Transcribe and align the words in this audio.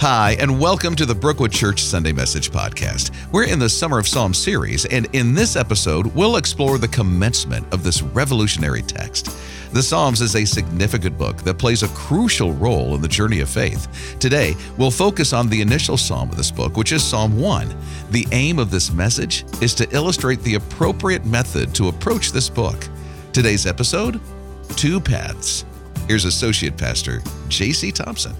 Hi, 0.00 0.36
and 0.38 0.60
welcome 0.60 0.94
to 0.94 1.04
the 1.04 1.14
Brookwood 1.14 1.50
Church 1.50 1.82
Sunday 1.82 2.12
Message 2.12 2.52
Podcast. 2.52 3.10
We're 3.32 3.46
in 3.48 3.58
the 3.58 3.68
Summer 3.68 3.98
of 3.98 4.06
Psalms 4.06 4.38
series, 4.38 4.84
and 4.84 5.08
in 5.12 5.34
this 5.34 5.56
episode, 5.56 6.06
we'll 6.14 6.36
explore 6.36 6.78
the 6.78 6.86
commencement 6.86 7.66
of 7.74 7.82
this 7.82 8.00
revolutionary 8.00 8.82
text. 8.82 9.36
The 9.72 9.82
Psalms 9.82 10.20
is 10.20 10.36
a 10.36 10.44
significant 10.44 11.18
book 11.18 11.38
that 11.38 11.58
plays 11.58 11.82
a 11.82 11.88
crucial 11.88 12.52
role 12.52 12.94
in 12.94 13.02
the 13.02 13.08
journey 13.08 13.40
of 13.40 13.48
faith. 13.48 14.16
Today, 14.20 14.54
we'll 14.76 14.92
focus 14.92 15.32
on 15.32 15.48
the 15.48 15.60
initial 15.60 15.96
psalm 15.96 16.30
of 16.30 16.36
this 16.36 16.52
book, 16.52 16.76
which 16.76 16.92
is 16.92 17.02
Psalm 17.02 17.36
1. 17.36 17.74
The 18.12 18.24
aim 18.30 18.60
of 18.60 18.70
this 18.70 18.92
message 18.92 19.44
is 19.60 19.74
to 19.74 19.90
illustrate 19.92 20.40
the 20.42 20.54
appropriate 20.54 21.24
method 21.24 21.74
to 21.74 21.88
approach 21.88 22.30
this 22.30 22.48
book. 22.48 22.86
Today's 23.32 23.66
episode 23.66 24.20
Two 24.76 25.00
Paths. 25.00 25.64
Here's 26.06 26.24
Associate 26.24 26.76
Pastor 26.76 27.20
J.C. 27.48 27.90
Thompson. 27.90 28.36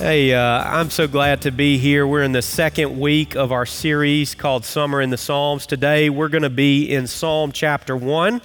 Hey, 0.00 0.32
uh, 0.32 0.40
I'm 0.40 0.88
so 0.88 1.06
glad 1.06 1.42
to 1.42 1.50
be 1.50 1.76
here. 1.76 2.06
We're 2.06 2.22
in 2.22 2.32
the 2.32 2.40
second 2.40 2.98
week 2.98 3.36
of 3.36 3.52
our 3.52 3.66
series 3.66 4.34
called 4.34 4.64
Summer 4.64 5.02
in 5.02 5.10
the 5.10 5.18
Psalms. 5.18 5.66
Today 5.66 6.08
we're 6.08 6.30
going 6.30 6.40
to 6.40 6.48
be 6.48 6.90
in 6.90 7.06
Psalm 7.06 7.52
chapter 7.52 7.94
1. 7.94 8.40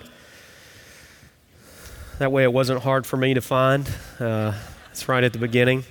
That 2.20 2.34
way 2.34 2.44
it 2.44 2.52
wasn't 2.52 2.84
hard 2.84 3.08
for 3.08 3.16
me 3.16 3.36
to 3.36 3.40
find. 3.40 3.90
Uh, 4.20 4.52
it's 4.92 5.08
right 5.08 5.24
at 5.24 5.32
the 5.32 5.40
beginning. 5.40 5.86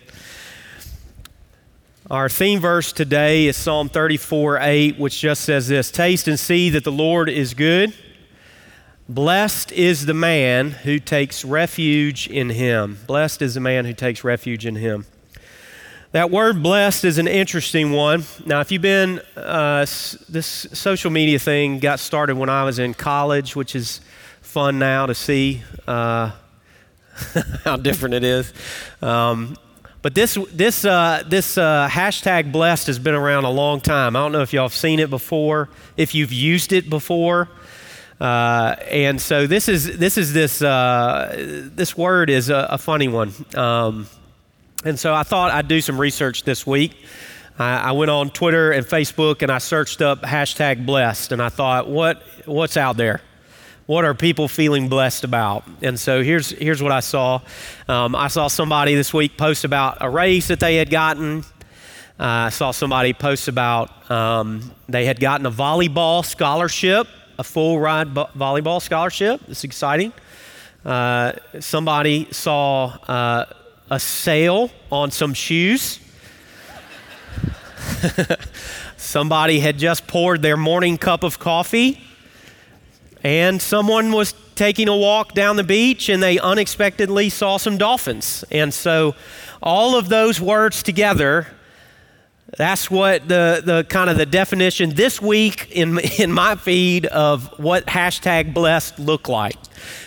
Our 2.11 2.29
theme 2.29 2.61
verse 2.61 2.93
today 2.93 3.47
is 3.47 3.57
Psalm 3.57 3.89
34 3.89 4.59
8, 4.61 4.99
which 4.99 5.19
just 5.19 5.45
says 5.45 5.69
this 5.69 5.91
Taste 5.91 6.29
and 6.29 6.39
see 6.39 6.69
that 6.69 6.85
the 6.85 6.93
Lord 6.93 7.31
is 7.31 7.55
good. 7.55 7.95
Blessed 9.09 9.73
is 9.73 10.05
the 10.05 10.13
man 10.13 10.73
who 10.73 10.99
takes 10.99 11.43
refuge 11.43 12.29
in 12.29 12.51
him. 12.51 12.99
Blessed 13.07 13.41
is 13.41 13.55
the 13.55 13.61
man 13.61 13.87
who 13.87 13.95
takes 13.95 14.23
refuge 14.23 14.67
in 14.67 14.77
him. 14.77 15.07
That 16.15 16.31
word 16.31 16.63
blessed 16.63 17.05
is 17.07 17.19
an 17.19 17.27
interesting 17.27 17.91
one. 17.91 18.23
Now, 18.47 18.61
if 18.61 18.71
you've 18.71 18.81
been, 18.81 19.21
uh, 19.37 19.81
this 20.29 20.47
social 20.47 21.11
media 21.11 21.41
thing 21.41 21.81
got 21.81 21.99
started 21.99 22.37
when 22.37 22.49
I 22.49 22.63
was 22.63 22.79
in 22.79 22.95
college, 22.95 23.57
which 23.57 23.75
is 23.75 24.01
fun 24.41 24.79
now 24.79 25.07
to 25.07 25.15
see 25.17 25.65
uh, 25.89 26.31
how 27.65 27.79
different 27.79 28.15
it 28.15 28.23
is. 28.23 28.53
Um, 29.03 29.57
but 30.03 30.15
this, 30.15 30.39
this, 30.53 30.85
uh, 30.85 31.25
this 31.27 31.59
uh, 31.59 31.89
hashtag 31.91 32.53
blessed 32.53 32.87
has 32.87 33.01
been 33.01 33.17
around 33.17 33.43
a 33.43 33.51
long 33.51 33.81
time. 33.81 34.15
I 34.15 34.21
don't 34.21 34.31
know 34.31 34.43
if 34.43 34.53
y'all 34.53 34.67
have 34.67 34.73
seen 34.73 35.01
it 35.01 35.11
before, 35.11 35.69
if 35.97 36.15
you've 36.15 36.33
used 36.33 36.73
it 36.73 36.89
before. 36.89 37.49
Uh, 38.21 38.77
and 38.89 39.21
so 39.21 39.49
this 39.49 39.69
is 39.69 39.99
this 39.99 40.17
is 40.17 40.33
this 40.33 40.63
uh, 40.63 41.35
this 41.75 41.97
word 41.97 42.31
is 42.31 42.51
a, 42.51 42.69
a 42.71 42.79
funny 42.79 43.09
one. 43.09 43.33
Um, 43.57 44.07
and 44.85 44.99
so 44.99 45.15
I 45.15 45.23
thought 45.23 45.51
I'd 45.51 45.67
do 45.67 45.81
some 45.81 45.99
research 45.99 46.43
this 46.45 46.67
week. 46.67 46.95
I, 47.59 47.77
I 47.77 47.93
went 47.93 48.11
on 48.11 48.31
Twitter 48.31 48.71
and 48.73 48.85
Facebook 48.85 49.43
and 49.43 49.51
I 49.51 49.59
searched 49.59 50.03
up 50.03 50.23
hashtag 50.23 50.85
blessed 50.85 51.33
and 51.33 51.41
I 51.41 51.49
thought, 51.49 51.89
what, 51.89 52.23
what's 52.45 52.77
out 52.77 52.97
there? 52.97 53.23
What 53.87 54.05
are 54.05 54.15
people 54.15 54.49
feeling 54.49 54.89
blessed 54.89 55.25
about? 55.25 55.65
And 55.83 55.99
so 55.99 56.23
here's, 56.23 56.51
here's 56.51 56.83
what 56.83 56.93
I 56.93 57.01
saw. 57.01 57.41
Um, 57.89 58.15
I 58.15 58.29
saw 58.29 58.49
somebody 58.49 58.95
this 58.95 59.15
week 59.15 59.37
post 59.39 59.65
about 59.65 59.99
a 60.01 60.11
raise 60.11 60.49
that 60.49 60.61
they 60.61 60.77
had 60.77 60.91
gotten. 60.91 61.41
Uh, 62.21 62.47
I 62.47 62.49
saw 62.51 62.71
somebody 62.71 63.13
post 63.13 63.49
about 63.49 64.11
um, 64.11 64.71
they 64.89 65.05
had 65.05 65.19
gotten 65.19 65.47
a 65.47 65.51
volleyball 65.51 66.25
scholarship, 66.25 67.07
a 67.39 67.45
full 67.45 67.79
ride 67.79 68.15
bo- 68.15 68.29
volleyball 68.37 68.83
scholarship. 68.83 69.41
It's 69.49 69.65
exciting. 69.65 70.13
Uh, 70.85 71.33
somebody 71.61 72.29
saw 72.31 72.87
uh, 73.09 73.47
a 73.91 74.01
sale 74.01 74.71
on 74.91 75.11
some 75.11 75.35
shoes. 75.35 76.01
Somebody 78.97 79.61
had 79.61 79.79
just 79.79 80.07
poured 80.07 80.43
their 80.43 80.57
morning 80.57 80.97
cup 80.99 81.23
of 81.23 81.39
coffee, 81.39 82.01
and 83.23 83.61
someone 83.61 84.13
was 84.13 84.35
taking 84.55 84.89
a 84.89 84.97
walk 84.97 85.35
down 85.35 85.57
the 85.57 85.65
beach 85.65 86.09
and 86.09 86.23
they 86.23 86.39
unexpectedly 86.39 87.29
saw 87.29 87.57
some 87.57 87.77
dolphins. 87.77 88.45
And 88.51 88.73
so, 88.73 89.15
all 89.63 89.97
of 89.97 90.09
those 90.09 90.41
words 90.41 90.83
together 90.83 91.49
that's 92.57 92.91
what 92.91 93.27
the, 93.29 93.63
the 93.65 93.85
kind 93.89 94.11
of 94.11 94.17
the 94.17 94.27
definition 94.27 94.91
this 94.91 95.21
week 95.21 95.71
in, 95.71 95.99
in 96.19 96.33
my 96.33 96.57
feed 96.57 97.07
of 97.07 97.59
what 97.59 97.87
hashtag 97.87 98.55
blessed 98.55 98.99
look 98.99 99.29
like. 99.29 99.57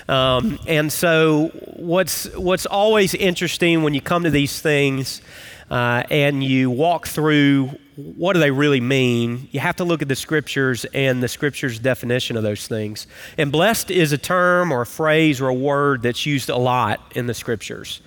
Um, 0.07 0.59
and 0.67 0.91
so 0.91 1.47
what's, 1.75 2.33
what's 2.35 2.65
always 2.65 3.13
interesting 3.13 3.83
when 3.83 3.93
you 3.93 4.01
come 4.01 4.23
to 4.23 4.29
these 4.29 4.59
things 4.59 5.21
uh, 5.69 6.03
and 6.09 6.43
you 6.43 6.69
walk 6.69 7.07
through 7.07 7.77
what 7.97 8.33
do 8.33 8.39
they 8.39 8.51
really 8.51 8.79
mean, 8.79 9.49
you 9.51 9.59
have 9.59 9.75
to 9.77 9.83
look 9.83 10.03
at 10.03 10.07
the 10.07 10.15
scriptures 10.15 10.85
and 10.93 11.21
the 11.21 11.27
scripture's 11.27 11.79
definition 11.79 12.37
of 12.37 12.43
those 12.43 12.67
things. 12.67 13.07
And 13.39 13.51
blessed 13.51 13.89
is 13.89 14.11
a 14.11 14.19
term 14.19 14.71
or 14.71 14.81
a 14.81 14.85
phrase 14.85 15.41
or 15.41 15.47
a 15.47 15.53
word 15.53 16.03
that's 16.03 16.23
used 16.25 16.49
a 16.49 16.57
lot 16.57 17.01
in 17.15 17.25
the 17.25 17.33
scriptures. 17.33 18.01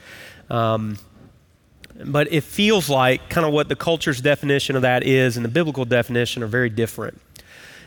Um, 0.49 0.97
but 2.05 2.33
it 2.33 2.43
feels 2.43 2.88
like 2.88 3.28
kind 3.28 3.47
of 3.47 3.53
what 3.53 3.69
the 3.69 3.77
culture's 3.77 4.21
definition 4.21 4.77
of 4.77 4.83
that 4.83 5.03
is 5.05 5.37
and 5.37 5.44
the 5.44 5.50
biblical 5.50 5.84
definition 5.84 6.43
are 6.43 6.47
very 6.47 6.71
different. 6.71 7.21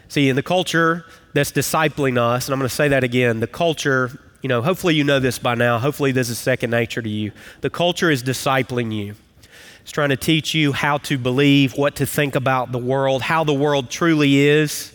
See, 0.08 0.30
in 0.30 0.36
the 0.36 0.44
culture 0.44 1.06
that's 1.34 1.52
discipling 1.52 2.18
us, 2.18 2.48
and 2.48 2.54
I'm 2.54 2.60
going 2.60 2.70
to 2.70 2.76
say 2.76 2.88
that 2.90 3.04
again, 3.04 3.40
the 3.40 3.48
culture, 3.48 4.12
you 4.42 4.50
know, 4.50 4.62
hopefully 4.62 4.96
you 4.96 5.04
know 5.04 5.20
this 5.20 5.40
by 5.40 5.56
now. 5.56 5.80
Hopefully 5.80 6.12
this 6.12 6.30
is 6.30 6.38
second 6.38 6.70
nature 6.70 7.02
to 7.02 7.10
you. 7.10 7.32
The 7.62 7.70
culture 7.70 8.12
is 8.12 8.24
discipling 8.24 8.94
you. 8.94 9.16
It's 9.82 9.92
trying 9.92 10.10
to 10.10 10.18
teach 10.18 10.54
you 10.54 10.72
how 10.72 11.00
to 11.00 11.18
believe, 11.18 11.78
what 11.78 11.96
to 11.98 12.06
think 12.06 12.36
about 12.36 12.72
the 12.72 12.78
world, 12.78 13.22
how 13.22 13.44
the 13.44 13.54
world 13.54 13.90
truly 13.90 14.38
is. 14.38 14.93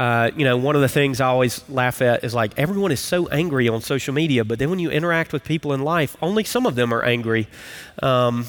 Uh, 0.00 0.30
you 0.34 0.46
know, 0.46 0.56
one 0.56 0.74
of 0.76 0.80
the 0.80 0.88
things 0.88 1.20
I 1.20 1.26
always 1.26 1.62
laugh 1.68 2.00
at 2.00 2.24
is 2.24 2.32
like 2.32 2.58
everyone 2.58 2.90
is 2.90 3.00
so 3.00 3.28
angry 3.28 3.68
on 3.68 3.82
social 3.82 4.14
media, 4.14 4.46
but 4.46 4.58
then 4.58 4.70
when 4.70 4.78
you 4.78 4.90
interact 4.90 5.30
with 5.30 5.44
people 5.44 5.74
in 5.74 5.82
life, 5.82 6.16
only 6.22 6.42
some 6.42 6.64
of 6.64 6.74
them 6.74 6.94
are 6.94 7.02
angry. 7.02 7.48
Um, 8.02 8.46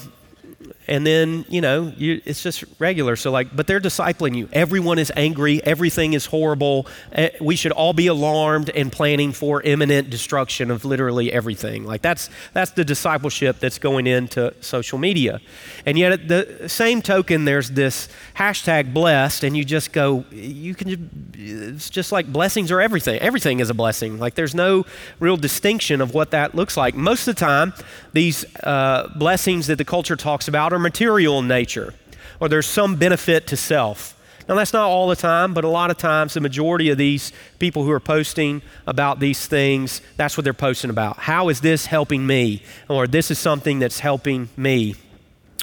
and 0.92 1.06
then 1.06 1.46
you 1.48 1.62
know 1.62 1.90
you, 1.96 2.20
it's 2.26 2.42
just 2.42 2.64
regular. 2.78 3.16
So 3.16 3.30
like 3.30 3.56
but 3.56 3.66
they're 3.66 3.80
discipling 3.80 4.36
you. 4.36 4.46
Everyone 4.52 4.98
is 4.98 5.10
angry. 5.16 5.64
Everything 5.64 6.12
is 6.12 6.26
horrible. 6.26 6.86
Eh, 7.12 7.30
we 7.40 7.56
should 7.56 7.72
all 7.72 7.94
be 7.94 8.08
alarmed 8.08 8.68
and 8.68 8.92
planning 8.92 9.32
for 9.32 9.62
imminent 9.62 10.10
destruction 10.10 10.70
of 10.70 10.84
literally 10.84 11.32
everything. 11.32 11.84
Like 11.84 12.02
that's 12.02 12.28
that's 12.52 12.72
the 12.72 12.84
discipleship 12.84 13.58
that's 13.58 13.78
going 13.78 14.06
into 14.06 14.52
social 14.60 14.98
media. 14.98 15.40
And 15.86 15.98
yet 15.98 16.12
at 16.12 16.28
the 16.28 16.68
same 16.68 17.00
token 17.00 17.46
there's 17.46 17.70
this 17.70 18.10
hashtag 18.36 18.92
blessed 18.92 19.44
and 19.44 19.56
you 19.56 19.64
just 19.64 19.94
go 19.94 20.26
you 20.30 20.74
can 20.74 21.30
it's 21.32 21.88
just 21.88 22.12
like 22.12 22.30
blessings 22.30 22.70
are 22.70 22.82
everything. 22.82 23.18
Everything 23.20 23.60
is 23.60 23.70
a 23.70 23.74
blessing. 23.74 24.18
Like 24.18 24.34
there's 24.34 24.54
no 24.54 24.84
real 25.20 25.38
distinction 25.38 26.02
of 26.02 26.12
what 26.12 26.32
that 26.32 26.54
looks 26.54 26.76
like. 26.76 26.94
Most 26.94 27.26
of 27.26 27.34
the 27.34 27.40
time 27.40 27.72
these 28.12 28.44
uh, 28.62 29.08
blessings 29.16 29.68
that 29.68 29.78
the 29.78 29.86
culture 29.86 30.16
talks 30.16 30.48
about 30.48 30.74
are 30.74 30.81
material 30.82 31.40
nature, 31.42 31.94
or 32.40 32.48
there's 32.48 32.66
some 32.66 32.96
benefit 32.96 33.46
to 33.46 33.56
self. 33.56 34.18
Now, 34.48 34.56
that's 34.56 34.72
not 34.72 34.88
all 34.88 35.08
the 35.08 35.16
time, 35.16 35.54
but 35.54 35.64
a 35.64 35.68
lot 35.68 35.90
of 35.90 35.98
times, 35.98 36.34
the 36.34 36.40
majority 36.40 36.90
of 36.90 36.98
these 36.98 37.32
people 37.58 37.84
who 37.84 37.92
are 37.92 38.00
posting 38.00 38.60
about 38.86 39.20
these 39.20 39.46
things, 39.46 40.00
that's 40.16 40.36
what 40.36 40.44
they're 40.44 40.52
posting 40.52 40.90
about. 40.90 41.16
How 41.16 41.48
is 41.48 41.60
this 41.60 41.86
helping 41.86 42.26
me? 42.26 42.62
Or 42.88 43.06
this 43.06 43.30
is 43.30 43.38
something 43.38 43.78
that's 43.78 44.00
helping 44.00 44.48
me. 44.56 44.96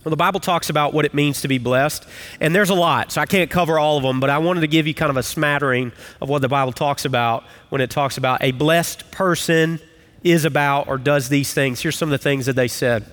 Well, 0.03 0.11
the 0.11 0.15
Bible 0.15 0.39
talks 0.39 0.69
about 0.69 0.93
what 0.93 1.03
it 1.03 1.13
means 1.13 1.41
to 1.41 1.49
be 1.49 1.57
blessed, 1.57 2.07
and 2.39 2.55
there's 2.55 2.69
a 2.69 2.75
lot, 2.75 3.11
so 3.11 3.19
I 3.19 3.25
can't 3.25 3.51
cover 3.51 3.77
all 3.77 3.97
of 3.97 4.03
them, 4.03 4.21
but 4.21 4.29
I 4.29 4.37
wanted 4.37 4.61
to 4.61 4.67
give 4.67 4.87
you 4.87 4.93
kind 4.93 5.09
of 5.09 5.17
a 5.17 5.23
smattering 5.23 5.91
of 6.21 6.29
what 6.29 6.41
the 6.41 6.47
Bible 6.47 6.71
talks 6.71 7.03
about 7.03 7.43
when 7.67 7.81
it 7.81 7.89
talks 7.89 8.17
about 8.17 8.41
a 8.41 8.51
blessed 8.51 9.11
person 9.11 9.81
is 10.23 10.45
about 10.45 10.87
or 10.87 10.97
does 10.97 11.27
these 11.27 11.53
things. 11.53 11.81
Here's 11.81 11.97
some 11.97 12.07
of 12.07 12.11
the 12.11 12.23
things 12.23 12.45
that 12.45 12.55
they 12.55 12.69
said. 12.69 13.05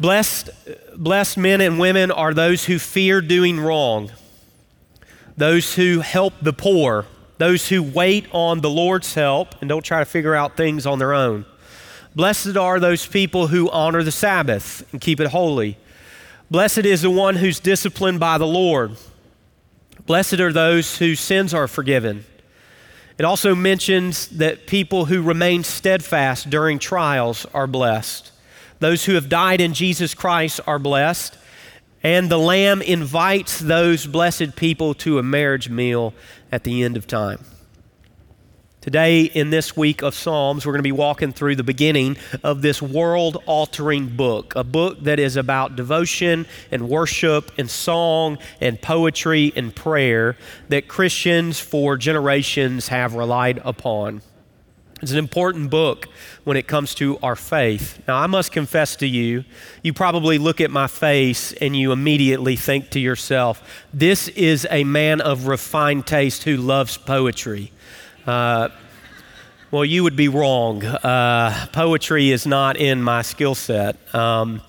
Blessed, 0.00 0.50
blessed 0.96 1.38
men 1.38 1.60
and 1.60 1.78
women 1.78 2.10
are 2.10 2.34
those 2.34 2.64
who 2.64 2.78
fear 2.78 3.20
doing 3.20 3.60
wrong, 3.60 4.10
those 5.36 5.74
who 5.74 6.00
help 6.00 6.34
the 6.42 6.52
poor, 6.52 7.06
those 7.38 7.68
who 7.68 7.82
wait 7.82 8.26
on 8.32 8.60
the 8.60 8.70
Lord's 8.70 9.14
help 9.14 9.60
and 9.60 9.68
don't 9.68 9.84
try 9.84 9.98
to 10.00 10.04
figure 10.04 10.34
out 10.34 10.56
things 10.56 10.86
on 10.86 10.98
their 10.98 11.12
own. 11.12 11.44
Blessed 12.14 12.56
are 12.56 12.78
those 12.78 13.06
people 13.06 13.46
who 13.46 13.70
honor 13.70 14.02
the 14.02 14.12
Sabbath 14.12 14.86
and 14.92 15.00
keep 15.00 15.20
it 15.20 15.28
holy. 15.28 15.78
Blessed 16.50 16.78
is 16.78 17.02
the 17.02 17.10
one 17.10 17.36
who's 17.36 17.60
disciplined 17.60 18.20
by 18.20 18.38
the 18.38 18.46
Lord. 18.46 18.96
Blessed 20.04 20.40
are 20.40 20.52
those 20.52 20.98
whose 20.98 21.20
sins 21.20 21.54
are 21.54 21.68
forgiven. 21.68 22.24
It 23.18 23.24
also 23.24 23.54
mentions 23.54 24.26
that 24.28 24.66
people 24.66 25.06
who 25.06 25.22
remain 25.22 25.64
steadfast 25.64 26.50
during 26.50 26.78
trials 26.78 27.46
are 27.54 27.66
blessed. 27.66 28.30
Those 28.82 29.04
who 29.04 29.14
have 29.14 29.28
died 29.28 29.60
in 29.60 29.74
Jesus 29.74 30.12
Christ 30.12 30.58
are 30.66 30.80
blessed. 30.80 31.38
And 32.02 32.28
the 32.28 32.38
Lamb 32.38 32.82
invites 32.82 33.60
those 33.60 34.08
blessed 34.08 34.56
people 34.56 34.92
to 34.94 35.20
a 35.20 35.22
marriage 35.22 35.70
meal 35.70 36.14
at 36.50 36.64
the 36.64 36.82
end 36.82 36.96
of 36.96 37.06
time. 37.06 37.38
Today, 38.80 39.22
in 39.22 39.50
this 39.50 39.76
week 39.76 40.02
of 40.02 40.16
Psalms, 40.16 40.66
we're 40.66 40.72
going 40.72 40.80
to 40.80 40.82
be 40.82 40.90
walking 40.90 41.32
through 41.32 41.54
the 41.54 41.62
beginning 41.62 42.16
of 42.42 42.60
this 42.60 42.82
world 42.82 43.40
altering 43.46 44.16
book, 44.16 44.54
a 44.56 44.64
book 44.64 45.04
that 45.04 45.20
is 45.20 45.36
about 45.36 45.76
devotion 45.76 46.44
and 46.72 46.88
worship 46.88 47.52
and 47.56 47.70
song 47.70 48.36
and 48.60 48.82
poetry 48.82 49.52
and 49.54 49.76
prayer 49.76 50.36
that 50.70 50.88
Christians 50.88 51.60
for 51.60 51.96
generations 51.96 52.88
have 52.88 53.14
relied 53.14 53.62
upon. 53.64 54.22
It's 55.02 55.10
an 55.10 55.18
important 55.18 55.68
book 55.68 56.08
when 56.44 56.56
it 56.56 56.68
comes 56.68 56.94
to 56.94 57.18
our 57.24 57.34
faith. 57.34 58.00
Now, 58.06 58.18
I 58.18 58.28
must 58.28 58.52
confess 58.52 58.94
to 58.96 59.06
you, 59.06 59.42
you 59.82 59.92
probably 59.92 60.38
look 60.38 60.60
at 60.60 60.70
my 60.70 60.86
face 60.86 61.52
and 61.54 61.76
you 61.76 61.90
immediately 61.90 62.54
think 62.54 62.90
to 62.90 63.00
yourself, 63.00 63.84
this 63.92 64.28
is 64.28 64.64
a 64.70 64.84
man 64.84 65.20
of 65.20 65.48
refined 65.48 66.06
taste 66.06 66.44
who 66.44 66.56
loves 66.56 66.96
poetry. 66.98 67.72
Uh, 68.28 68.68
well, 69.72 69.84
you 69.84 70.04
would 70.04 70.14
be 70.14 70.28
wrong. 70.28 70.84
Uh, 70.84 71.66
poetry 71.72 72.30
is 72.30 72.46
not 72.46 72.76
in 72.76 73.02
my 73.02 73.22
skill 73.22 73.56
set. 73.56 73.96
Um, 74.14 74.62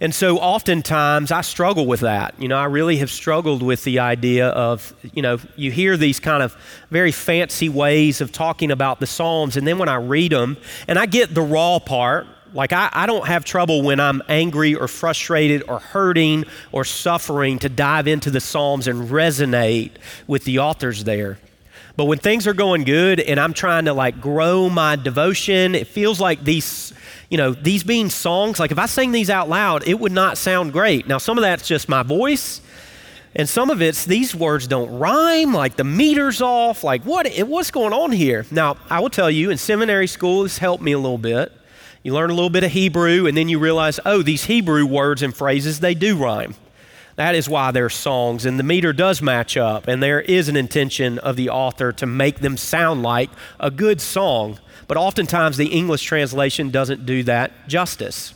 and 0.00 0.14
so 0.14 0.38
oftentimes 0.38 1.30
I 1.30 1.42
struggle 1.42 1.86
with 1.86 2.00
that. 2.00 2.34
You 2.40 2.48
know, 2.48 2.56
I 2.56 2.64
really 2.64 2.96
have 2.98 3.10
struggled 3.10 3.62
with 3.62 3.84
the 3.84 3.98
idea 3.98 4.48
of, 4.48 4.94
you 5.12 5.20
know, 5.20 5.38
you 5.56 5.70
hear 5.70 5.98
these 5.98 6.18
kind 6.18 6.42
of 6.42 6.56
very 6.90 7.12
fancy 7.12 7.68
ways 7.68 8.22
of 8.22 8.32
talking 8.32 8.70
about 8.70 8.98
the 9.00 9.06
Psalms, 9.06 9.58
and 9.58 9.66
then 9.66 9.76
when 9.76 9.90
I 9.90 9.96
read 9.96 10.32
them, 10.32 10.56
and 10.88 10.98
I 10.98 11.04
get 11.04 11.34
the 11.34 11.42
raw 11.42 11.78
part, 11.78 12.26
like, 12.52 12.72
I, 12.72 12.88
I, 12.92 13.06
don't 13.06 13.26
have 13.26 13.44
trouble 13.44 13.82
when 13.82 14.00
I'm 14.00 14.22
angry 14.28 14.74
or 14.74 14.88
frustrated 14.88 15.62
or 15.68 15.78
hurting 15.78 16.46
or 16.72 16.84
suffering 16.84 17.60
to 17.60 17.68
dive 17.68 18.08
into 18.08 18.30
the 18.30 18.40
Psalms 18.40 18.88
and 18.88 19.08
resonate 19.08 19.92
with 20.26 20.44
the 20.44 20.58
authors 20.58 21.04
there. 21.04 21.38
But 21.96 22.06
when 22.06 22.18
things 22.18 22.46
are 22.46 22.54
going 22.54 22.84
good 22.84 23.20
and 23.20 23.38
I'm 23.38 23.52
trying 23.52 23.84
to 23.84 23.92
like 23.92 24.20
grow 24.20 24.68
my 24.68 24.96
devotion, 24.96 25.74
it 25.74 25.86
feels 25.86 26.18
like 26.18 26.42
these, 26.42 26.92
you 27.30 27.36
know, 27.36 27.52
these 27.52 27.84
being 27.84 28.10
songs, 28.10 28.58
like 28.58 28.72
if 28.72 28.78
I 28.78 28.86
sang 28.86 29.12
these 29.12 29.30
out 29.30 29.48
loud, 29.48 29.86
it 29.86 29.98
would 29.98 30.12
not 30.12 30.36
sound 30.36 30.72
great. 30.72 31.06
Now, 31.06 31.18
some 31.18 31.38
of 31.38 31.42
that's 31.42 31.66
just 31.66 31.88
my 31.88 32.02
voice. 32.02 32.60
And 33.36 33.48
some 33.48 33.70
of 33.70 33.80
it's 33.80 34.04
these 34.04 34.34
words 34.34 34.66
don't 34.66 34.98
rhyme, 34.98 35.54
like 35.54 35.76
the 35.76 35.84
meter's 35.84 36.42
off, 36.42 36.82
like 36.82 37.04
what 37.04 37.28
what's 37.46 37.70
going 37.70 37.92
on 37.92 38.10
here? 38.10 38.44
Now, 38.50 38.76
I 38.90 38.98
will 38.98 39.08
tell 39.08 39.30
you, 39.30 39.50
in 39.50 39.56
seminary 39.56 40.08
school, 40.08 40.42
this 40.42 40.58
helped 40.58 40.82
me 40.82 40.90
a 40.90 40.98
little 40.98 41.16
bit. 41.16 41.52
You 42.02 42.12
learn 42.12 42.30
a 42.30 42.34
little 42.34 42.50
bit 42.50 42.64
of 42.64 42.72
Hebrew, 42.72 43.26
and 43.26 43.36
then 43.36 43.48
you 43.48 43.60
realize, 43.60 44.00
oh, 44.04 44.22
these 44.22 44.46
Hebrew 44.46 44.84
words 44.84 45.22
and 45.22 45.32
phrases, 45.32 45.78
they 45.78 45.94
do 45.94 46.16
rhyme. 46.16 46.56
That 47.16 47.34
is 47.34 47.48
why 47.48 47.70
they're 47.70 47.90
songs, 47.90 48.46
and 48.46 48.58
the 48.58 48.64
meter 48.64 48.92
does 48.92 49.20
match 49.20 49.56
up, 49.56 49.88
and 49.88 50.02
there 50.02 50.20
is 50.20 50.48
an 50.48 50.56
intention 50.56 51.18
of 51.18 51.36
the 51.36 51.50
author 51.50 51.92
to 51.92 52.06
make 52.06 52.40
them 52.40 52.56
sound 52.56 53.02
like 53.02 53.30
a 53.58 53.70
good 53.70 54.00
song. 54.00 54.58
But 54.86 54.96
oftentimes 54.96 55.56
the 55.56 55.68
English 55.68 56.02
translation 56.02 56.70
doesn't 56.70 57.06
do 57.06 57.22
that 57.24 57.68
justice. 57.68 58.34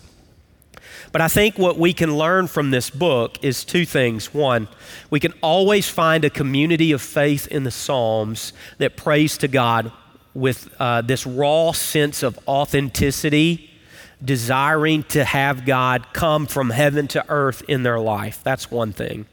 But 1.12 1.20
I 1.20 1.28
think 1.28 1.58
what 1.58 1.78
we 1.78 1.92
can 1.92 2.16
learn 2.16 2.48
from 2.48 2.72
this 2.72 2.90
book 2.90 3.42
is 3.42 3.64
two 3.64 3.86
things. 3.86 4.34
One, 4.34 4.68
we 5.10 5.20
can 5.20 5.32
always 5.42 5.88
find 5.88 6.24
a 6.24 6.30
community 6.30 6.90
of 6.90 7.00
faith 7.00 7.46
in 7.48 7.62
the 7.62 7.70
Psalms 7.70 8.52
that 8.78 8.96
prays 8.96 9.38
to 9.38 9.48
God 9.48 9.92
with 10.34 10.74
uh, 10.80 11.02
this 11.02 11.24
raw 11.24 11.70
sense 11.70 12.22
of 12.24 12.38
authenticity 12.48 13.70
desiring 14.24 15.02
to 15.04 15.24
have 15.24 15.66
God 15.66 16.12
come 16.12 16.46
from 16.46 16.70
heaven 16.70 17.06
to 17.08 17.24
earth 17.28 17.62
in 17.68 17.82
their 17.82 17.98
life. 17.98 18.40
That's 18.42 18.70
one 18.70 18.92
thing. 18.92 19.26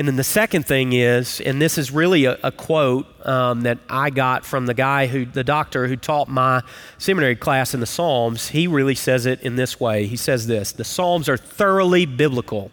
And 0.00 0.08
then 0.08 0.16
the 0.16 0.24
second 0.24 0.66
thing 0.66 0.94
is, 0.94 1.42
and 1.42 1.60
this 1.60 1.76
is 1.76 1.90
really 1.90 2.24
a, 2.24 2.38
a 2.42 2.50
quote 2.50 3.06
um, 3.26 3.62
that 3.64 3.76
I 3.90 4.08
got 4.08 4.46
from 4.46 4.64
the 4.64 4.72
guy 4.72 5.06
who, 5.06 5.26
the 5.26 5.44
doctor 5.44 5.88
who 5.88 5.96
taught 5.96 6.26
my 6.26 6.62
seminary 6.96 7.36
class 7.36 7.74
in 7.74 7.80
the 7.80 7.86
Psalms. 7.86 8.48
He 8.48 8.66
really 8.66 8.94
says 8.94 9.26
it 9.26 9.42
in 9.42 9.56
this 9.56 9.78
way. 9.78 10.06
He 10.06 10.16
says 10.16 10.46
this 10.46 10.72
The 10.72 10.84
Psalms 10.84 11.28
are 11.28 11.36
thoroughly 11.36 12.06
biblical. 12.06 12.70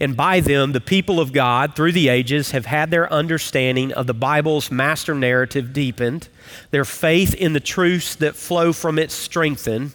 And 0.00 0.16
by 0.16 0.40
them, 0.40 0.72
the 0.72 0.80
people 0.80 1.20
of 1.20 1.34
God 1.34 1.76
through 1.76 1.92
the 1.92 2.08
ages 2.08 2.52
have 2.52 2.64
had 2.64 2.90
their 2.90 3.12
understanding 3.12 3.92
of 3.92 4.06
the 4.06 4.14
Bible's 4.14 4.70
master 4.70 5.14
narrative 5.14 5.74
deepened, 5.74 6.28
their 6.70 6.86
faith 6.86 7.34
in 7.34 7.52
the 7.52 7.60
truths 7.60 8.14
that 8.14 8.34
flow 8.34 8.72
from 8.72 8.98
it 8.98 9.10
strengthened, 9.10 9.92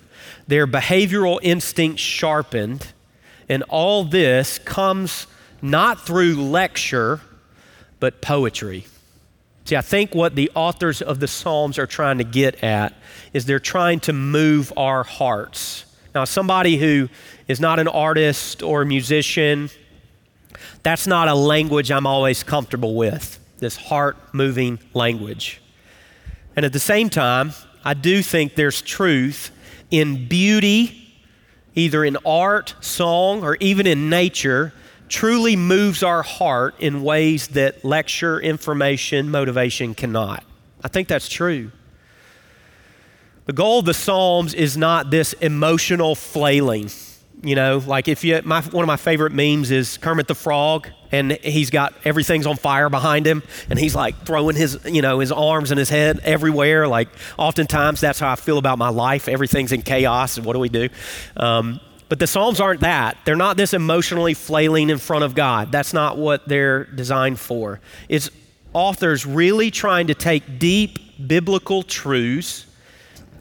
their 0.48 0.68
behavioral 0.68 1.40
instincts 1.42 2.02
sharpened, 2.02 2.88
and 3.50 3.64
all 3.64 4.04
this 4.04 4.60
comes 4.60 5.28
not 5.62 6.06
through 6.06 6.36
lecture, 6.36 7.22
but 8.00 8.22
poetry. 8.22 8.86
See, 9.66 9.76
I 9.76 9.82
think 9.82 10.14
what 10.14 10.36
the 10.36 10.52
authors 10.54 11.02
of 11.02 11.20
the 11.20 11.28
Psalms 11.28 11.80
are 11.80 11.88
trying 11.88 12.20
to 12.20 12.24
get 12.24 12.64
at 12.64 12.94
is 13.34 13.46
they're 13.46 13.60
trying 13.60 14.00
to 14.02 14.14
move 14.14 14.72
our 14.78 15.04
hearts. 15.04 15.86
Now, 16.14 16.24
somebody 16.24 16.78
who 16.78 17.10
is 17.48 17.60
not 17.60 17.80
an 17.80 17.88
artist 17.88 18.62
or 18.62 18.84
a 18.84 18.86
musician, 18.86 19.70
that's 20.84 21.08
not 21.08 21.28
a 21.28 21.34
language 21.34 21.92
I'm 21.92 22.06
always 22.06 22.44
comfortable 22.44 22.94
with, 22.94 23.40
this 23.58 23.76
heart 23.76 24.18
moving 24.34 24.78
language. 24.94 25.62
And 26.56 26.64
at 26.64 26.72
the 26.72 26.80
same 26.80 27.10
time, 27.10 27.52
I 27.84 27.96
do 27.96 28.22
think 28.22 28.56
there's 28.56 28.82
truth 28.82 29.52
in 29.92 30.28
beauty, 30.28 31.14
either 31.76 32.04
in 32.04 32.18
art, 32.26 32.76
song, 32.82 33.44
or 33.44 33.56
even 33.60 33.88
in 33.88 34.10
nature, 34.10 34.74
truly 35.08 35.56
moves 35.56 36.04
our 36.04 36.24
heart 36.24 36.76
in 36.80 37.04
ways 37.04 37.50
that 37.50 37.86
lecture, 37.86 38.40
information, 38.40 39.30
motivation 39.30 39.94
cannot. 39.94 40.44
I 40.84 40.88
think 40.88 41.08
that's 41.08 41.30
true. 41.30 41.72
The 43.46 43.54
goal 43.54 43.80
of 43.80 43.86
the 43.86 43.94
Psalms 43.94 44.54
is 44.54 44.76
not 44.76 45.12
this 45.12 45.34
emotional 45.34 46.16
flailing. 46.16 46.90
You 47.44 47.56
know, 47.56 47.78
like 47.86 48.08
if 48.08 48.24
you, 48.24 48.42
my, 48.44 48.62
one 48.62 48.84
of 48.84 48.88
my 48.88 48.98
favorite 48.98 49.34
memes 49.34 49.70
is 49.70 49.98
Kermit 49.98 50.28
the 50.28 50.36
Frog, 50.36 50.90
and 51.16 51.32
he's 51.32 51.70
got 51.70 51.94
everything's 52.04 52.46
on 52.46 52.58
fire 52.58 52.90
behind 52.90 53.26
him, 53.26 53.44
and 53.70 53.80
he's 53.80 53.96
like 53.96 54.26
throwing 54.26 54.56
his, 54.56 54.80
you 54.86 55.02
know, 55.02 55.20
his 55.20 55.32
arms 55.32 55.72
and 55.72 55.80
his 55.80 55.90
head 55.90 56.20
everywhere. 56.24 56.88
Like 56.88 57.10
oftentimes 57.38 58.02
that's 58.02 58.20
how 58.20 58.32
I 58.32 58.36
feel 58.36 58.58
about 58.58 58.78
my 58.78 58.90
life. 58.90 59.28
Everything's 59.28 59.72
in 59.72 59.82
chaos, 59.82 60.38
and 60.38 60.46
what 60.46 60.54
do 60.54 60.60
we 60.60 60.70
do? 60.70 60.90
Um, 61.38 61.80
but 62.08 62.20
the 62.20 62.28
Psalms 62.28 62.60
aren't 62.60 62.82
that. 62.82 63.18
They're 63.26 63.36
not 63.36 63.58
this 63.58 63.74
emotionally 63.74 64.36
flailing 64.36 64.90
in 64.90 65.00
front 65.00 65.24
of 65.24 65.34
God. 65.34 65.72
That's 65.72 65.94
not 65.94 66.18
what 66.18 66.48
they're 66.48 66.84
designed 66.84 67.40
for. 67.40 67.80
It's 68.10 68.30
authors 68.74 69.26
really 69.26 69.72
trying 69.72 70.08
to 70.08 70.14
take 70.14 70.60
deep 70.60 71.00
biblical 71.28 71.82
truths 71.82 72.68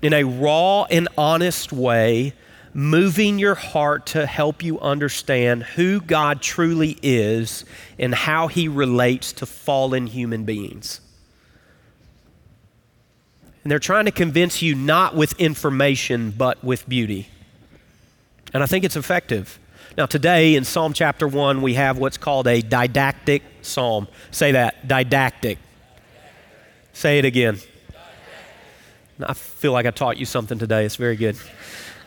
in 0.00 0.12
a 0.12 0.24
raw 0.24 0.84
and 0.84 1.08
honest 1.18 1.72
way 1.72 2.32
moving 2.74 3.38
your 3.38 3.54
heart 3.54 4.06
to 4.06 4.26
help 4.26 4.62
you 4.62 4.80
understand 4.80 5.62
who 5.62 6.00
God 6.00 6.42
truly 6.42 6.98
is 7.02 7.64
and 7.98 8.12
how 8.12 8.48
he 8.48 8.66
relates 8.66 9.32
to 9.34 9.46
fallen 9.46 10.08
human 10.08 10.44
beings. 10.44 11.00
And 13.62 13.70
they're 13.70 13.78
trying 13.78 14.04
to 14.04 14.10
convince 14.10 14.60
you 14.60 14.74
not 14.74 15.14
with 15.14 15.40
information, 15.40 16.32
but 16.36 16.62
with 16.62 16.86
beauty. 16.88 17.28
And 18.52 18.62
I 18.62 18.66
think 18.66 18.84
it's 18.84 18.96
effective. 18.96 19.58
Now, 19.96 20.06
today 20.06 20.56
in 20.56 20.64
Psalm 20.64 20.92
chapter 20.92 21.28
1, 21.28 21.62
we 21.62 21.74
have 21.74 21.96
what's 21.98 22.18
called 22.18 22.48
a 22.48 22.60
didactic 22.60 23.42
psalm. 23.62 24.08
Say 24.32 24.52
that, 24.52 24.86
didactic. 24.86 25.58
Say 26.92 27.18
it 27.18 27.24
again. 27.24 27.58
I 29.24 29.32
feel 29.32 29.72
like 29.72 29.86
I 29.86 29.92
taught 29.92 30.16
you 30.16 30.26
something 30.26 30.58
today. 30.58 30.84
It's 30.84 30.96
very 30.96 31.16
good. 31.16 31.36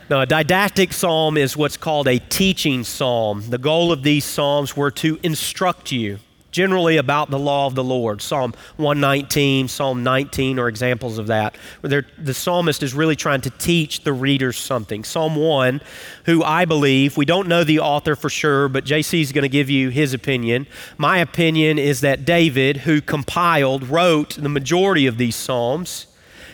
Now, 0.09 0.21
a 0.21 0.25
didactic 0.25 0.93
psalm 0.93 1.35
is 1.35 1.57
what's 1.57 1.75
called 1.75 2.07
a 2.07 2.17
teaching 2.17 2.85
psalm. 2.85 3.43
The 3.49 3.57
goal 3.57 3.91
of 3.91 4.03
these 4.03 4.23
psalms 4.23 4.77
were 4.77 4.91
to 4.91 5.19
instruct 5.21 5.91
you, 5.91 6.19
generally 6.49 6.95
about 6.95 7.29
the 7.29 7.37
law 7.37 7.67
of 7.67 7.75
the 7.75 7.83
Lord. 7.83 8.21
Psalm 8.21 8.53
119, 8.77 9.67
Psalm 9.67 10.03
19 10.03 10.59
are 10.59 10.69
examples 10.69 11.17
of 11.17 11.27
that, 11.27 11.57
the 11.81 12.33
psalmist 12.33 12.83
is 12.83 12.93
really 12.93 13.17
trying 13.17 13.41
to 13.41 13.49
teach 13.49 14.05
the 14.05 14.13
readers 14.13 14.57
something. 14.57 15.03
Psalm 15.03 15.35
1, 15.35 15.81
who 16.23 16.41
I 16.41 16.63
believe, 16.63 17.17
we 17.17 17.25
don't 17.25 17.49
know 17.49 17.65
the 17.65 17.79
author 17.79 18.15
for 18.15 18.29
sure, 18.29 18.69
but 18.69 18.85
JC 18.85 19.19
is 19.19 19.33
going 19.33 19.43
to 19.43 19.49
give 19.49 19.69
you 19.69 19.89
his 19.89 20.13
opinion. 20.13 20.67
My 20.97 21.17
opinion 21.17 21.77
is 21.77 21.99
that 21.99 22.23
David, 22.23 22.77
who 22.77 23.01
compiled, 23.01 23.89
wrote 23.89 24.35
the 24.35 24.47
majority 24.47 25.05
of 25.05 25.17
these 25.17 25.35
psalms, 25.35 26.07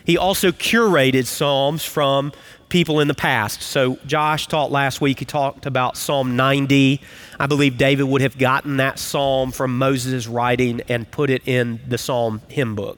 he 0.04 0.18
also 0.18 0.52
curated 0.52 1.28
psalms 1.28 1.86
from 1.86 2.34
people 2.74 3.00
in 3.00 3.08
the 3.08 3.14
past. 3.14 3.62
So, 3.62 4.00
Josh 4.08 4.48
taught 4.48 4.72
last 4.72 5.00
week, 5.00 5.20
he 5.20 5.26
talked 5.26 5.68
about 5.68 5.96
Psalm 5.96 6.36
90. 6.36 7.00
I 7.40 7.46
believe 7.46 7.78
David 7.78 8.06
would 8.06 8.22
have 8.22 8.36
gotten 8.36 8.78
that 8.78 8.98
psalm 8.98 9.52
from 9.52 9.78
Moses' 9.78 10.28
writing 10.28 10.82
and 10.90 11.10
put 11.12 11.30
it 11.30 11.48
in 11.48 11.80
the 11.88 12.00
psalm 12.00 12.42
hymn 12.48 12.74
book. 12.74 12.98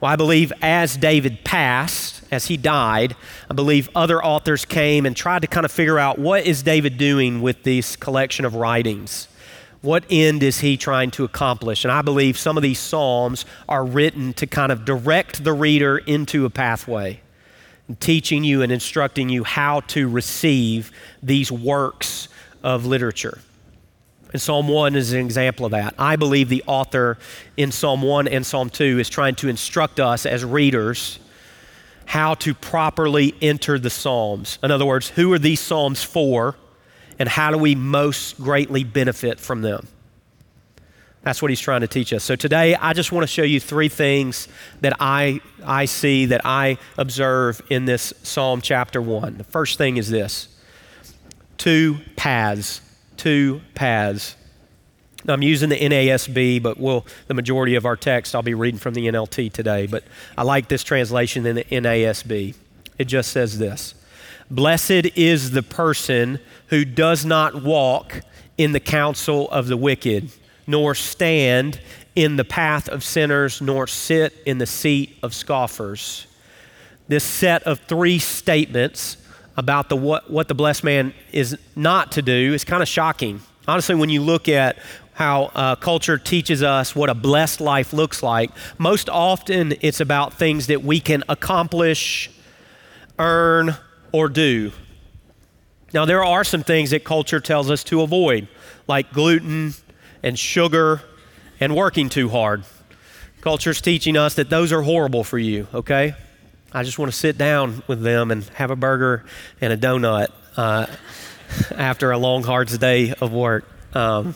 Well, 0.00 0.12
I 0.12 0.14
believe 0.14 0.52
as 0.62 0.96
David 0.96 1.42
passed, 1.42 2.22
as 2.30 2.46
he 2.46 2.56
died, 2.56 3.16
I 3.50 3.54
believe 3.54 3.88
other 3.96 4.24
authors 4.24 4.64
came 4.64 5.04
and 5.04 5.16
tried 5.16 5.42
to 5.42 5.48
kind 5.48 5.64
of 5.64 5.72
figure 5.72 5.98
out 5.98 6.20
what 6.20 6.46
is 6.46 6.62
David 6.62 6.96
doing 6.96 7.42
with 7.42 7.64
this 7.64 7.96
collection 7.96 8.44
of 8.44 8.54
writings 8.54 9.26
What 9.82 10.04
end 10.08 10.44
is 10.44 10.60
he 10.60 10.76
trying 10.76 11.10
to 11.12 11.24
accomplish? 11.24 11.84
And 11.84 11.90
I 11.90 12.02
believe 12.02 12.38
some 12.38 12.56
of 12.56 12.62
these 12.62 12.78
Psalms 12.78 13.46
are 13.68 13.84
written 13.84 14.32
to 14.34 14.46
kind 14.46 14.70
of 14.70 14.84
direct 14.84 15.42
the 15.42 15.52
reader 15.52 15.98
into 15.98 16.44
a 16.44 16.50
pathway, 16.50 17.20
teaching 18.00 18.44
you 18.44 18.62
and 18.62 18.72
instructing 18.72 19.28
you 19.28 19.44
how 19.44 19.80
to 19.80 20.08
receive 20.08 20.90
these 21.22 21.52
works 21.52 22.28
of 22.62 22.86
literature. 22.86 23.38
And 24.32 24.42
Psalm 24.42 24.68
1 24.68 24.96
is 24.96 25.12
an 25.12 25.20
example 25.20 25.66
of 25.66 25.72
that. 25.72 25.94
I 25.98 26.16
believe 26.16 26.48
the 26.48 26.64
author 26.66 27.16
in 27.56 27.70
Psalm 27.70 28.02
1 28.02 28.28
and 28.28 28.44
Psalm 28.44 28.70
2 28.70 28.98
is 28.98 29.08
trying 29.08 29.36
to 29.36 29.48
instruct 29.48 30.00
us 30.00 30.26
as 30.26 30.44
readers 30.44 31.18
how 32.06 32.34
to 32.34 32.54
properly 32.54 33.34
enter 33.40 33.78
the 33.78 33.90
Psalms. 33.90 34.58
In 34.62 34.70
other 34.70 34.86
words, 34.86 35.08
who 35.08 35.32
are 35.32 35.38
these 35.38 35.60
Psalms 35.60 36.02
for, 36.02 36.56
and 37.18 37.28
how 37.28 37.50
do 37.50 37.58
we 37.58 37.74
most 37.74 38.36
greatly 38.38 38.84
benefit 38.84 39.40
from 39.40 39.62
them? 39.62 39.88
That's 41.26 41.42
what 41.42 41.50
he's 41.50 41.58
trying 41.58 41.80
to 41.80 41.88
teach 41.88 42.12
us. 42.12 42.22
So 42.22 42.36
today, 42.36 42.76
I 42.76 42.92
just 42.92 43.10
want 43.10 43.24
to 43.24 43.26
show 43.26 43.42
you 43.42 43.58
three 43.58 43.88
things 43.88 44.46
that 44.80 44.92
I, 45.00 45.40
I 45.64 45.86
see, 45.86 46.26
that 46.26 46.42
I 46.44 46.78
observe 46.96 47.60
in 47.68 47.84
this 47.84 48.14
Psalm 48.22 48.60
chapter 48.60 49.02
1. 49.02 49.36
The 49.38 49.42
first 49.42 49.76
thing 49.76 49.96
is 49.96 50.08
this 50.08 50.46
two 51.58 51.98
paths. 52.14 52.80
Two 53.16 53.60
paths. 53.74 54.36
Now, 55.24 55.34
I'm 55.34 55.42
using 55.42 55.68
the 55.68 55.80
NASB, 55.80 56.62
but 56.62 56.78
we'll, 56.78 57.04
the 57.26 57.34
majority 57.34 57.74
of 57.74 57.86
our 57.86 57.96
text 57.96 58.36
I'll 58.36 58.42
be 58.42 58.54
reading 58.54 58.78
from 58.78 58.94
the 58.94 59.08
NLT 59.08 59.52
today. 59.52 59.88
But 59.88 60.04
I 60.38 60.44
like 60.44 60.68
this 60.68 60.84
translation 60.84 61.44
in 61.44 61.56
the 61.56 61.64
NASB. 61.64 62.54
It 62.98 63.06
just 63.06 63.32
says 63.32 63.58
this 63.58 63.96
Blessed 64.48 65.16
is 65.16 65.50
the 65.50 65.64
person 65.64 66.38
who 66.68 66.84
does 66.84 67.24
not 67.24 67.64
walk 67.64 68.20
in 68.56 68.70
the 68.70 68.78
counsel 68.78 69.50
of 69.50 69.66
the 69.66 69.76
wicked, 69.76 70.30
nor 70.66 70.94
stand 70.94 71.80
in 72.14 72.36
the 72.36 72.44
path 72.44 72.88
of 72.88 73.04
sinners, 73.04 73.60
nor 73.60 73.86
sit 73.86 74.32
in 74.46 74.58
the 74.58 74.66
seat 74.66 75.18
of 75.22 75.34
scoffers. 75.34 76.26
This 77.08 77.24
set 77.24 77.62
of 77.64 77.80
three 77.80 78.18
statements 78.18 79.16
about 79.56 79.88
the, 79.88 79.96
what, 79.96 80.30
what 80.30 80.48
the 80.48 80.54
blessed 80.54 80.84
man 80.84 81.14
is 81.32 81.56
not 81.74 82.12
to 82.12 82.22
do 82.22 82.52
is 82.54 82.64
kind 82.64 82.82
of 82.82 82.88
shocking. 82.88 83.40
Honestly, 83.68 83.94
when 83.94 84.10
you 84.10 84.22
look 84.22 84.48
at 84.48 84.78
how 85.14 85.44
uh, 85.54 85.76
culture 85.76 86.18
teaches 86.18 86.62
us 86.62 86.94
what 86.94 87.08
a 87.08 87.14
blessed 87.14 87.60
life 87.60 87.92
looks 87.92 88.22
like, 88.22 88.50
most 88.78 89.08
often 89.08 89.74
it's 89.80 90.00
about 90.00 90.34
things 90.34 90.66
that 90.66 90.82
we 90.82 91.00
can 91.00 91.24
accomplish, 91.28 92.30
earn, 93.18 93.74
or 94.12 94.28
do. 94.28 94.72
Now, 95.94 96.04
there 96.04 96.24
are 96.24 96.44
some 96.44 96.62
things 96.62 96.90
that 96.90 97.04
culture 97.04 97.40
tells 97.40 97.70
us 97.70 97.82
to 97.84 98.02
avoid, 98.02 98.48
like 98.86 99.12
gluten 99.12 99.74
and 100.26 100.36
sugar 100.36 101.00
and 101.60 101.76
working 101.76 102.08
too 102.08 102.28
hard. 102.28 102.64
Culture's 103.42 103.80
teaching 103.80 104.16
us 104.16 104.34
that 104.34 104.50
those 104.50 104.72
are 104.72 104.82
horrible 104.82 105.22
for 105.22 105.38
you, 105.38 105.68
okay? 105.72 106.14
I 106.72 106.82
just 106.82 106.98
want 106.98 107.12
to 107.12 107.16
sit 107.16 107.38
down 107.38 107.84
with 107.86 108.02
them 108.02 108.32
and 108.32 108.42
have 108.54 108.72
a 108.72 108.76
burger 108.76 109.24
and 109.60 109.72
a 109.72 109.76
donut 109.76 110.28
uh, 110.56 110.86
after 111.76 112.10
a 112.10 112.18
long, 112.18 112.42
hard 112.42 112.68
day 112.80 113.14
of 113.20 113.32
work. 113.32 113.64
Um, 113.94 114.34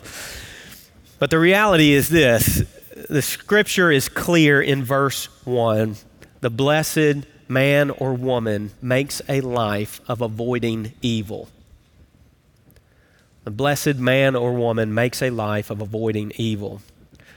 but 1.18 1.30
the 1.30 1.40
reality 1.40 1.92
is 1.92 2.08
this 2.08 2.62
the 3.08 3.20
scripture 3.20 3.90
is 3.90 4.08
clear 4.08 4.62
in 4.62 4.84
verse 4.84 5.26
1. 5.44 5.96
The 6.40 6.50
blessed 6.50 7.26
man 7.48 7.90
or 7.90 8.14
woman 8.14 8.70
makes 8.80 9.20
a 9.28 9.40
life 9.40 10.00
of 10.06 10.20
avoiding 10.20 10.92
evil. 11.02 11.48
The 13.44 13.50
blessed 13.50 13.96
man 13.96 14.36
or 14.36 14.52
woman 14.52 14.92
makes 14.92 15.22
a 15.22 15.30
life 15.30 15.70
of 15.70 15.80
avoiding 15.80 16.32
evil. 16.36 16.82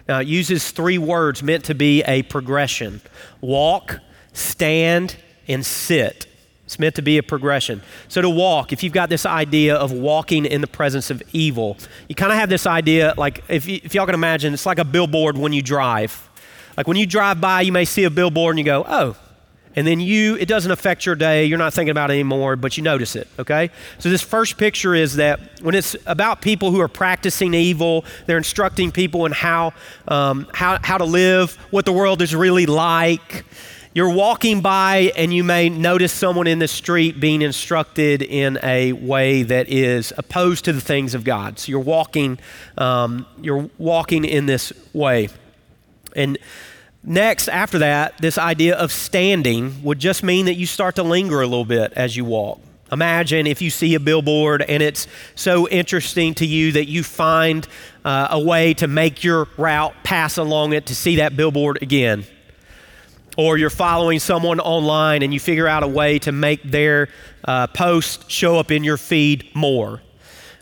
Now, 0.07 0.19
it 0.19 0.27
uses 0.27 0.71
three 0.71 0.97
words 0.97 1.41
meant 1.41 1.63
to 1.65 1.75
be 1.75 2.03
a 2.03 2.23
progression 2.23 3.01
walk, 3.39 3.99
stand, 4.33 5.15
and 5.47 5.65
sit. 5.65 6.27
It's 6.65 6.79
meant 6.79 6.95
to 6.95 7.01
be 7.01 7.17
a 7.17 7.23
progression. 7.23 7.81
So, 8.07 8.21
to 8.21 8.29
walk, 8.29 8.73
if 8.73 8.83
you've 8.83 8.93
got 8.93 9.09
this 9.09 9.25
idea 9.25 9.75
of 9.75 9.91
walking 9.91 10.45
in 10.45 10.61
the 10.61 10.67
presence 10.67 11.09
of 11.09 11.21
evil, 11.31 11.77
you 12.09 12.15
kind 12.15 12.31
of 12.31 12.37
have 12.37 12.49
this 12.49 12.65
idea, 12.65 13.13
like, 13.17 13.43
if, 13.47 13.67
y- 13.67 13.81
if 13.83 13.93
y'all 13.93 14.05
can 14.05 14.15
imagine, 14.15 14.53
it's 14.53 14.65
like 14.65 14.79
a 14.79 14.85
billboard 14.85 15.37
when 15.37 15.53
you 15.53 15.61
drive. 15.61 16.29
Like, 16.75 16.87
when 16.87 16.97
you 16.97 17.05
drive 17.05 17.39
by, 17.39 17.61
you 17.61 17.71
may 17.71 17.85
see 17.85 18.03
a 18.05 18.09
billboard 18.09 18.53
and 18.53 18.59
you 18.59 18.65
go, 18.65 18.85
oh, 18.87 19.15
and 19.75 19.87
then 19.87 19.99
you, 19.99 20.35
it 20.35 20.47
doesn't 20.47 20.71
affect 20.71 21.05
your 21.05 21.15
day. 21.15 21.45
You're 21.45 21.57
not 21.57 21.73
thinking 21.73 21.91
about 21.91 22.11
it 22.11 22.13
anymore, 22.13 22.55
but 22.55 22.77
you 22.77 22.83
notice 22.83 23.15
it, 23.15 23.27
okay? 23.39 23.71
So, 23.97 24.09
this 24.09 24.21
first 24.21 24.57
picture 24.57 24.93
is 24.93 25.15
that 25.15 25.61
when 25.61 25.73
it's 25.73 25.95
about 26.05 26.41
people 26.41 26.71
who 26.71 26.79
are 26.79 26.87
practicing 26.87 27.53
evil, 27.53 28.05
they're 28.25 28.37
instructing 28.37 28.91
people 28.91 29.25
in 29.25 29.31
how, 29.31 29.73
um, 30.07 30.47
how, 30.53 30.77
how 30.83 30.97
to 30.97 31.05
live, 31.05 31.55
what 31.71 31.85
the 31.85 31.93
world 31.93 32.21
is 32.21 32.35
really 32.35 32.65
like. 32.65 33.45
You're 33.95 34.09
walking 34.09 34.61
by 34.61 35.11
and 35.15 35.31
you 35.31 35.43
may 35.43 35.69
notice 35.69 36.11
someone 36.11 36.47
in 36.47 36.57
the 36.57 36.67
street 36.67 37.19
being 37.19 37.43
instructed 37.43 38.23
in 38.23 38.57
a 38.63 38.93
way 38.93 39.43
that 39.43 39.69
is 39.69 40.11
opposed 40.17 40.65
to 40.65 40.73
the 40.73 40.81
things 40.81 41.13
of 41.13 41.23
God. 41.23 41.57
So, 41.57 41.71
you're 41.71 41.79
walking, 41.79 42.37
um, 42.77 43.25
you're 43.41 43.69
walking 43.79 44.23
in 44.23 44.45
this 44.45 44.71
way. 44.93 45.29
And 46.15 46.37
Next, 47.05 47.49
after 47.49 47.79
that, 47.79 48.17
this 48.19 48.37
idea 48.37 48.75
of 48.77 48.91
standing 48.91 49.83
would 49.83 49.99
just 49.99 50.23
mean 50.23 50.45
that 50.45 50.55
you 50.55 50.65
start 50.65 50.95
to 50.95 51.03
linger 51.03 51.41
a 51.41 51.47
little 51.47 51.65
bit 51.65 51.91
as 51.93 52.15
you 52.15 52.23
walk. 52.23 52.61
Imagine 52.93 53.45
if 53.45 53.61
you 53.61 53.69
see 53.69 53.95
a 53.95 53.99
billboard 53.99 54.61
and 54.61 54.81
it's 54.81 55.07
so 55.35 55.67
interesting 55.67 56.33
to 56.35 56.45
you 56.45 56.73
that 56.73 56.87
you 56.87 57.03
find 57.03 57.67
uh, 58.05 58.27
a 58.29 58.39
way 58.39 58.73
to 58.75 58.87
make 58.87 59.23
your 59.23 59.47
route 59.57 59.95
pass 60.03 60.37
along 60.37 60.73
it 60.73 60.85
to 60.85 60.95
see 60.95 61.17
that 61.17 61.35
billboard 61.35 61.81
again. 61.81 62.23
Or 63.35 63.57
you're 63.57 63.71
following 63.71 64.19
someone 64.19 64.59
online 64.59 65.23
and 65.23 65.33
you 65.33 65.39
figure 65.39 65.67
out 65.67 65.83
a 65.83 65.87
way 65.87 66.19
to 66.19 66.31
make 66.31 66.63
their 66.63 67.09
uh, 67.43 67.67
post 67.67 68.29
show 68.29 68.59
up 68.59 68.71
in 68.71 68.83
your 68.83 68.97
feed 68.97 69.49
more. 69.55 70.01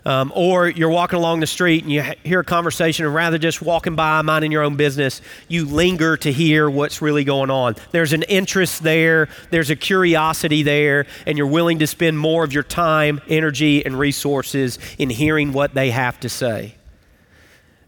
Um, 0.04 0.32
or 0.34 0.68
you're 0.68 0.90
walking 0.90 1.16
along 1.16 1.40
the 1.40 1.46
street 1.46 1.84
and 1.84 1.92
you 1.92 2.02
hear 2.24 2.40
a 2.40 2.44
conversation, 2.44 3.06
and 3.06 3.14
rather 3.14 3.38
just 3.38 3.62
walking 3.62 3.94
by, 3.94 4.20
minding 4.22 4.50
your 4.50 4.64
own 4.64 4.74
business, 4.74 5.20
you 5.46 5.64
linger 5.64 6.16
to 6.16 6.32
hear 6.32 6.68
what's 6.68 7.00
really 7.00 7.22
going 7.22 7.50
on. 7.50 7.76
There's 7.92 8.12
an 8.12 8.24
interest 8.24 8.82
there, 8.82 9.28
there's 9.50 9.70
a 9.70 9.76
curiosity 9.76 10.64
there, 10.64 11.06
and 11.24 11.38
you're 11.38 11.46
willing 11.46 11.78
to 11.78 11.86
spend 11.86 12.18
more 12.18 12.42
of 12.42 12.52
your 12.52 12.64
time, 12.64 13.20
energy, 13.28 13.86
and 13.86 13.96
resources 13.96 14.78
in 14.98 15.08
hearing 15.08 15.52
what 15.52 15.74
they 15.74 15.92
have 15.92 16.18
to 16.20 16.28
say. 16.28 16.74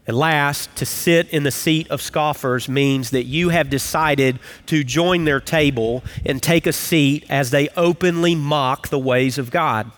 And 0.07 0.15
last, 0.15 0.73
to 0.77 0.85
sit 0.85 1.27
in 1.29 1.43
the 1.43 1.51
seat 1.51 1.89
of 1.89 2.01
scoffers 2.01 2.69
means 2.69 3.09
that 3.09 3.23
you 3.23 3.49
have 3.49 3.69
decided 3.71 4.39
to 4.67 4.83
join 4.83 5.25
their 5.25 5.39
table 5.39 6.03
and 6.25 6.41
take 6.41 6.67
a 6.67 6.73
seat 6.73 7.25
as 7.27 7.49
they 7.49 7.69
openly 7.69 8.35
mock 8.35 8.89
the 8.89 8.99
ways 8.99 9.37
of 9.37 9.49
God. 9.49 9.91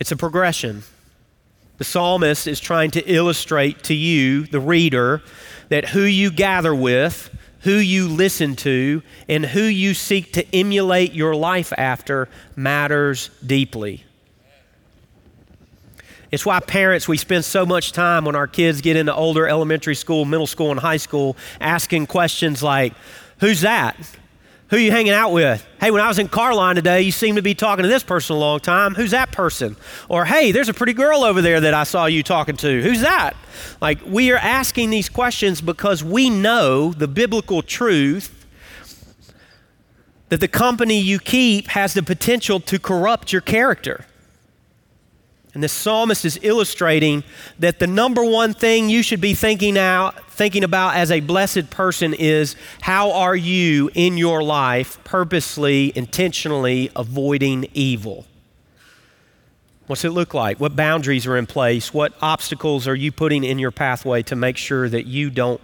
It's 0.00 0.10
a 0.10 0.16
progression. 0.16 0.82
The 1.76 1.84
psalmist 1.84 2.46
is 2.46 2.58
trying 2.58 2.90
to 2.92 3.02
illustrate 3.02 3.84
to 3.84 3.94
you, 3.94 4.44
the 4.46 4.60
reader, 4.60 5.22
that 5.68 5.90
who 5.90 6.02
you 6.02 6.30
gather 6.30 6.74
with, 6.74 7.30
who 7.60 7.74
you 7.74 8.08
listen 8.08 8.56
to, 8.56 9.02
and 9.28 9.44
who 9.44 9.62
you 9.62 9.92
seek 9.92 10.32
to 10.32 10.56
emulate 10.56 11.12
your 11.12 11.36
life 11.36 11.72
after 11.76 12.28
matters 12.56 13.30
deeply. 13.46 14.04
It's 16.30 16.46
why 16.46 16.60
parents, 16.60 17.08
we 17.08 17.16
spend 17.16 17.44
so 17.44 17.66
much 17.66 17.92
time 17.92 18.24
when 18.24 18.36
our 18.36 18.46
kids 18.46 18.80
get 18.80 18.96
into 18.96 19.14
older 19.14 19.46
elementary 19.48 19.96
school, 19.96 20.24
middle 20.24 20.46
school, 20.46 20.70
and 20.70 20.80
high 20.80 20.96
school 20.96 21.36
asking 21.60 22.06
questions 22.06 22.62
like, 22.62 22.94
Who's 23.40 23.62
that? 23.62 23.96
Who 24.70 24.76
you 24.76 24.92
hanging 24.92 25.12
out 25.12 25.32
with? 25.32 25.66
Hey, 25.80 25.90
when 25.90 26.00
I 26.00 26.06
was 26.06 26.20
in 26.20 26.28
car 26.28 26.54
line 26.54 26.76
today, 26.76 27.02
you 27.02 27.10
seem 27.10 27.34
to 27.34 27.42
be 27.42 27.54
talking 27.54 27.82
to 27.82 27.88
this 27.88 28.04
person 28.04 28.36
a 28.36 28.38
long 28.38 28.60
time. 28.60 28.94
Who's 28.94 29.10
that 29.10 29.32
person? 29.32 29.76
Or, 30.08 30.24
hey, 30.24 30.52
there's 30.52 30.68
a 30.68 30.74
pretty 30.74 30.92
girl 30.92 31.24
over 31.24 31.42
there 31.42 31.60
that 31.60 31.74
I 31.74 31.82
saw 31.82 32.06
you 32.06 32.22
talking 32.22 32.56
to. 32.58 32.80
Who's 32.80 33.00
that? 33.00 33.36
Like, 33.80 33.98
we 34.06 34.30
are 34.30 34.36
asking 34.36 34.90
these 34.90 35.08
questions 35.08 35.60
because 35.60 36.04
we 36.04 36.30
know 36.30 36.92
the 36.92 37.08
biblical 37.08 37.62
truth 37.62 38.46
that 40.28 40.38
the 40.38 40.48
company 40.48 41.00
you 41.00 41.18
keep 41.18 41.66
has 41.68 41.92
the 41.94 42.02
potential 42.04 42.60
to 42.60 42.78
corrupt 42.78 43.32
your 43.32 43.42
character. 43.42 44.06
And 45.52 45.64
the 45.64 45.68
psalmist 45.68 46.24
is 46.24 46.38
illustrating 46.42 47.24
that 47.58 47.80
the 47.80 47.86
number 47.86 48.24
one 48.24 48.54
thing 48.54 48.88
you 48.88 49.02
should 49.02 49.20
be 49.20 49.34
thinking 49.34 49.76
out, 49.76 50.30
thinking 50.30 50.62
about 50.62 50.94
as 50.94 51.10
a 51.10 51.20
blessed 51.20 51.70
person 51.70 52.14
is 52.14 52.54
how 52.80 53.10
are 53.12 53.34
you 53.34 53.90
in 53.94 54.16
your 54.16 54.42
life 54.42 55.02
purposely, 55.02 55.92
intentionally 55.96 56.90
avoiding 56.94 57.66
evil? 57.74 58.26
What's 59.88 60.04
it 60.04 60.10
look 60.10 60.34
like? 60.34 60.60
What 60.60 60.76
boundaries 60.76 61.26
are 61.26 61.36
in 61.36 61.46
place? 61.46 61.92
What 61.92 62.14
obstacles 62.22 62.86
are 62.86 62.94
you 62.94 63.10
putting 63.10 63.42
in 63.42 63.58
your 63.58 63.72
pathway 63.72 64.22
to 64.24 64.36
make 64.36 64.56
sure 64.56 64.88
that 64.88 65.06
you 65.06 65.30
don't 65.30 65.60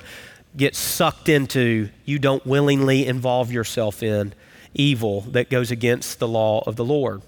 get 0.56 0.74
sucked 0.74 1.28
into, 1.28 1.90
you 2.04 2.18
don't 2.18 2.44
willingly 2.44 3.06
involve 3.06 3.52
yourself 3.52 4.02
in 4.02 4.34
evil 4.74 5.20
that 5.20 5.48
goes 5.48 5.70
against 5.70 6.18
the 6.18 6.26
law 6.26 6.64
of 6.66 6.74
the 6.74 6.84
Lord? 6.84 7.22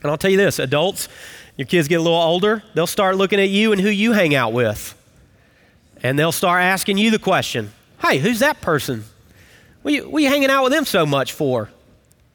And 0.00 0.10
I'll 0.10 0.16
tell 0.16 0.30
you 0.30 0.38
this 0.38 0.58
adults, 0.58 1.08
your 1.56 1.66
kids 1.66 1.88
get 1.88 1.96
a 1.96 2.02
little 2.02 2.18
older, 2.18 2.62
they'll 2.74 2.86
start 2.86 3.16
looking 3.16 3.40
at 3.40 3.48
you 3.48 3.72
and 3.72 3.80
who 3.80 3.88
you 3.88 4.12
hang 4.12 4.34
out 4.34 4.52
with. 4.52 4.94
And 6.02 6.18
they'll 6.18 6.32
start 6.32 6.62
asking 6.62 6.98
you 6.98 7.10
the 7.10 7.18
question 7.18 7.72
Hey, 8.00 8.18
who's 8.18 8.40
that 8.40 8.60
person? 8.60 9.04
What 9.82 9.92
are 9.92 9.96
you, 9.96 10.08
what 10.08 10.18
are 10.18 10.22
you 10.22 10.28
hanging 10.28 10.50
out 10.50 10.64
with 10.64 10.72
them 10.72 10.84
so 10.84 11.06
much 11.06 11.32
for? 11.32 11.70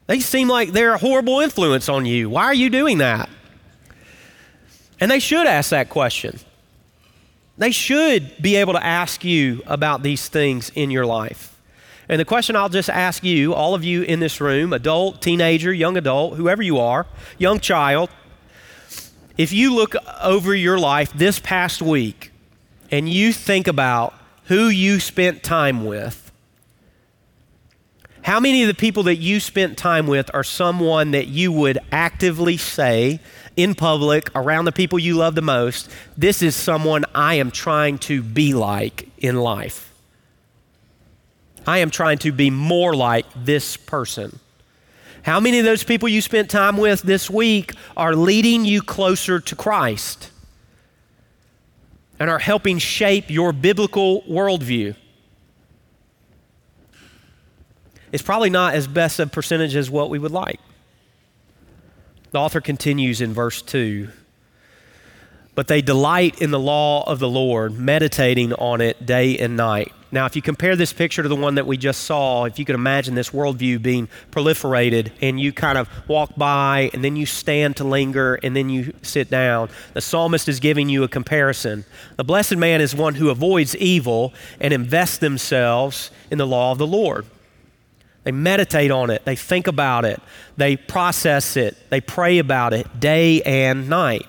They 0.06 0.20
seem 0.20 0.48
like 0.48 0.72
they're 0.72 0.94
a 0.94 0.98
horrible 0.98 1.40
influence 1.40 1.88
on 1.88 2.06
you. 2.06 2.30
Why 2.30 2.44
are 2.44 2.54
you 2.54 2.70
doing 2.70 2.98
that? 2.98 3.28
And 4.98 5.10
they 5.10 5.20
should 5.20 5.46
ask 5.46 5.70
that 5.70 5.88
question. 5.88 6.38
They 7.58 7.70
should 7.70 8.40
be 8.40 8.56
able 8.56 8.72
to 8.72 8.84
ask 8.84 9.24
you 9.24 9.62
about 9.66 10.02
these 10.02 10.28
things 10.28 10.70
in 10.74 10.90
your 10.90 11.06
life. 11.06 11.56
And 12.08 12.18
the 12.18 12.24
question 12.24 12.56
I'll 12.56 12.68
just 12.68 12.90
ask 12.90 13.22
you, 13.22 13.54
all 13.54 13.74
of 13.74 13.84
you 13.84 14.02
in 14.02 14.18
this 14.18 14.40
room, 14.40 14.72
adult, 14.72 15.22
teenager, 15.22 15.72
young 15.72 15.96
adult, 15.96 16.34
whoever 16.34 16.62
you 16.62 16.78
are, 16.78 17.06
young 17.38 17.60
child, 17.60 18.10
if 19.40 19.54
you 19.54 19.74
look 19.74 19.94
over 20.20 20.54
your 20.54 20.78
life 20.78 21.14
this 21.14 21.38
past 21.38 21.80
week 21.80 22.30
and 22.90 23.08
you 23.08 23.32
think 23.32 23.66
about 23.66 24.12
who 24.44 24.68
you 24.68 25.00
spent 25.00 25.42
time 25.42 25.86
with, 25.86 26.30
how 28.20 28.38
many 28.38 28.62
of 28.62 28.68
the 28.68 28.74
people 28.74 29.04
that 29.04 29.16
you 29.16 29.40
spent 29.40 29.78
time 29.78 30.06
with 30.06 30.30
are 30.34 30.44
someone 30.44 31.12
that 31.12 31.28
you 31.28 31.52
would 31.52 31.78
actively 31.90 32.58
say 32.58 33.18
in 33.56 33.74
public 33.74 34.28
around 34.34 34.66
the 34.66 34.72
people 34.72 34.98
you 34.98 35.14
love 35.14 35.34
the 35.34 35.40
most, 35.40 35.88
this 36.18 36.42
is 36.42 36.54
someone 36.54 37.06
I 37.14 37.36
am 37.36 37.50
trying 37.50 37.96
to 38.00 38.22
be 38.22 38.52
like 38.52 39.08
in 39.16 39.36
life? 39.36 39.90
I 41.66 41.78
am 41.78 41.90
trying 41.90 42.18
to 42.18 42.32
be 42.32 42.50
more 42.50 42.94
like 42.94 43.24
this 43.34 43.78
person. 43.78 44.38
How 45.22 45.38
many 45.38 45.58
of 45.58 45.64
those 45.64 45.84
people 45.84 46.08
you 46.08 46.20
spent 46.20 46.48
time 46.48 46.76
with 46.76 47.02
this 47.02 47.28
week 47.28 47.74
are 47.96 48.14
leading 48.14 48.64
you 48.64 48.80
closer 48.80 49.38
to 49.40 49.56
Christ 49.56 50.30
and 52.18 52.30
are 52.30 52.38
helping 52.38 52.78
shape 52.78 53.30
your 53.30 53.52
biblical 53.52 54.22
worldview? 54.22 54.96
It's 58.12 58.22
probably 58.22 58.50
not 58.50 58.74
as 58.74 58.86
best 58.86 59.20
a 59.20 59.26
percentage 59.26 59.76
as 59.76 59.90
what 59.90 60.10
we 60.10 60.18
would 60.18 60.32
like. 60.32 60.60
The 62.30 62.38
author 62.38 62.60
continues 62.60 63.20
in 63.20 63.32
verse 63.32 63.60
2 63.62 64.08
But 65.54 65.68
they 65.68 65.82
delight 65.82 66.40
in 66.40 66.50
the 66.50 66.58
law 66.58 67.04
of 67.08 67.18
the 67.18 67.28
Lord, 67.28 67.78
meditating 67.78 68.52
on 68.54 68.80
it 68.80 69.04
day 69.04 69.36
and 69.38 69.56
night. 69.56 69.92
Now, 70.12 70.26
if 70.26 70.34
you 70.34 70.42
compare 70.42 70.74
this 70.74 70.92
picture 70.92 71.22
to 71.22 71.28
the 71.28 71.36
one 71.36 71.54
that 71.54 71.66
we 71.66 71.76
just 71.76 72.02
saw, 72.02 72.44
if 72.44 72.58
you 72.58 72.64
could 72.64 72.74
imagine 72.74 73.14
this 73.14 73.30
worldview 73.30 73.80
being 73.80 74.08
proliferated 74.32 75.12
and 75.22 75.38
you 75.38 75.52
kind 75.52 75.78
of 75.78 75.88
walk 76.08 76.34
by 76.36 76.90
and 76.92 77.04
then 77.04 77.14
you 77.14 77.26
stand 77.26 77.76
to 77.76 77.84
linger 77.84 78.34
and 78.42 78.56
then 78.56 78.68
you 78.68 78.92
sit 79.02 79.30
down, 79.30 79.68
the 79.94 80.00
psalmist 80.00 80.48
is 80.48 80.58
giving 80.58 80.88
you 80.88 81.04
a 81.04 81.08
comparison. 81.08 81.84
The 82.16 82.24
blessed 82.24 82.56
man 82.56 82.80
is 82.80 82.92
one 82.92 83.14
who 83.14 83.30
avoids 83.30 83.76
evil 83.76 84.34
and 84.60 84.74
invests 84.74 85.18
themselves 85.18 86.10
in 86.28 86.38
the 86.38 86.46
law 86.46 86.72
of 86.72 86.78
the 86.78 86.88
Lord. 86.88 87.24
They 88.24 88.32
meditate 88.32 88.90
on 88.90 89.10
it, 89.10 89.24
they 89.24 89.36
think 89.36 89.68
about 89.68 90.04
it, 90.04 90.20
they 90.56 90.76
process 90.76 91.56
it, 91.56 91.76
they 91.88 92.00
pray 92.00 92.38
about 92.38 92.72
it 92.74 92.98
day 92.98 93.42
and 93.42 93.88
night. 93.88 94.26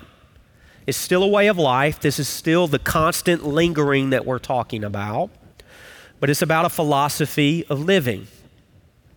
It's 0.85 0.97
still 0.97 1.23
a 1.23 1.27
way 1.27 1.47
of 1.47 1.57
life. 1.57 1.99
This 1.99 2.17
is 2.17 2.27
still 2.27 2.67
the 2.67 2.79
constant 2.79 3.45
lingering 3.45 4.11
that 4.11 4.25
we're 4.25 4.39
talking 4.39 4.83
about 4.83 5.29
but 6.21 6.29
it's 6.29 6.41
about 6.41 6.63
a 6.63 6.69
philosophy 6.69 7.65
of 7.65 7.81
living. 7.81 8.27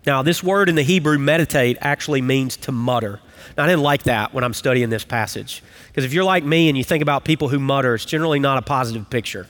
Now, 0.06 0.22
this 0.22 0.42
word 0.42 0.68
in 0.68 0.74
the 0.74 0.82
Hebrew, 0.82 1.18
meditate, 1.18 1.76
actually 1.80 2.22
means 2.22 2.56
to 2.58 2.72
mutter. 2.72 3.20
Now, 3.56 3.64
I 3.64 3.66
didn't 3.66 3.82
like 3.82 4.04
that 4.04 4.34
when 4.34 4.42
I'm 4.42 4.54
studying 4.54 4.88
this 4.88 5.04
passage. 5.04 5.62
Because 5.88 6.04
if 6.04 6.12
you're 6.12 6.24
like 6.24 6.44
me 6.44 6.68
and 6.68 6.76
you 6.76 6.82
think 6.82 7.02
about 7.02 7.24
people 7.24 7.48
who 7.48 7.60
mutter, 7.60 7.94
it's 7.94 8.06
generally 8.06 8.38
not 8.38 8.58
a 8.58 8.62
positive 8.62 9.08
picture. 9.08 9.46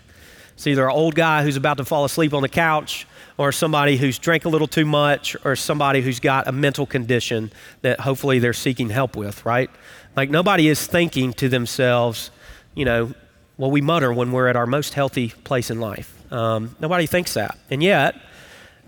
It's 0.55 0.67
either 0.67 0.85
an 0.85 0.95
old 0.95 1.15
guy 1.15 1.43
who's 1.43 1.57
about 1.57 1.77
to 1.79 1.85
fall 1.85 2.05
asleep 2.05 2.35
on 2.35 2.43
the 2.43 2.49
couch, 2.49 3.07
or 3.37 3.53
somebody 3.53 3.97
who's 3.97 4.19
drank 4.19 4.45
a 4.45 4.49
little 4.49 4.69
too 4.69 4.85
much, 4.85 5.37
or 5.45 5.57
somebody 5.57 6.01
who's 6.01 6.21
got 6.21 6.47
a 6.49 6.53
mental 6.53 6.87
condition 6.87 7.53
that 7.83 8.01
hopefully 8.01 8.41
they're 8.41 8.53
seeking 8.53 8.91
help 8.91 9.17
with, 9.17 9.45
right? 9.47 9.71
Like 10.17 10.29
nobody 10.29 10.69
is 10.69 10.87
thinking 10.87 11.33
to 11.35 11.49
themselves, 11.49 12.31
you 12.75 12.85
know, 12.85 13.15
well, 13.59 13.71
we 13.71 13.81
mutter 13.81 14.13
when 14.13 14.33
we're 14.33 14.49
at 14.49 14.57
our 14.57 14.67
most 14.67 14.95
healthy 14.95 15.29
place 15.29 15.71
in 15.71 15.81
life. 15.81 16.14
Um, 16.31 16.77
nobody 16.81 17.07
thinks 17.07 17.35
that. 17.35 17.59
And 17.71 17.83
yet, 17.83 18.17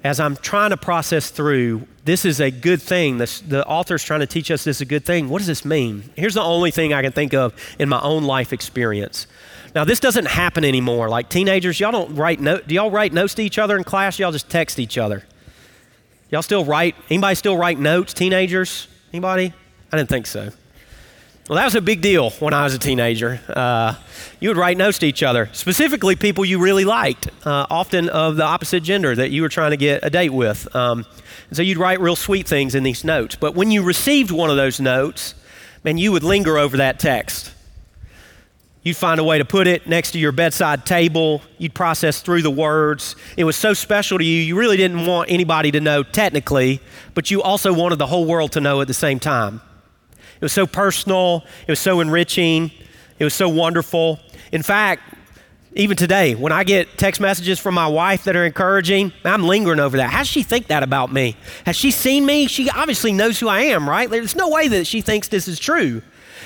as 0.05 0.21
I'm 0.21 0.37
trying 0.37 0.71
to 0.71 0.77
process 0.77 1.31
through, 1.31 1.87
this 2.05 2.25
is 2.25 2.41
a 2.41 2.51
good 2.51 2.81
thing. 2.81 3.19
This, 3.19 3.41
the 3.41 3.67
author's 3.67 4.05
trying 4.05 4.21
to 4.21 4.27
teach 4.27 4.51
us 4.51 4.65
this 4.65 4.77
is 4.77 4.81
a 4.81 4.87
good 4.87 5.05
thing. 5.05 5.29
What 5.29 5.39
does 5.39 5.47
this 5.47 5.65
mean? 5.65 6.11
Here's 6.17 6.35
the 6.35 6.43
only 6.43 6.71
thing 6.71 6.93
I 6.93 7.03
can 7.03 7.13
think 7.13 7.35
of 7.35 7.55
in 7.79 7.89
my 7.89 8.01
own 8.01 8.25
life 8.25 8.53
experience. 8.53 9.27
Now, 9.75 9.85
this 9.85 10.01
doesn't 10.01 10.27
happen 10.27 10.65
anymore. 10.65 11.09
Like 11.09 11.29
teenagers, 11.29 11.81
y'all 11.81 11.93
don't 11.93 12.15
write. 12.15 12.43
Do 12.43 12.75
y'all 12.75 12.91
write 12.91 13.13
notes 13.13 13.35
to 13.35 13.43
each 13.43 13.59
other 13.59 13.77
in 13.77 13.85
class? 13.85 14.19
Y'all 14.19 14.33
just 14.33 14.49
text 14.49 14.79
each 14.79 14.97
other. 14.97 15.25
Y'all 16.31 16.43
still 16.43 16.65
write? 16.65 16.97
Anybody 17.11 17.35
still 17.35 17.57
write 17.57 17.79
notes? 17.79 18.15
Teenagers? 18.15 18.89
Anybody? 19.13 19.53
I 19.93 19.97
didn't 19.97 20.09
think 20.09 20.27
so. 20.27 20.51
Well, 21.49 21.59
that 21.59 21.65
was 21.65 21.77
a 21.77 21.81
big 21.81 22.01
deal 22.01 22.31
when 22.31 22.53
I 22.53 22.65
was 22.65 22.75
a 22.75 22.79
teenager. 22.79 23.39
Uh, 23.49 23.95
you 24.41 24.49
would 24.49 24.57
write 24.57 24.77
notes 24.77 24.99
to 24.99 25.07
each 25.07 25.23
other, 25.23 25.49
specifically 25.53 26.17
people 26.17 26.45
you 26.45 26.59
really 26.59 26.85
liked, 26.85 27.29
uh, 27.47 27.69
often 27.71 28.09
of 28.09 28.35
the 28.35 28.43
opposite 28.43 28.83
gender 28.83 29.15
that 29.15 29.31
you 29.31 29.43
were 29.43 29.49
trying 29.49 29.71
to 29.71 29.77
get 29.77 30.01
a 30.03 30.11
date 30.11 30.33
with. 30.33 30.75
Um, 30.75 31.07
so 31.53 31.63
you'd 31.63 31.79
write 31.79 32.01
real 32.01 32.17
sweet 32.17 32.49
things 32.49 32.75
in 32.75 32.83
these 32.83 33.05
notes. 33.05 33.37
But 33.37 33.55
when 33.55 33.71
you 33.71 33.85
received 33.85 34.33
one 34.33 34.51
of 34.51 34.57
those 34.57 34.81
notes, 34.81 35.37
man, 35.85 35.99
you 35.99 36.11
would 36.11 36.25
linger 36.25 36.59
over 36.59 36.79
that 36.79 36.99
text. 36.99 37.53
You'd 38.83 38.97
find 38.97 39.21
a 39.21 39.25
way 39.25 39.39
to 39.39 39.45
put 39.45 39.69
it 39.69 39.87
next 39.87 40.11
to 40.13 40.19
your 40.19 40.33
bedside 40.33 40.85
table. 40.85 41.43
You'd 41.59 41.75
process 41.75 42.23
through 42.23 42.43
the 42.43 42.51
words. 42.51 43.15
It 43.37 43.45
was 43.45 43.55
so 43.55 43.73
special 43.73 44.19
to 44.19 44.25
you, 44.25 44.43
you 44.43 44.59
really 44.59 44.77
didn't 44.77 45.07
want 45.07 45.31
anybody 45.31 45.71
to 45.71 45.81
know 45.81 46.03
technically, 46.03 46.81
but 47.15 47.31
you 47.31 47.41
also 47.41 47.73
wanted 47.73 48.01
the 48.01 48.09
whole 48.09 48.25
world 48.25 48.51
to 48.53 48.61
know 48.61 48.81
at 48.81 48.89
the 48.89 48.95
same 48.95 49.21
time. 49.21 49.61
It 50.37 50.43
was 50.43 50.53
so 50.53 50.67
personal, 50.67 51.45
it 51.67 51.73
was 51.73 51.81
so 51.81 52.01
enriching, 52.01 52.71
it 53.19 53.25
was 53.25 53.35
so 53.35 53.49
wonderful. 53.49 54.21
In 54.53 54.63
fact, 54.63 55.03
even 55.75 55.97
today, 55.97 56.35
when 56.35 56.53
I 56.53 56.65
get 56.65 56.97
text 56.97 57.21
messages 57.21 57.59
from 57.59 57.75
my 57.75 57.87
wife 57.87 58.25
that 58.25 58.35
are 58.35 58.47
encouraging, 58.47 59.13
I'm 59.25 59.45
lingering 59.45 59.79
over 59.79 59.99
that. 59.99 60.11
How 60.11 60.19
does 60.19 60.29
she 60.29 60.43
think 60.43 60.69
that 60.69 60.83
about 60.83 61.13
me? 61.13 61.37
Has 61.67 61.77
she 61.77 61.91
seen 61.91 62.25
me? 62.25 62.47
She 62.47 62.71
obviously 62.71 63.13
knows 63.13 63.39
who 63.39 63.49
I 63.49 63.61
am, 63.61 63.89
right? 63.89 64.09
There's 64.09 64.35
no 64.35 64.49
way 64.49 64.69
that 64.69 64.87
she 64.87 65.03
thinks 65.03 65.29
this 65.29 65.49
is 65.49 65.59
true. 65.59 66.01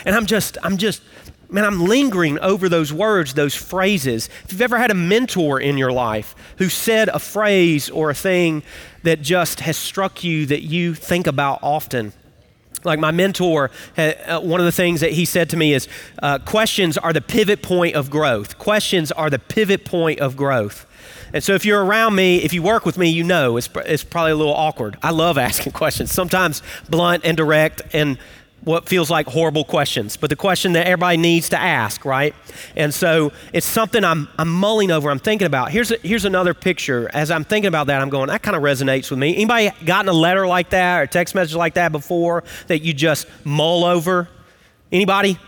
And 0.04 0.16
I'm 0.16 0.26
just, 0.26 0.58
I'm 0.64 0.78
just, 0.78 1.02
man, 1.48 1.64
I'm 1.64 1.84
lingering 1.84 2.40
over 2.40 2.68
those 2.68 2.92
words, 2.92 3.34
those 3.34 3.54
phrases. 3.54 4.28
If 4.44 4.52
you've 4.52 4.62
ever 4.62 4.78
had 4.78 4.90
a 4.90 4.94
mentor 4.94 5.60
in 5.60 5.78
your 5.78 5.92
life 5.92 6.34
who 6.58 6.68
said 6.68 7.08
a 7.08 7.20
phrase 7.20 7.88
or 7.88 8.10
a 8.10 8.14
thing 8.14 8.64
that 9.04 9.22
just 9.22 9.60
has 9.60 9.76
struck 9.76 10.24
you 10.24 10.46
that 10.46 10.62
you 10.62 10.94
think 10.94 11.28
about 11.28 11.60
often, 11.62 12.12
like 12.84 12.98
my 12.98 13.10
mentor, 13.10 13.70
uh, 13.96 14.40
one 14.40 14.60
of 14.60 14.66
the 14.66 14.72
things 14.72 15.00
that 15.00 15.12
he 15.12 15.24
said 15.24 15.50
to 15.50 15.56
me 15.56 15.74
is 15.74 15.88
uh, 16.22 16.38
questions 16.38 16.96
are 16.96 17.12
the 17.12 17.20
pivot 17.20 17.62
point 17.62 17.94
of 17.94 18.10
growth. 18.10 18.58
Questions 18.58 19.12
are 19.12 19.30
the 19.30 19.38
pivot 19.38 19.84
point 19.84 20.20
of 20.20 20.36
growth. 20.36 20.86
And 21.32 21.44
so 21.44 21.54
if 21.54 21.64
you're 21.64 21.84
around 21.84 22.14
me, 22.14 22.38
if 22.38 22.52
you 22.52 22.62
work 22.62 22.84
with 22.84 22.98
me, 22.98 23.08
you 23.08 23.22
know 23.22 23.56
it's, 23.56 23.68
it's 23.86 24.04
probably 24.04 24.32
a 24.32 24.36
little 24.36 24.54
awkward. 24.54 24.98
I 25.02 25.10
love 25.10 25.38
asking 25.38 25.72
questions, 25.74 26.12
sometimes 26.12 26.62
blunt 26.88 27.24
and 27.24 27.36
direct 27.36 27.82
and 27.92 28.18
what 28.64 28.88
feels 28.88 29.10
like 29.10 29.26
horrible 29.26 29.64
questions, 29.64 30.16
but 30.16 30.28
the 30.28 30.36
question 30.36 30.72
that 30.74 30.86
everybody 30.86 31.16
needs 31.16 31.48
to 31.48 31.58
ask, 31.58 32.04
right? 32.04 32.34
And 32.76 32.92
so 32.92 33.32
it's 33.52 33.66
something 33.66 34.04
I'm, 34.04 34.28
I'm 34.38 34.52
mulling 34.52 34.90
over, 34.90 35.10
I'm 35.10 35.18
thinking 35.18 35.46
about. 35.46 35.70
Here's, 35.70 35.90
a, 35.90 35.96
here's 36.02 36.26
another 36.26 36.52
picture. 36.52 37.10
As 37.14 37.30
I'm 37.30 37.44
thinking 37.44 37.68
about 37.68 37.86
that, 37.86 38.02
I'm 38.02 38.10
going, 38.10 38.28
that 38.28 38.42
kind 38.42 38.56
of 38.56 38.62
resonates 38.62 39.10
with 39.10 39.18
me. 39.18 39.34
Anybody 39.34 39.70
gotten 39.86 40.08
a 40.10 40.12
letter 40.12 40.46
like 40.46 40.70
that 40.70 41.00
or 41.00 41.06
text 41.06 41.34
message 41.34 41.54
like 41.54 41.74
that 41.74 41.90
before 41.90 42.44
that 42.66 42.80
you 42.82 42.92
just 42.92 43.26
mull 43.44 43.84
over? 43.84 44.28
Anybody? 44.92 45.38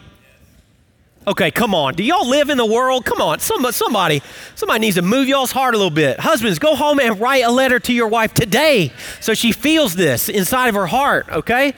Okay, 1.27 1.51
come 1.51 1.75
on. 1.75 1.95
Do 1.95 2.03
y'all 2.03 2.29
live 2.29 2.49
in 2.49 2.57
the 2.57 2.67
world? 2.67 3.05
Come 3.05 3.21
on. 3.21 3.39
Somebody, 3.39 3.73
somebody, 3.75 4.23
somebody 4.55 4.81
needs 4.81 4.97
to 4.97 5.03
move 5.03 5.29
y'all's 5.29 5.53
heart 5.53 5.75
a 5.75 5.77
little 5.77 5.91
bit. 5.91 6.19
Husbands, 6.19 6.59
go 6.59 6.75
home 6.75 6.99
and 6.99 7.21
write 7.21 7.45
a 7.45 7.51
letter 7.51 7.79
to 7.79 7.93
your 7.93 8.09
wife 8.09 8.35
today 8.35 8.93
so 9.21 9.35
she 9.35 9.53
feels 9.53 9.95
this 9.95 10.29
inside 10.29 10.69
of 10.69 10.75
her 10.75 10.87
heart, 10.87 11.29
okay? 11.29 11.75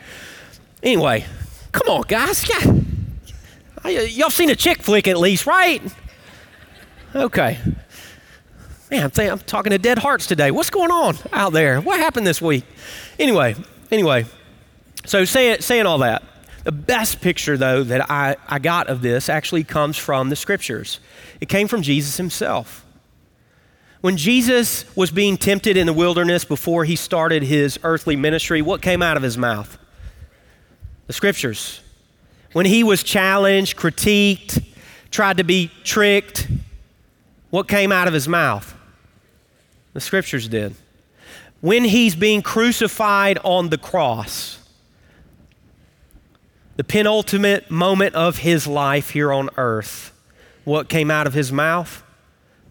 Anyway, 0.85 1.25
come 1.73 1.89
on, 1.89 2.03
guys. 2.03 2.47
Y'all 3.87 4.29
seen 4.29 4.51
a 4.51 4.57
chick 4.57 4.83
flick 4.83 5.09
at 5.09 5.17
least, 5.17 5.47
right? 5.47 5.83
Okay. 7.15 7.59
Man, 8.91 9.05
I'm, 9.05 9.11
th- 9.11 9.31
I'm 9.31 9.39
talking 9.39 9.71
to 9.71 9.79
dead 9.79 9.99
hearts 9.99 10.27
today. 10.27 10.51
What's 10.51 10.69
going 10.69 10.91
on 10.91 11.17
out 11.33 11.55
there? 11.55 11.81
What 11.81 11.99
happened 11.99 12.27
this 12.27 12.43
week? 12.43 12.65
Anyway, 13.19 13.57
anyway, 13.91 14.27
so 15.07 15.25
saying, 15.25 15.63
saying 15.63 15.87
all 15.87 15.99
that, 15.99 16.23
the 16.65 16.73
best 16.73 17.23
picture, 17.23 17.57
though, 17.57 17.83
that 17.83 18.11
I, 18.11 18.37
I 18.47 18.59
got 18.59 18.89
of 18.89 19.01
this 19.01 19.31
actually 19.31 19.65
comes 19.65 19.97
from 19.97 20.29
the 20.29 20.37
scriptures. 20.37 21.01
It 21.41 21.49
came 21.49 21.67
from 21.67 21.81
Jesus 21.81 22.19
himself. 22.19 22.85
When 24.03 24.19
Jesus 24.19 24.85
was 24.95 25.11
being 25.11 25.39
tempted 25.39 25.79
in 25.79 25.87
the 25.87 25.95
wilderness 25.95 26.45
before 26.45 26.85
he 26.85 26.95
started 26.95 27.43
his 27.43 27.79
earthly 27.83 28.17
ministry, 28.17 28.61
what 28.61 28.83
came 28.83 29.01
out 29.03 29.17
of 29.17 29.23
his 29.23 29.39
mouth? 29.39 29.79
The 31.07 31.13
scriptures. 31.13 31.81
When 32.53 32.67
he 32.67 32.85
was 32.85 33.03
challenged, 33.03 33.77
critiqued, 33.77 34.65
tried 35.11 35.39
to 35.39 35.45
be 35.45 35.71
tricked, 35.83 36.49
what 37.51 37.69
came 37.69 37.93
out 37.93 38.09
of 38.09 38.15
his 38.15 38.29
mouth? 38.29 38.75
The 39.93 40.01
scriptures 40.01 40.49
did. 40.49 40.75
When 41.61 41.85
he's 41.85 42.15
being 42.15 42.43
crucified 42.43 43.39
on 43.45 43.71
the 43.71 43.79
cross, 43.79 44.59
the 46.77 46.85
penultimate 46.85 47.71
moment 47.71 48.15
of 48.15 48.39
his 48.39 48.67
life 48.67 49.11
here 49.11 49.33
on 49.33 49.51
earth, 49.57 50.13
what 50.65 50.89
came 50.89 51.11
out 51.11 51.27
of 51.27 51.35
his 51.35 51.53
mouth? 51.53 52.03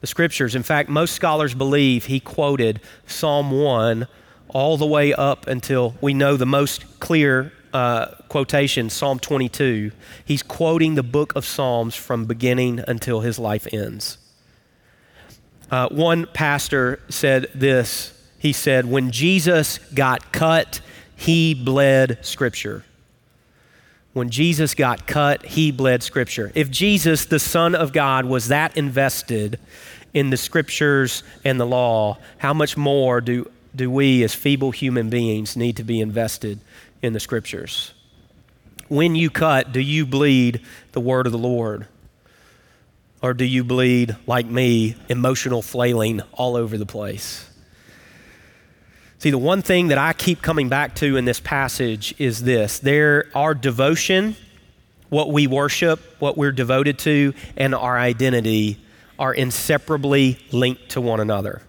The 0.02 0.08
scriptures. 0.08 0.56
In 0.56 0.64
fact, 0.64 0.90
most 0.90 1.14
scholars 1.14 1.54
believe 1.54 2.06
he 2.06 2.20
quoted 2.20 2.82
Psalm 3.08 3.52
1 3.52 4.08
all 4.50 4.78
the 4.78 4.86
way 4.86 5.14
up 5.14 5.48
until 5.48 5.96
we 6.02 6.14
know 6.14 6.36
the 6.36 6.46
most 6.46 7.00
clear 7.00 7.54
uh, 7.74 8.08
quotation, 8.34 8.90
Psalm 8.90 9.20
22. 9.20 9.92
He's 10.26 10.42
quoting 10.42 10.96
the 10.96 11.04
book 11.04 11.36
of 11.36 11.46
Psalms 11.46 11.94
from 11.94 12.26
beginning 12.26 12.84
until 12.88 13.20
his 13.20 13.38
life 13.38 13.68
ends. 13.72 14.18
Uh, 15.70 15.88
one 15.90 16.26
pastor 16.34 17.00
said 17.10 17.48
this 17.54 18.12
he 18.40 18.52
said, 18.52 18.88
When 18.88 19.12
Jesus 19.12 19.78
got 19.94 20.32
cut, 20.32 20.82
he 21.16 21.54
bled 21.54 22.26
Scripture. 22.26 22.84
When 24.14 24.32
Jesus 24.32 24.74
got 24.74 25.06
cut, 25.06 25.46
he 25.46 25.72
bled 25.72 26.02
Scripture. 26.02 26.52
If 26.56 26.72
Jesus, 26.72 27.26
the 27.26 27.38
Son 27.38 27.76
of 27.76 27.94
God, 27.94 28.26
was 28.26 28.48
that 28.48 28.76
invested 28.76 29.60
in 30.12 30.32
the 30.32 30.38
Scriptures 30.38 31.22
and 31.46 31.60
the 31.60 31.68
law, 31.68 32.18
how 32.40 32.56
much 32.56 32.78
more 32.78 33.22
do, 33.22 33.48
do 33.76 33.92
we, 33.92 34.24
as 34.24 34.34
feeble 34.34 34.72
human 34.72 35.12
beings, 35.12 35.56
need 35.56 35.78
to 35.78 35.84
be 35.84 36.02
invested 36.02 36.60
in 37.04 37.14
the 37.14 37.20
Scriptures? 37.20 37.94
When 38.94 39.16
you 39.16 39.32
cut, 39.32 39.72
do 39.72 39.80
you 39.80 40.06
bleed 40.06 40.62
the 40.92 41.00
Word 41.00 41.26
of 41.26 41.32
the 41.32 41.38
Lord? 41.40 41.88
Or 43.24 43.34
do 43.34 43.44
you 43.44 43.64
bleed, 43.64 44.16
like 44.28 44.46
me, 44.46 44.96
emotional 45.10 45.64
flailing 45.64 46.22
all 46.32 46.56
over 46.56 46.78
the 46.78 46.86
place? 46.86 47.50
See, 49.18 49.32
the 49.32 49.40
one 49.40 49.64
thing 49.64 49.88
that 49.88 49.98
I 49.98 50.14
keep 50.14 50.44
coming 50.44 50.70
back 50.70 50.94
to 50.98 51.18
in 51.18 51.26
this 51.26 51.40
passage 51.40 52.14
is 52.20 52.44
this 52.44 52.78
there, 52.78 53.32
our 53.34 53.56
devotion, 53.56 54.36
what 55.10 55.32
we 55.32 55.48
worship, 55.48 56.00
what 56.20 56.38
we're 56.38 56.52
devoted 56.52 57.00
to, 57.00 57.34
and 57.58 57.74
our 57.74 57.98
identity 57.98 58.80
are 59.18 59.34
inseparably 59.34 60.38
linked 60.52 60.90
to 60.90 61.02
one 61.02 61.20
another. 61.20 61.64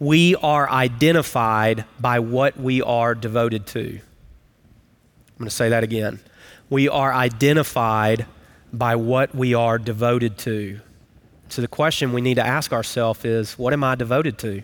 We 0.00 0.34
are 0.34 0.68
identified 0.68 1.84
by 2.00 2.18
what 2.18 2.58
we 2.58 2.82
are 2.82 3.14
devoted 3.14 3.68
to. 3.68 3.82
I'm 3.82 5.38
going 5.38 5.48
to 5.48 5.54
say 5.54 5.68
that 5.68 5.84
again. 5.84 6.18
We 6.70 6.88
are 6.88 7.12
identified 7.12 8.26
by 8.72 8.96
what 8.96 9.34
we 9.34 9.54
are 9.54 9.78
devoted 9.78 10.38
to. 10.38 10.80
So 11.48 11.60
the 11.60 11.68
question 11.68 12.12
we 12.12 12.20
need 12.20 12.36
to 12.36 12.46
ask 12.46 12.72
ourselves 12.72 13.24
is 13.24 13.58
what 13.58 13.72
am 13.72 13.82
I 13.82 13.96
devoted 13.96 14.38
to? 14.38 14.62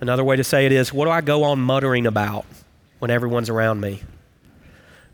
Another 0.00 0.22
way 0.22 0.36
to 0.36 0.44
say 0.44 0.66
it 0.66 0.72
is, 0.72 0.92
what 0.92 1.06
do 1.06 1.10
I 1.10 1.20
go 1.20 1.44
on 1.44 1.60
muttering 1.60 2.06
about 2.06 2.44
when 2.98 3.10
everyone's 3.10 3.48
around 3.48 3.80
me? 3.80 4.02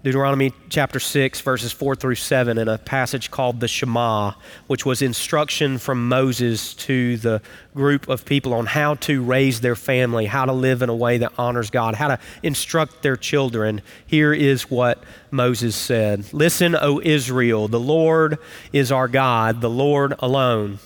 Deuteronomy 0.04 0.52
chapter 0.68 1.00
6, 1.00 1.40
verses 1.40 1.72
4 1.72 1.96
through 1.96 2.14
7, 2.14 2.56
in 2.56 2.68
a 2.68 2.78
passage 2.78 3.32
called 3.32 3.58
the 3.58 3.66
Shema, 3.66 4.34
which 4.68 4.87
was 4.87 5.02
instruction 5.02 5.76
from 5.76 6.08
Moses 6.08 6.72
to 6.74 7.16
the 7.16 7.42
group 7.74 8.08
of 8.08 8.24
people 8.24 8.54
on 8.54 8.66
how 8.66 8.94
to 8.94 9.24
raise 9.24 9.61
their 9.61 9.74
family, 9.74 10.26
how 10.26 10.44
to 10.44 10.52
live 10.52 10.82
in 10.82 10.88
a 10.88 10.94
way 10.94 11.18
that 11.18 11.32
honors 11.37 11.70
God, 11.70 11.96
how 11.96 12.06
to 12.06 12.18
instruct 12.44 13.02
their 13.02 13.16
children. 13.16 13.82
Here 14.06 14.32
is 14.32 14.70
what 14.70 15.02
Moses 15.32 15.74
said 15.74 16.32
Listen, 16.32 16.76
O 16.76 17.00
Israel, 17.00 17.66
the 17.66 17.80
Lord 17.80 18.38
is 18.72 18.92
our 18.92 19.08
God, 19.08 19.61
the 19.61 19.70
Lord 19.70 20.14
alone. 20.20 20.78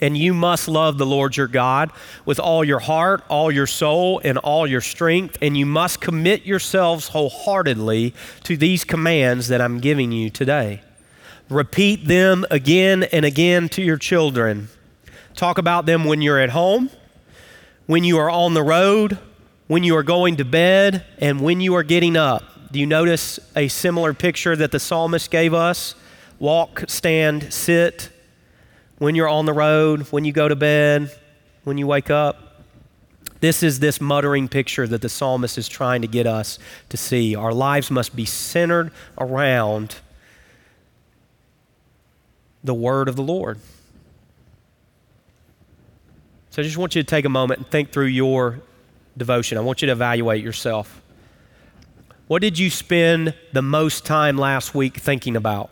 And 0.00 0.16
you 0.16 0.34
must 0.34 0.68
love 0.68 0.98
the 0.98 1.06
Lord 1.06 1.36
your 1.36 1.48
God 1.48 1.90
with 2.24 2.38
all 2.38 2.64
your 2.64 2.80
heart, 2.80 3.24
all 3.28 3.50
your 3.50 3.66
soul, 3.66 4.20
and 4.24 4.38
all 4.38 4.66
your 4.66 4.80
strength. 4.80 5.38
And 5.40 5.56
you 5.56 5.66
must 5.66 6.00
commit 6.00 6.44
yourselves 6.44 7.08
wholeheartedly 7.08 8.14
to 8.44 8.56
these 8.56 8.84
commands 8.84 9.48
that 9.48 9.60
I'm 9.60 9.80
giving 9.80 10.12
you 10.12 10.30
today. 10.30 10.82
Repeat 11.48 12.06
them 12.06 12.44
again 12.50 13.04
and 13.04 13.24
again 13.24 13.68
to 13.70 13.82
your 13.82 13.96
children. 13.96 14.68
Talk 15.34 15.58
about 15.58 15.86
them 15.86 16.04
when 16.04 16.22
you're 16.22 16.40
at 16.40 16.50
home, 16.50 16.90
when 17.86 18.04
you 18.04 18.18
are 18.18 18.30
on 18.30 18.54
the 18.54 18.62
road, 18.62 19.18
when 19.66 19.84
you 19.84 19.96
are 19.96 20.02
going 20.02 20.36
to 20.36 20.44
bed, 20.44 21.04
and 21.18 21.40
when 21.40 21.60
you 21.60 21.74
are 21.74 21.82
getting 21.82 22.16
up. 22.16 22.72
Do 22.72 22.80
you 22.80 22.86
notice 22.86 23.38
a 23.54 23.68
similar 23.68 24.12
picture 24.12 24.56
that 24.56 24.72
the 24.72 24.80
psalmist 24.80 25.30
gave 25.30 25.54
us? 25.54 25.94
Walk, 26.38 26.84
stand, 26.88 27.52
sit 27.52 28.10
when 28.98 29.14
you're 29.14 29.28
on 29.28 29.46
the 29.46 29.52
road, 29.52 30.02
when 30.10 30.24
you 30.24 30.32
go 30.32 30.48
to 30.48 30.56
bed, 30.56 31.10
when 31.64 31.78
you 31.78 31.86
wake 31.86 32.10
up. 32.10 32.64
This 33.40 33.62
is 33.62 33.80
this 33.80 34.00
muttering 34.00 34.48
picture 34.48 34.86
that 34.86 35.02
the 35.02 35.08
psalmist 35.08 35.58
is 35.58 35.68
trying 35.68 36.02
to 36.02 36.08
get 36.08 36.26
us 36.26 36.58
to 36.88 36.96
see. 36.96 37.36
Our 37.36 37.52
lives 37.52 37.90
must 37.90 38.16
be 38.16 38.24
centered 38.24 38.90
around 39.18 39.96
the 42.64 42.74
word 42.74 43.08
of 43.08 43.16
the 43.16 43.22
Lord. 43.22 43.58
So 46.50 46.62
I 46.62 46.64
just 46.64 46.78
want 46.78 46.94
you 46.94 47.02
to 47.02 47.06
take 47.06 47.26
a 47.26 47.28
moment 47.28 47.60
and 47.60 47.70
think 47.70 47.92
through 47.92 48.06
your 48.06 48.60
devotion. 49.16 49.58
I 49.58 49.60
want 49.60 49.82
you 49.82 49.86
to 49.86 49.92
evaluate 49.92 50.42
yourself. 50.42 51.02
What 52.28 52.40
did 52.40 52.58
you 52.58 52.70
spend 52.70 53.34
the 53.52 53.62
most 53.62 54.06
time 54.06 54.38
last 54.38 54.74
week 54.74 54.96
thinking 54.96 55.36
about? 55.36 55.70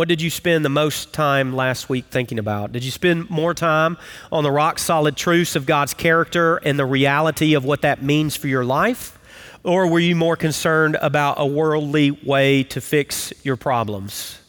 What 0.00 0.08
did 0.08 0.22
you 0.22 0.30
spend 0.30 0.64
the 0.64 0.70
most 0.70 1.12
time 1.12 1.54
last 1.54 1.90
week 1.90 2.06
thinking 2.10 2.38
about? 2.38 2.72
Did 2.72 2.82
you 2.84 2.90
spend 2.90 3.28
more 3.28 3.52
time 3.52 3.98
on 4.32 4.44
the 4.44 4.50
rock 4.50 4.78
solid 4.78 5.14
truths 5.14 5.56
of 5.56 5.66
God's 5.66 5.92
character 5.92 6.56
and 6.56 6.78
the 6.78 6.86
reality 6.86 7.52
of 7.52 7.66
what 7.66 7.82
that 7.82 8.02
means 8.02 8.34
for 8.34 8.48
your 8.48 8.64
life? 8.64 9.18
Or 9.62 9.86
were 9.88 9.98
you 9.98 10.16
more 10.16 10.36
concerned 10.36 10.96
about 11.02 11.34
a 11.38 11.44
worldly 11.44 12.12
way 12.12 12.62
to 12.62 12.80
fix 12.80 13.34
your 13.42 13.56
problems? 13.58 14.39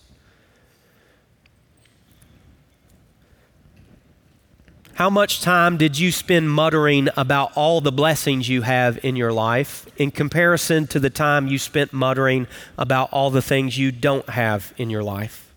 How 5.02 5.10
much 5.10 5.42
time 5.42 5.78
did 5.78 5.98
you 5.98 6.12
spend 6.12 6.52
muttering 6.52 7.10
about 7.18 7.54
all 7.58 7.82
the 7.82 7.92
blessings 7.92 8.48
you 8.48 8.62
have 8.62 9.04
in 9.04 9.16
your 9.16 9.34
life 9.34 9.88
in 9.98 10.12
comparison 10.12 10.86
to 10.86 11.00
the 11.00 11.10
time 11.10 11.48
you 11.48 11.58
spent 11.58 11.92
muttering 11.92 12.46
about 12.78 13.12
all 13.12 13.32
the 13.32 13.42
things 13.42 13.80
you 13.80 13.92
don't 13.92 14.30
have 14.30 14.76
in 14.78 14.92
your 14.92 15.02
life? 15.02 15.56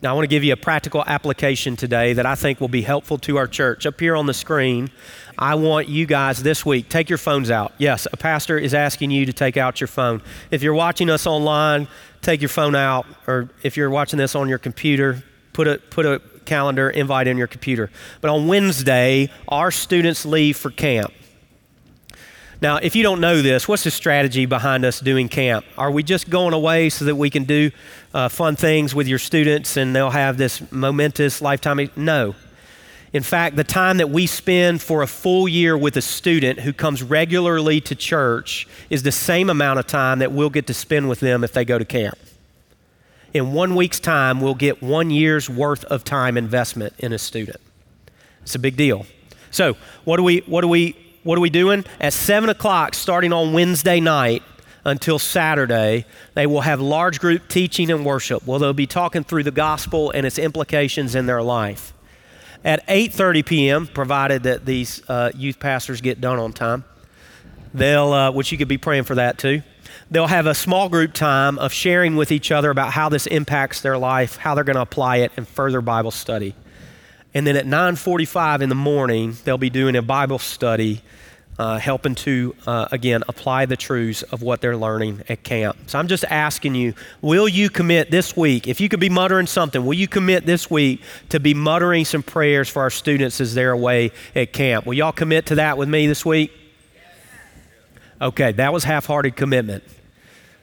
Now, 0.00 0.12
I 0.12 0.14
want 0.14 0.24
to 0.24 0.28
give 0.28 0.42
you 0.42 0.54
a 0.54 0.56
practical 0.56 1.04
application 1.06 1.76
today 1.76 2.14
that 2.14 2.24
I 2.24 2.34
think 2.34 2.62
will 2.62 2.68
be 2.68 2.80
helpful 2.80 3.18
to 3.18 3.36
our 3.36 3.46
church. 3.46 3.84
Up 3.84 4.00
here 4.00 4.16
on 4.16 4.24
the 4.24 4.32
screen, 4.32 4.90
I 5.36 5.56
want 5.56 5.90
you 5.90 6.06
guys 6.06 6.42
this 6.42 6.64
week, 6.64 6.88
take 6.88 7.10
your 7.10 7.18
phones 7.18 7.50
out. 7.50 7.74
Yes, 7.76 8.08
a 8.10 8.16
pastor 8.16 8.56
is 8.56 8.72
asking 8.72 9.10
you 9.10 9.26
to 9.26 9.34
take 9.34 9.58
out 9.58 9.82
your 9.82 9.88
phone. 9.88 10.22
If 10.50 10.62
you're 10.62 10.72
watching 10.72 11.10
us 11.10 11.26
online, 11.26 11.88
take 12.22 12.40
your 12.40 12.48
phone 12.48 12.74
out. 12.74 13.04
Or 13.26 13.50
if 13.62 13.76
you're 13.76 13.90
watching 13.90 14.18
this 14.18 14.34
on 14.34 14.48
your 14.48 14.56
computer, 14.56 15.22
put 15.52 15.68
a, 15.68 15.76
put 15.76 16.06
a 16.06 16.22
calendar 16.44 16.90
invite 16.90 17.26
in 17.26 17.36
your 17.36 17.46
computer. 17.46 17.90
But 18.20 18.30
on 18.30 18.46
Wednesday, 18.46 19.30
our 19.48 19.70
students 19.70 20.24
leave 20.24 20.56
for 20.56 20.70
camp. 20.70 21.12
Now, 22.62 22.76
if 22.76 22.96
you 22.96 23.02
don't 23.02 23.20
know 23.20 23.42
this, 23.42 23.68
what's 23.68 23.84
the 23.84 23.90
strategy 23.90 24.46
behind 24.46 24.84
us 24.84 25.00
doing 25.00 25.28
camp? 25.28 25.66
Are 25.76 25.90
we 25.90 26.02
just 26.02 26.30
going 26.30 26.54
away 26.54 26.88
so 26.88 27.04
that 27.04 27.16
we 27.16 27.28
can 27.28 27.44
do 27.44 27.70
uh, 28.14 28.28
fun 28.28 28.56
things 28.56 28.94
with 28.94 29.06
your 29.06 29.18
students 29.18 29.76
and 29.76 29.94
they'll 29.94 30.10
have 30.10 30.38
this 30.38 30.62
momentous 30.72 31.42
lifetime? 31.42 31.90
No. 31.96 32.34
In 33.12 33.22
fact, 33.22 33.56
the 33.56 33.64
time 33.64 33.98
that 33.98 34.10
we 34.10 34.26
spend 34.26 34.80
for 34.80 35.02
a 35.02 35.06
full 35.06 35.46
year 35.46 35.76
with 35.76 35.96
a 35.96 36.02
student 36.02 36.60
who 36.60 36.72
comes 36.72 37.02
regularly 37.02 37.80
to 37.82 37.94
church 37.94 38.66
is 38.88 39.02
the 39.02 39.12
same 39.12 39.50
amount 39.50 39.78
of 39.78 39.86
time 39.86 40.20
that 40.20 40.32
we'll 40.32 40.50
get 40.50 40.66
to 40.68 40.74
spend 40.74 41.08
with 41.08 41.20
them 41.20 41.44
if 41.44 41.52
they 41.52 41.64
go 41.64 41.78
to 41.78 41.84
camp 41.84 42.18
in 43.34 43.52
one 43.52 43.74
week's 43.74 43.98
time, 43.98 44.40
we'll 44.40 44.54
get 44.54 44.80
one 44.80 45.10
year's 45.10 45.50
worth 45.50 45.84
of 45.86 46.04
time 46.04 46.38
investment 46.38 46.94
in 46.98 47.12
a 47.12 47.18
student. 47.18 47.60
It's 48.42 48.54
a 48.54 48.60
big 48.60 48.76
deal. 48.76 49.06
So, 49.50 49.76
what 50.04 50.20
are 50.20 50.22
we, 50.22 50.38
what 50.46 50.62
are 50.62 50.68
we, 50.68 50.96
what 51.24 51.36
are 51.36 51.40
we 51.40 51.50
doing? 51.50 51.84
At 52.00 52.12
7 52.12 52.48
o'clock, 52.48 52.94
starting 52.94 53.32
on 53.32 53.52
Wednesday 53.52 53.98
night 53.98 54.44
until 54.84 55.18
Saturday, 55.18 56.04
they 56.34 56.46
will 56.46 56.60
have 56.60 56.80
large 56.80 57.18
group 57.18 57.48
teaching 57.48 57.90
and 57.90 58.04
worship. 58.04 58.46
Well, 58.46 58.60
they'll 58.60 58.72
be 58.72 58.86
talking 58.86 59.24
through 59.24 59.42
the 59.42 59.50
gospel 59.50 60.10
and 60.12 60.24
its 60.24 60.38
implications 60.38 61.14
in 61.14 61.26
their 61.26 61.42
life. 61.42 61.92
At 62.64 62.86
8:30 62.86 63.44
p.m., 63.46 63.86
provided 63.88 64.44
that 64.44 64.64
these 64.64 65.02
uh, 65.08 65.32
youth 65.34 65.58
pastors 65.58 66.00
get 66.00 66.20
done 66.20 66.38
on 66.38 66.52
time, 66.52 66.84
they'll, 67.72 68.12
uh, 68.12 68.30
which 68.30 68.52
you 68.52 68.58
could 68.58 68.68
be 68.68 68.78
praying 68.78 69.04
for 69.04 69.16
that 69.16 69.38
too 69.38 69.62
they'll 70.10 70.26
have 70.26 70.46
a 70.46 70.54
small 70.54 70.88
group 70.88 71.12
time 71.12 71.58
of 71.58 71.72
sharing 71.72 72.16
with 72.16 72.30
each 72.32 72.50
other 72.50 72.70
about 72.70 72.92
how 72.92 73.08
this 73.08 73.26
impacts 73.26 73.80
their 73.80 73.98
life, 73.98 74.36
how 74.36 74.54
they're 74.54 74.64
going 74.64 74.76
to 74.76 74.82
apply 74.82 75.18
it, 75.18 75.32
and 75.36 75.46
further 75.46 75.80
Bible 75.80 76.10
study. 76.10 76.54
And 77.34 77.46
then 77.46 77.56
at 77.56 77.66
9:45 77.66 78.62
in 78.62 78.68
the 78.68 78.74
morning, 78.74 79.36
they'll 79.44 79.58
be 79.58 79.70
doing 79.70 79.96
a 79.96 80.02
Bible 80.02 80.38
study 80.38 81.02
uh, 81.58 81.78
helping 81.78 82.14
to, 82.14 82.54
uh, 82.66 82.88
again, 82.90 83.22
apply 83.28 83.66
the 83.66 83.76
truths 83.76 84.22
of 84.22 84.42
what 84.42 84.60
they're 84.60 84.76
learning 84.76 85.22
at 85.28 85.42
camp. 85.42 85.76
So 85.86 85.98
I'm 85.98 86.08
just 86.08 86.24
asking 86.24 86.74
you, 86.74 86.94
will 87.22 87.48
you 87.48 87.70
commit 87.70 88.10
this 88.10 88.36
week? 88.36 88.66
If 88.66 88.80
you 88.80 88.88
could 88.88 89.00
be 89.00 89.08
muttering 89.08 89.46
something, 89.46 89.84
will 89.84 89.94
you 89.94 90.08
commit 90.08 90.46
this 90.46 90.70
week 90.70 91.02
to 91.28 91.38
be 91.38 91.54
muttering 91.54 92.04
some 92.04 92.22
prayers 92.22 92.68
for 92.68 92.82
our 92.82 92.90
students 92.90 93.40
as 93.40 93.54
they're 93.54 93.72
away 93.72 94.10
at 94.34 94.52
camp? 94.52 94.86
Will 94.86 94.94
y'all 94.94 95.12
commit 95.12 95.46
to 95.46 95.56
that 95.56 95.78
with 95.78 95.88
me 95.88 96.06
this 96.06 96.24
week? 96.24 96.52
Okay, 98.20 98.52
that 98.52 98.72
was 98.72 98.84
half 98.84 99.06
hearted 99.06 99.36
commitment. 99.36 99.84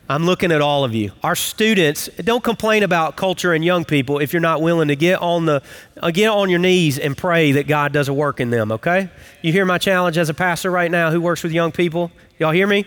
I'm 0.10 0.26
looking 0.26 0.52
at 0.52 0.60
all 0.62 0.84
of 0.84 0.94
you. 0.94 1.12
Our 1.24 1.36
students, 1.36 2.08
don't 2.18 2.44
complain 2.44 2.84
about 2.84 3.16
culture 3.16 3.54
and 3.54 3.64
young 3.64 3.86
people 3.86 4.20
if 4.20 4.34
you're 4.34 4.42
not 4.42 4.62
willing 4.62 4.90
to 4.90 4.96
get 4.96 5.22
on 5.22 5.46
the 5.46 5.64
uh, 6.02 6.12
get 6.12 6.28
on 6.28 6.50
your 6.50 6.60
knees 6.60 7.00
and 7.00 7.16
pray 7.16 7.54
that 7.54 7.68
God 7.68 7.94
does 7.94 8.10
a 8.10 8.14
work 8.14 8.42
in 8.42 8.50
them, 8.50 8.74
okay? 8.74 9.10
You 9.42 9.54
hear 9.54 9.64
my 9.64 9.78
challenge 9.78 10.18
as 10.18 10.28
a 10.28 10.34
pastor 10.34 10.70
right 10.70 10.92
now 10.92 11.12
who 11.12 11.22
works 11.22 11.44
with 11.44 11.54
young 11.54 11.72
people? 11.72 12.12
Y'all 12.40 12.52
hear 12.52 12.68
me? 12.68 12.86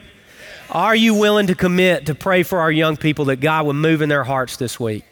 Are 0.71 0.95
you 0.95 1.15
willing 1.15 1.47
to 1.47 1.55
commit 1.55 2.07
to 2.07 2.15
pray 2.15 2.43
for 2.43 2.59
our 2.59 2.71
young 2.71 2.97
people 2.97 3.27
that 3.27 3.37
God 3.37 3.67
would 3.67 3.77
move 3.77 4.03
in 4.03 4.09
their 4.09 4.25
hearts 4.25 4.57
this 4.57 4.79
week? 4.79 5.05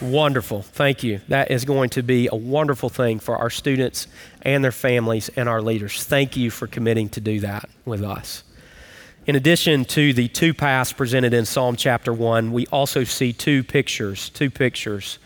Wonderful. 0.00 0.62
Thank 0.62 1.04
you. 1.04 1.20
That 1.28 1.52
is 1.52 1.64
going 1.64 1.90
to 1.90 2.02
be 2.02 2.28
a 2.32 2.34
wonderful 2.34 2.88
thing 2.88 3.20
for 3.20 3.36
our 3.36 3.50
students 3.50 4.08
and 4.42 4.64
their 4.64 4.72
families 4.72 5.30
and 5.36 5.48
our 5.48 5.62
leaders. 5.62 6.02
Thank 6.02 6.36
you 6.36 6.50
for 6.50 6.66
committing 6.66 7.08
to 7.10 7.20
do 7.20 7.38
that 7.40 7.68
with 7.84 8.02
us. 8.02 8.42
In 9.24 9.36
addition 9.36 9.84
to 9.84 10.12
the 10.12 10.26
two 10.26 10.52
paths 10.52 10.92
presented 10.92 11.32
in 11.32 11.44
Psalm 11.44 11.76
chapter 11.76 12.12
1, 12.12 12.50
we 12.50 12.66
also 12.66 13.04
see 13.04 13.32
two 13.32 13.62
pictures, 13.62 14.30
two 14.30 14.50
pictures. 14.50 15.20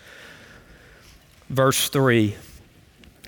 Verse 1.48 1.88
3 1.88 2.37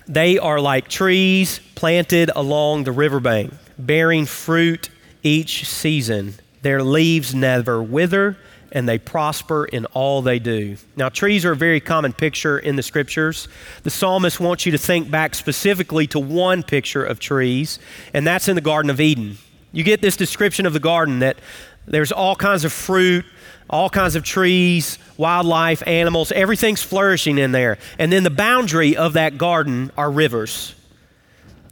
They 0.07 0.38
are 0.38 0.61
like 0.61 0.88
trees 0.88 1.61
planted 1.74 2.31
along 2.37 2.85
the 2.85 2.92
riverbank, 2.92 3.54
bearing 3.78 4.26
fruit 4.26 4.90
each 5.22 5.64
season. 5.66 6.35
Their 6.61 6.83
leaves 6.83 7.35
never 7.35 7.83
wither, 7.83 8.37
and 8.70 8.87
they 8.87 8.98
prosper 8.98 9.64
in 9.64 9.87
all 9.87 10.20
they 10.20 10.38
do. 10.38 10.76
Now, 10.96 11.09
trees 11.09 11.46
are 11.46 11.52
a 11.52 11.57
very 11.57 11.81
common 11.81 12.12
picture 12.12 12.59
in 12.59 12.76
the 12.76 12.83
scriptures. 12.83 13.48
The 13.85 13.90
psalmist 13.90 14.38
wants 14.38 14.66
you 14.66 14.72
to 14.72 14.78
think 14.78 15.11
back 15.11 15.35
specifically 15.35 16.07
to 16.09 16.18
one 16.18 16.62
picture 16.62 17.07
of 17.07 17.20
trees, 17.20 17.78
and 18.12 18.26
that's 18.26 18.48
in 18.48 18.54
the 18.54 18.61
Garden 18.61 18.90
of 18.90 19.00
Eden. 19.00 19.38
You 19.79 19.85
get 19.85 20.01
this 20.01 20.17
description 20.17 20.67
of 20.67 20.73
the 20.73 20.81
garden 20.81 21.21
that 21.21 21.38
there's 21.87 22.11
all 22.11 22.35
kinds 22.35 22.64
of 22.64 22.73
fruit, 22.73 23.25
all 23.71 23.88
kinds 23.88 24.17
of 24.17 24.25
trees, 24.25 24.99
wildlife, 25.17 25.87
animals, 25.87 26.33
everything's 26.33 26.83
flourishing 26.83 27.38
in 27.38 27.53
there. 27.53 27.79
And 27.97 28.12
then 28.12 28.25
the 28.25 28.29
boundary 28.29 28.97
of 28.97 29.12
that 29.12 29.38
garden 29.38 29.93
are 29.97 30.11
rivers, 30.11 30.75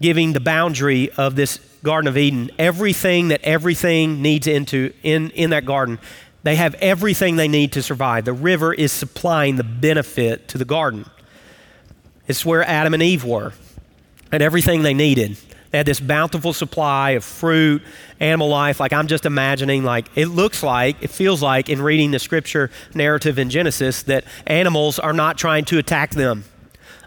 giving 0.00 0.34
the 0.34 0.40
boundary 0.40 1.10
of 1.14 1.34
this 1.34 1.58
Garden 1.82 2.06
of 2.06 2.16
Eden 2.16 2.52
everything 2.60 3.26
that 3.28 3.40
everything 3.42 4.22
needs 4.22 4.46
into 4.46 4.92
in, 5.02 5.30
in 5.30 5.50
that 5.50 5.64
garden. 5.64 5.98
They 6.44 6.54
have 6.54 6.74
everything 6.76 7.34
they 7.34 7.48
need 7.48 7.72
to 7.72 7.82
survive. 7.82 8.24
The 8.24 8.32
river 8.32 8.72
is 8.72 8.92
supplying 8.92 9.56
the 9.56 9.64
benefit 9.64 10.46
to 10.50 10.58
the 10.58 10.64
garden. 10.64 11.06
It's 12.28 12.46
where 12.46 12.62
Adam 12.62 12.94
and 12.94 13.02
Eve 13.02 13.24
were 13.24 13.52
and 14.30 14.44
everything 14.44 14.82
they 14.82 14.94
needed. 14.94 15.36
They 15.76 15.80
had 15.80 15.86
this 15.86 16.00
bountiful 16.00 16.54
supply 16.54 17.10
of 17.10 17.22
fruit, 17.22 17.82
animal 18.18 18.48
life. 18.48 18.80
Like 18.80 18.94
I'm 18.94 19.08
just 19.08 19.26
imagining, 19.26 19.84
like 19.84 20.08
it 20.14 20.28
looks 20.28 20.62
like, 20.62 21.02
it 21.02 21.10
feels 21.10 21.42
like 21.42 21.68
in 21.68 21.82
reading 21.82 22.12
the 22.12 22.18
scripture 22.18 22.70
narrative 22.94 23.38
in 23.38 23.50
Genesis 23.50 24.02
that 24.04 24.24
animals 24.46 24.98
are 24.98 25.12
not 25.12 25.36
trying 25.36 25.66
to 25.66 25.76
attack 25.76 26.12
them. 26.12 26.44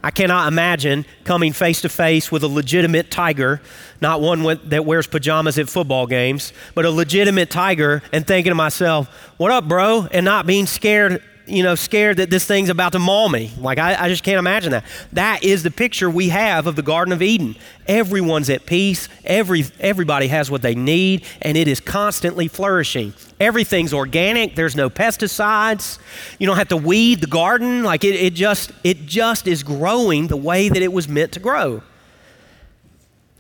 I 0.04 0.12
cannot 0.12 0.50
imagine 0.50 1.08
coming 1.24 1.52
face 1.52 1.82
to 1.82 1.90
face 1.90 2.32
with 2.32 2.44
a 2.44 2.48
legitimate 2.48 3.10
tiger, 3.10 3.60
not 4.02 4.22
one 4.22 4.44
with, 4.44 4.70
that 4.70 4.86
wears 4.86 5.08
pajamas 5.08 5.58
at 5.58 5.68
football 5.68 6.06
games, 6.06 6.54
but 6.76 6.86
a 6.86 6.92
legitimate 6.92 7.50
tiger, 7.50 8.04
and 8.14 8.28
thinking 8.28 8.52
to 8.52 8.56
myself, 8.56 9.08
what 9.38 9.50
up, 9.50 9.68
bro? 9.68 10.08
And 10.12 10.24
not 10.24 10.46
being 10.46 10.68
scared 10.68 11.24
you 11.50 11.64
know, 11.64 11.76
scared 11.76 12.18
that 12.18 12.30
this 12.30 12.46
thing's 12.46 12.70
about 12.70 12.92
to 12.94 13.00
maul 13.00 13.30
me. 13.30 13.52
Like, 13.58 13.78
I, 13.78 14.06
I 14.06 14.10
just 14.10 14.24
can't 14.24 14.40
imagine 14.40 14.72
that. 14.72 14.86
That 15.14 15.44
is 15.44 15.64
the 15.64 15.72
picture 15.72 16.10
we 16.10 16.30
have 16.30 16.68
of 16.68 16.76
the 16.76 16.82
Garden 16.82 17.12
of 17.12 17.22
Eden. 17.22 17.56
Everyone's 17.88 18.50
at 18.50 18.66
peace, 18.66 19.10
Every, 19.26 19.66
everybody 19.80 20.28
has 20.28 20.50
what 20.52 20.62
they 20.62 20.76
need, 20.76 21.26
and 21.42 21.58
it 21.58 21.68
is 21.68 21.80
constantly 21.80 22.48
flourishing. 22.48 23.14
Everything's 23.40 23.94
organic, 23.94 24.56
there's 24.56 24.76
no 24.76 24.90
pesticides. 24.90 26.00
You 26.40 26.48
don't 26.48 26.58
have 26.58 26.70
to 26.70 26.78
weed 26.78 27.22
the 27.22 27.28
garden. 27.28 27.84
Like, 27.84 28.04
it, 28.04 28.16
it, 28.16 28.34
just, 28.34 28.72
it 28.84 29.06
just 29.06 29.48
is 29.48 29.64
growing 29.64 30.28
the 30.28 30.38
way 30.38 30.70
that 30.70 30.82
it 30.82 30.94
was 30.94 31.08
meant 31.08 31.32
to 31.34 31.40
grow. 31.40 31.82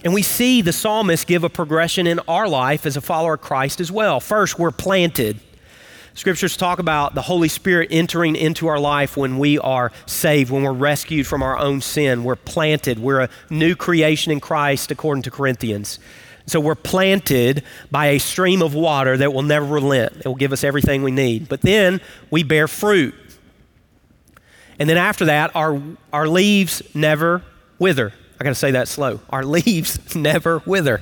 And 0.03 0.13
we 0.13 0.21
see 0.21 0.61
the 0.61 0.71
psalmist 0.71 1.27
give 1.27 1.43
a 1.43 1.49
progression 1.49 2.07
in 2.07 2.19
our 2.27 2.47
life 2.47 2.85
as 2.85 2.95
a 2.95 3.01
follower 3.01 3.33
of 3.33 3.41
Christ 3.41 3.81
as 3.81 3.91
well. 3.91 4.19
First, 4.19 4.57
we're 4.57 4.71
planted. 4.71 5.39
Scriptures 6.13 6.57
talk 6.57 6.79
about 6.79 7.15
the 7.15 7.21
Holy 7.21 7.47
Spirit 7.47 7.89
entering 7.91 8.35
into 8.35 8.67
our 8.67 8.79
life 8.79 9.15
when 9.15 9.37
we 9.37 9.57
are 9.59 9.91
saved, 10.05 10.51
when 10.51 10.63
we're 10.63 10.73
rescued 10.73 11.27
from 11.27 11.41
our 11.41 11.57
own 11.57 11.81
sin. 11.81 12.23
We're 12.23 12.35
planted. 12.35 12.99
We're 12.99 13.21
a 13.21 13.29
new 13.49 13.75
creation 13.75 14.31
in 14.31 14.39
Christ, 14.39 14.91
according 14.91 15.23
to 15.23 15.31
Corinthians. 15.31 15.99
So 16.45 16.59
we're 16.59 16.75
planted 16.75 17.63
by 17.91 18.07
a 18.07 18.19
stream 18.19 18.61
of 18.61 18.73
water 18.73 19.15
that 19.17 19.33
will 19.33 19.43
never 19.43 19.65
relent. 19.65 20.13
It 20.17 20.25
will 20.25 20.35
give 20.35 20.51
us 20.51 20.63
everything 20.63 21.03
we 21.03 21.11
need. 21.11 21.47
But 21.47 21.61
then 21.61 22.01
we 22.31 22.43
bear 22.43 22.67
fruit. 22.67 23.13
And 24.79 24.89
then 24.89 24.97
after 24.97 25.25
that, 25.25 25.55
our, 25.55 25.81
our 26.11 26.27
leaves 26.27 26.81
never 26.95 27.43
wither. 27.77 28.13
I 28.39 28.43
got 28.43 28.51
to 28.51 28.55
say 28.55 28.71
that 28.71 28.87
slow. 28.87 29.19
Our 29.29 29.45
leaves 29.45 30.15
never 30.15 30.63
wither. 30.65 31.01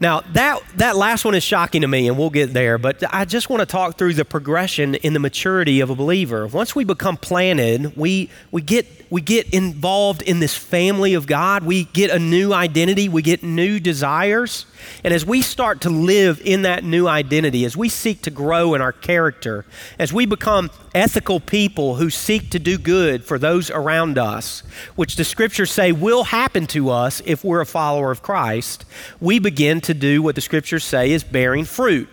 Now, 0.00 0.20
that, 0.32 0.62
that 0.76 0.96
last 0.96 1.26
one 1.26 1.34
is 1.34 1.44
shocking 1.44 1.82
to 1.82 1.88
me, 1.88 2.08
and 2.08 2.16
we'll 2.16 2.30
get 2.30 2.54
there, 2.54 2.78
but 2.78 3.04
I 3.12 3.26
just 3.26 3.50
want 3.50 3.60
to 3.60 3.66
talk 3.66 3.98
through 3.98 4.14
the 4.14 4.24
progression 4.24 4.94
in 4.94 5.12
the 5.12 5.18
maturity 5.18 5.80
of 5.80 5.90
a 5.90 5.94
believer. 5.94 6.46
Once 6.46 6.74
we 6.74 6.84
become 6.84 7.18
planted, 7.18 7.94
we, 7.98 8.30
we, 8.50 8.62
get, 8.62 8.86
we 9.10 9.20
get 9.20 9.52
involved 9.52 10.22
in 10.22 10.40
this 10.40 10.56
family 10.56 11.12
of 11.12 11.26
God. 11.26 11.64
We 11.64 11.84
get 11.84 12.10
a 12.10 12.18
new 12.18 12.54
identity, 12.54 13.10
we 13.10 13.20
get 13.20 13.42
new 13.42 13.78
desires. 13.78 14.64
And 15.04 15.12
as 15.12 15.26
we 15.26 15.42
start 15.42 15.82
to 15.82 15.90
live 15.90 16.40
in 16.44 16.62
that 16.62 16.82
new 16.82 17.06
identity, 17.06 17.66
as 17.66 17.76
we 17.76 17.90
seek 17.90 18.22
to 18.22 18.30
grow 18.30 18.72
in 18.72 18.80
our 18.80 18.92
character, 18.92 19.66
as 19.98 20.12
we 20.12 20.24
become 20.24 20.70
ethical 20.94 21.40
people 21.40 21.96
who 21.96 22.10
seek 22.10 22.50
to 22.50 22.58
do 22.58 22.78
good 22.78 23.24
for 23.24 23.38
those 23.38 23.70
around 23.70 24.18
us, 24.18 24.62
which 24.96 25.16
the 25.16 25.24
scriptures 25.24 25.70
say 25.70 25.92
will 25.92 26.24
happen 26.24 26.66
to 26.68 26.90
us 26.90 27.20
if 27.24 27.44
we're 27.44 27.60
a 27.60 27.66
follower 27.66 28.10
of 28.10 28.22
Christ, 28.22 28.84
we 29.20 29.38
begin 29.38 29.80
to 29.82 29.89
do 29.94 30.22
what 30.22 30.34
the 30.34 30.40
scriptures 30.40 30.84
say 30.84 31.10
is 31.12 31.24
bearing 31.24 31.64
fruit. 31.64 32.08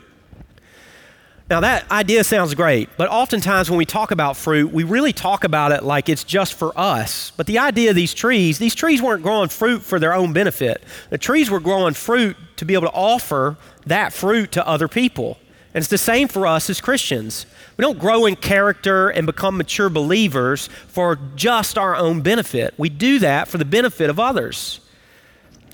Now, 1.50 1.62
that 1.62 1.90
idea 1.90 2.26
sounds 2.26 2.54
great, 2.56 2.90
but 2.98 3.08
oftentimes 3.08 3.70
when 3.70 3.78
we 3.78 3.86
talk 3.86 4.12
about 4.12 4.36
fruit, 4.36 4.70
we 4.74 4.84
really 4.84 5.14
talk 5.14 5.46
about 5.46 5.72
it 5.72 5.82
like 5.82 6.10
it's 6.10 6.26
just 6.26 6.56
for 6.56 6.78
us. 6.78 7.32
But 7.38 7.48
the 7.48 7.60
idea 7.60 7.92
of 7.92 7.96
these 7.96 8.14
trees, 8.14 8.60
these 8.60 8.76
trees 8.76 9.02
weren't 9.02 9.24
growing 9.24 9.48
fruit 9.48 9.82
for 9.82 9.98
their 9.98 10.14
own 10.14 10.34
benefit. 10.34 10.84
The 11.10 11.18
trees 11.18 11.50
were 11.50 11.62
growing 11.62 11.94
fruit 11.94 12.36
to 12.58 12.66
be 12.66 12.74
able 12.74 12.88
to 12.88 12.94
offer 12.94 13.56
that 13.86 14.12
fruit 14.12 14.52
to 14.54 14.68
other 14.68 14.90
people. 14.90 15.38
And 15.74 15.82
it's 15.82 15.90
the 15.90 15.98
same 15.98 16.28
for 16.28 16.46
us 16.46 16.70
as 16.70 16.82
Christians. 16.82 17.46
We 17.78 17.84
don't 17.84 18.00
grow 18.00 18.26
in 18.26 18.36
character 18.36 19.08
and 19.08 19.26
become 19.26 19.56
mature 19.56 19.90
believers 19.90 20.68
for 20.88 21.18
just 21.36 21.78
our 21.78 21.96
own 21.96 22.22
benefit. 22.22 22.74
We 22.78 22.90
do 22.90 23.20
that 23.20 23.48
for 23.48 23.58
the 23.58 23.64
benefit 23.64 24.10
of 24.10 24.20
others. 24.20 24.82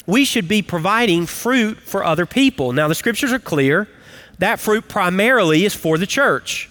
We 0.05 0.25
should 0.25 0.47
be 0.47 0.61
providing 0.61 1.25
fruit 1.25 1.79
for 1.79 2.03
other 2.03 2.25
people. 2.25 2.73
Now, 2.73 2.87
the 2.87 2.95
scriptures 2.95 3.31
are 3.31 3.39
clear 3.39 3.87
that 4.39 4.59
fruit 4.59 4.89
primarily 4.89 5.63
is 5.63 5.73
for 5.73 5.97
the 5.97 6.07
church. 6.07 6.69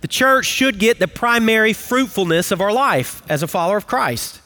The 0.00 0.08
church 0.08 0.46
should 0.46 0.78
get 0.78 0.98
the 0.98 1.08
primary 1.08 1.72
fruitfulness 1.72 2.50
of 2.50 2.60
our 2.60 2.72
life 2.72 3.22
as 3.28 3.42
a 3.42 3.48
follower 3.48 3.76
of 3.76 3.86
Christ. 3.86 4.40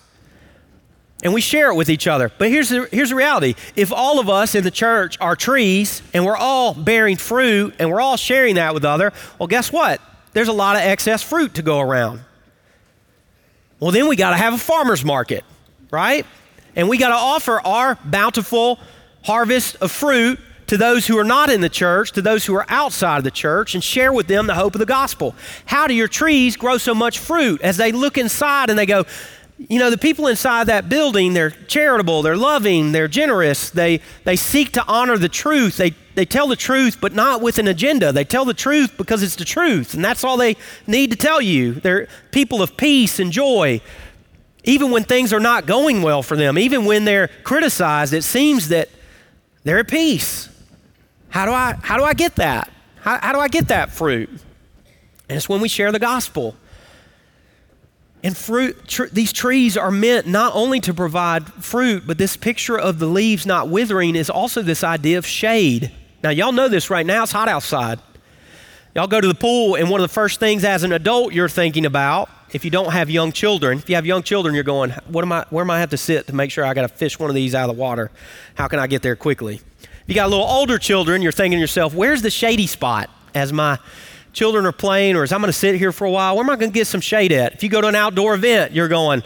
And 1.22 1.32
we 1.32 1.40
share 1.40 1.70
it 1.70 1.74
with 1.74 1.88
each 1.88 2.06
other. 2.06 2.30
But 2.36 2.48
here's 2.48 2.68
the, 2.68 2.88
here's 2.90 3.10
the 3.10 3.14
reality 3.14 3.54
if 3.76 3.92
all 3.92 4.18
of 4.18 4.28
us 4.28 4.54
in 4.54 4.64
the 4.64 4.70
church 4.70 5.16
are 5.20 5.36
trees 5.36 6.02
and 6.12 6.24
we're 6.24 6.36
all 6.36 6.74
bearing 6.74 7.16
fruit 7.16 7.74
and 7.78 7.90
we're 7.90 8.00
all 8.00 8.16
sharing 8.16 8.56
that 8.56 8.74
with 8.74 8.84
other, 8.84 9.12
well, 9.38 9.46
guess 9.46 9.72
what? 9.72 10.00
There's 10.32 10.48
a 10.48 10.52
lot 10.52 10.76
of 10.76 10.82
excess 10.82 11.22
fruit 11.22 11.54
to 11.54 11.62
go 11.62 11.80
around. 11.80 12.20
Well, 13.80 13.90
then 13.90 14.08
we 14.08 14.16
got 14.16 14.30
to 14.30 14.36
have 14.36 14.54
a 14.54 14.58
farmer's 14.58 15.04
market, 15.04 15.44
right? 15.90 16.26
And 16.76 16.88
we 16.88 16.98
got 16.98 17.08
to 17.08 17.14
offer 17.14 17.60
our 17.60 17.98
bountiful 18.04 18.78
harvest 19.22 19.76
of 19.80 19.90
fruit 19.90 20.38
to 20.66 20.76
those 20.76 21.06
who 21.06 21.18
are 21.18 21.24
not 21.24 21.50
in 21.50 21.60
the 21.60 21.68
church, 21.68 22.12
to 22.12 22.22
those 22.22 22.46
who 22.46 22.54
are 22.54 22.66
outside 22.68 23.18
of 23.18 23.24
the 23.24 23.30
church, 23.30 23.74
and 23.74 23.84
share 23.84 24.12
with 24.12 24.26
them 24.26 24.46
the 24.46 24.54
hope 24.54 24.74
of 24.74 24.78
the 24.78 24.86
gospel. 24.86 25.34
How 25.66 25.86
do 25.86 25.94
your 25.94 26.08
trees 26.08 26.56
grow 26.56 26.78
so 26.78 26.94
much 26.94 27.18
fruit? 27.18 27.60
As 27.60 27.76
they 27.76 27.92
look 27.92 28.16
inside 28.16 28.70
and 28.70 28.78
they 28.78 28.86
go, 28.86 29.04
you 29.68 29.78
know, 29.78 29.88
the 29.88 29.98
people 29.98 30.26
inside 30.26 30.66
that 30.66 30.88
building, 30.88 31.32
they're 31.32 31.50
charitable, 31.50 32.22
they're 32.22 32.36
loving, 32.36 32.92
they're 32.92 33.08
generous, 33.08 33.70
they, 33.70 34.00
they 34.24 34.36
seek 34.36 34.72
to 34.72 34.84
honor 34.86 35.16
the 35.16 35.28
truth. 35.28 35.76
They, 35.76 35.94
they 36.16 36.24
tell 36.24 36.48
the 36.48 36.56
truth, 36.56 36.98
but 37.00 37.12
not 37.12 37.40
with 37.40 37.58
an 37.58 37.68
agenda. 37.68 38.10
They 38.10 38.24
tell 38.24 38.44
the 38.44 38.54
truth 38.54 38.96
because 38.96 39.22
it's 39.22 39.36
the 39.36 39.44
truth, 39.44 39.94
and 39.94 40.04
that's 40.04 40.24
all 40.24 40.36
they 40.36 40.56
need 40.86 41.10
to 41.12 41.16
tell 41.16 41.40
you. 41.40 41.74
They're 41.74 42.08
people 42.32 42.62
of 42.62 42.76
peace 42.76 43.20
and 43.20 43.30
joy. 43.30 43.80
Even 44.64 44.90
when 44.90 45.04
things 45.04 45.32
are 45.32 45.40
not 45.40 45.66
going 45.66 46.02
well 46.02 46.22
for 46.22 46.36
them, 46.36 46.58
even 46.58 46.86
when 46.86 47.04
they're 47.04 47.28
criticized, 47.44 48.12
it 48.12 48.24
seems 48.24 48.68
that 48.68 48.88
they're 49.62 49.78
at 49.78 49.88
peace. 49.88 50.48
How 51.28 51.44
do 51.44 51.52
I, 51.52 51.76
how 51.82 51.96
do 51.96 52.04
I 52.04 52.14
get 52.14 52.36
that? 52.36 52.70
How, 52.96 53.18
how 53.20 53.32
do 53.32 53.38
I 53.38 53.48
get 53.48 53.68
that 53.68 53.92
fruit? 53.92 54.30
And 55.28 55.36
it's 55.36 55.48
when 55.48 55.60
we 55.60 55.68
share 55.68 55.92
the 55.92 55.98
gospel. 55.98 56.56
And 58.22 58.34
fruit, 58.34 58.88
tr- 58.88 59.06
these 59.12 59.32
trees 59.34 59.76
are 59.76 59.90
meant 59.90 60.26
not 60.26 60.54
only 60.54 60.80
to 60.80 60.94
provide 60.94 61.46
fruit, 61.62 62.04
but 62.06 62.16
this 62.16 62.36
picture 62.36 62.78
of 62.78 62.98
the 62.98 63.06
leaves 63.06 63.44
not 63.44 63.68
withering 63.68 64.16
is 64.16 64.30
also 64.30 64.62
this 64.62 64.82
idea 64.82 65.18
of 65.18 65.26
shade. 65.26 65.92
Now, 66.22 66.30
y'all 66.30 66.52
know 66.52 66.68
this 66.68 66.88
right 66.88 67.04
now, 67.04 67.24
it's 67.24 67.32
hot 67.32 67.48
outside. 67.48 68.00
Y'all 68.94 69.08
go 69.08 69.20
to 69.20 69.28
the 69.28 69.34
pool, 69.34 69.74
and 69.74 69.90
one 69.90 70.00
of 70.00 70.08
the 70.08 70.14
first 70.14 70.40
things 70.40 70.64
as 70.64 70.84
an 70.84 70.92
adult 70.92 71.34
you're 71.34 71.50
thinking 71.50 71.84
about, 71.84 72.30
if 72.52 72.64
you 72.64 72.70
don't 72.70 72.92
have 72.92 73.10
young 73.10 73.32
children, 73.32 73.78
if 73.78 73.88
you 73.88 73.94
have 73.94 74.06
young 74.06 74.22
children, 74.22 74.54
you're 74.54 74.64
going, 74.64 74.90
what 75.08 75.22
am 75.22 75.32
I, 75.32 75.44
where 75.50 75.64
am 75.64 75.70
I 75.70 75.80
have 75.80 75.90
to 75.90 75.96
sit 75.96 76.26
to 76.28 76.34
make 76.34 76.50
sure 76.50 76.64
I 76.64 76.74
got 76.74 76.82
to 76.82 76.88
fish 76.88 77.18
one 77.18 77.30
of 77.30 77.34
these 77.34 77.54
out 77.54 77.68
of 77.68 77.76
the 77.76 77.80
water? 77.80 78.10
How 78.54 78.68
can 78.68 78.78
I 78.78 78.86
get 78.86 79.02
there 79.02 79.16
quickly? 79.16 79.60
If 79.82 80.04
you 80.06 80.14
got 80.14 80.26
a 80.26 80.28
little 80.28 80.46
older 80.46 80.78
children, 80.78 81.22
you're 81.22 81.32
thinking 81.32 81.56
to 81.56 81.60
yourself, 81.60 81.94
where's 81.94 82.22
the 82.22 82.30
shady 82.30 82.66
spot 82.66 83.10
as 83.34 83.52
my 83.52 83.78
children 84.32 84.66
are 84.66 84.72
playing, 84.72 85.16
or 85.16 85.22
as 85.22 85.32
I'm 85.32 85.40
going 85.40 85.48
to 85.48 85.58
sit 85.58 85.76
here 85.76 85.92
for 85.92 86.04
a 86.04 86.10
while, 86.10 86.36
where 86.36 86.44
am 86.44 86.50
I 86.50 86.56
going 86.56 86.70
to 86.70 86.74
get 86.74 86.86
some 86.86 87.00
shade 87.00 87.32
at? 87.32 87.54
If 87.54 87.62
you 87.62 87.68
go 87.68 87.80
to 87.80 87.86
an 87.86 87.94
outdoor 87.94 88.34
event, 88.34 88.72
you're 88.72 88.88
going, 88.88 89.22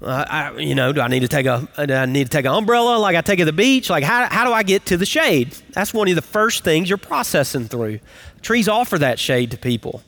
uh, 0.00 0.24
I, 0.28 0.56
you 0.58 0.74
know, 0.74 0.92
do 0.92 1.00
I 1.00 1.08
need 1.08 1.20
to 1.20 1.28
take 1.28 1.46
a, 1.46 1.68
do 1.86 1.92
I 1.92 2.06
need 2.06 2.24
to 2.24 2.30
take 2.30 2.44
an 2.44 2.52
umbrella 2.52 2.98
like 2.98 3.16
I 3.16 3.20
take 3.20 3.40
at 3.40 3.44
the 3.44 3.52
beach? 3.52 3.90
Like, 3.90 4.04
how, 4.04 4.28
how 4.28 4.44
do 4.44 4.52
I 4.52 4.62
get 4.62 4.86
to 4.86 4.96
the 4.96 5.06
shade? 5.06 5.52
That's 5.72 5.92
one 5.92 6.08
of 6.08 6.14
the 6.14 6.22
first 6.22 6.64
things 6.64 6.88
you're 6.88 6.98
processing 6.98 7.66
through. 7.66 7.98
Trees 8.40 8.68
offer 8.68 8.98
that 8.98 9.18
shade 9.18 9.50
to 9.50 9.58
people. 9.58 10.02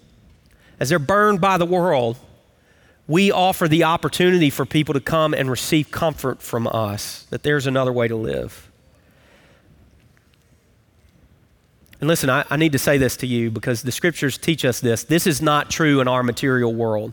As 0.79 0.88
they're 0.88 0.98
burned 0.98 1.40
by 1.40 1.59
the 1.59 1.66
world, 1.66 2.16
we 3.11 3.33
offer 3.33 3.66
the 3.66 3.83
opportunity 3.83 4.51
for 4.51 4.64
people 4.64 4.94
to 4.94 5.01
come 5.01 5.35
and 5.35 5.51
receive 5.51 5.90
comfort 5.90 6.40
from 6.40 6.68
us 6.68 7.27
that 7.31 7.42
there's 7.42 7.66
another 7.66 7.92
way 7.92 8.07
to 8.07 8.14
live. 8.14 8.70
And 12.01 12.07
listen, 12.07 12.31
I, 12.31 12.44
I, 12.49 12.57
need 12.57 12.70
to 12.70 12.79
say 12.79 12.99
this 12.99 13.16
to 13.16 13.27
you 13.27 13.51
because 13.51 13.83
the 13.83 13.90
scriptures 13.90 14.38
teach 14.38 14.64
us 14.64 14.79
this. 14.79 15.03
This 15.03 15.27
is 15.27 15.42
not 15.42 15.70
true 15.70 16.01
in 16.01 16.07
our 16.07 16.23
material 16.23 16.73
world. 16.73 17.12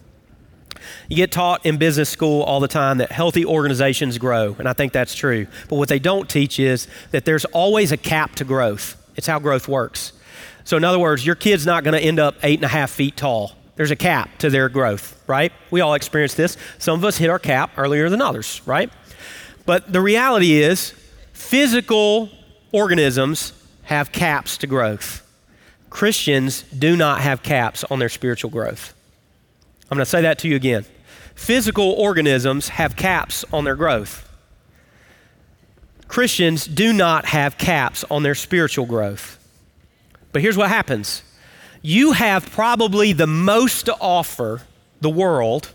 You 1.10 1.16
get 1.16 1.32
taught 1.32 1.66
in 1.66 1.78
business 1.78 2.12
school 2.12 2.44
all 2.44 2.60
the 2.60 2.68
time 2.68 3.00
that 3.00 3.12
healthy 3.12 3.44
organizations 3.44 4.20
grow, 4.20 4.56
and 4.60 4.70
I 4.70 4.74
think 4.74 4.94
that's 4.94 5.16
true. 5.16 5.48
But 5.68 5.78
what 5.78 5.90
they 5.90 5.98
don't 5.98 6.30
teach 6.30 6.60
is 6.60 6.88
that 7.10 7.26
there's 7.26 7.46
always 7.46 7.92
a 7.92 7.98
cap 7.98 8.36
to 8.36 8.44
growth. 8.44 9.04
It's 9.16 9.26
how 9.26 9.40
growth 9.40 9.68
works. 9.68 10.14
So, 10.64 10.78
in 10.78 10.84
other 10.84 11.00
words, 11.00 11.26
your 11.26 11.36
kid's 11.36 11.66
not 11.66 11.84
going 11.84 12.00
to 12.00 12.06
end 12.06 12.20
up 12.20 12.36
eight 12.44 12.60
and 12.60 12.66
a 12.66 12.70
half 12.70 12.92
feet 12.92 13.18
tall. 13.18 13.57
There's 13.78 13.92
a 13.92 13.96
cap 13.96 14.40
to 14.40 14.50
their 14.50 14.70
growth, 14.70 15.24
right? 15.28 15.54
We 15.72 15.82
all 15.82 15.94
experience 15.94 16.34
this. 16.34 16.58
Some 16.80 16.98
of 16.98 17.06
us 17.06 17.18
hit 17.18 17.30
our 17.30 17.40
cap 17.40 17.72
earlier 17.78 18.10
than 18.10 18.22
others, 18.22 18.62
right? 18.66 18.92
But 19.66 19.94
the 19.94 20.02
reality 20.02 20.62
is, 20.62 20.94
physical 21.32 22.30
organisms 22.72 23.54
have 23.84 24.12
caps 24.12 24.58
to 24.58 24.68
growth. 24.68 25.24
Christians 25.90 26.64
do 26.64 26.98
not 26.98 27.22
have 27.22 27.44
caps 27.44 27.84
on 27.90 28.00
their 28.00 28.10
spiritual 28.10 28.50
growth. 28.50 28.94
I'm 29.90 29.96
going 29.96 30.06
to 30.06 30.10
say 30.10 30.22
that 30.24 30.40
to 30.40 30.48
you 30.48 30.56
again. 30.56 30.86
Physical 31.36 31.92
organisms 31.92 32.70
have 32.70 32.96
caps 32.96 33.46
on 33.54 33.64
their 33.64 33.76
growth. 33.76 34.28
Christians 36.08 36.66
do 36.66 36.92
not 36.92 37.26
have 37.26 37.58
caps 37.58 38.04
on 38.10 38.24
their 38.24 38.36
spiritual 38.36 38.86
growth. 38.86 39.38
But 40.32 40.42
here's 40.42 40.58
what 40.58 40.70
happens 40.70 41.22
you 41.82 42.12
have 42.14 42.50
probably 42.52 43.14
the 43.14 43.28
most 43.28 43.86
to 43.86 43.96
offer 44.00 44.62
the 45.02 45.10
world 45.10 45.72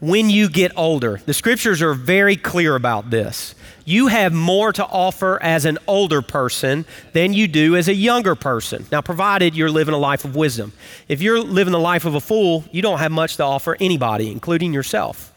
when 0.00 0.28
you 0.28 0.48
get 0.48 0.72
older. 0.76 1.20
The 1.24 1.34
scriptures 1.34 1.80
are 1.80 1.94
very 1.94 2.36
clear 2.36 2.74
about 2.74 3.10
this. 3.10 3.54
You 3.84 4.08
have 4.08 4.32
more 4.32 4.72
to 4.72 4.84
offer 4.84 5.40
as 5.42 5.64
an 5.64 5.78
older 5.86 6.22
person 6.22 6.84
than 7.12 7.32
you 7.32 7.48
do 7.48 7.76
as 7.76 7.88
a 7.88 7.94
younger 7.94 8.34
person. 8.34 8.86
Now, 8.90 9.00
provided 9.00 9.54
you're 9.54 9.70
living 9.70 9.94
a 9.94 9.98
life 9.98 10.24
of 10.24 10.36
wisdom. 10.36 10.72
If 11.08 11.22
you're 11.22 11.40
living 11.40 11.72
the 11.72 11.78
life 11.78 12.04
of 12.04 12.14
a 12.14 12.20
fool, 12.20 12.64
you 12.72 12.82
don't 12.82 12.98
have 12.98 13.12
much 13.12 13.36
to 13.36 13.44
offer 13.44 13.76
anybody, 13.80 14.30
including 14.30 14.72
yourself. 14.72 15.32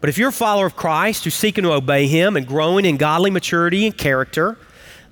But 0.00 0.10
if 0.10 0.18
you're 0.18 0.28
a 0.28 0.32
follower 0.32 0.66
of 0.66 0.76
Christ 0.76 1.24
who's 1.24 1.34
seeking 1.34 1.64
to 1.64 1.72
obey 1.72 2.06
Him 2.06 2.36
and 2.36 2.46
growing 2.46 2.84
in 2.84 2.96
godly 2.96 3.30
maturity 3.30 3.86
and 3.86 3.96
character, 3.96 4.58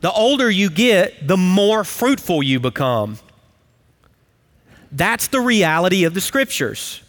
the 0.01 0.13
older 0.13 0.51
you 0.51 0.69
get, 0.69 1.27
the 1.27 1.37
more 1.37 1.85
fruitful 1.85 2.43
you 2.43 2.61
become. 2.61 3.19
That's 4.95 5.27
the 5.27 5.41
reality 5.41 6.05
of 6.05 6.15
the 6.15 6.21
scriptures. 6.21 7.03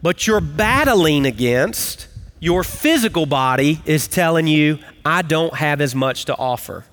But 0.00 0.26
you're 0.26 0.40
battling 0.40 1.26
against 1.26 2.06
your 2.38 2.64
physical 2.64 3.26
body 3.26 3.82
is 3.84 4.08
telling 4.08 4.46
you, 4.46 4.78
I 5.04 5.22
don't 5.22 5.54
have 5.54 5.80
as 5.80 5.94
much 5.94 6.24
to 6.26 6.36
offer. 6.36 6.84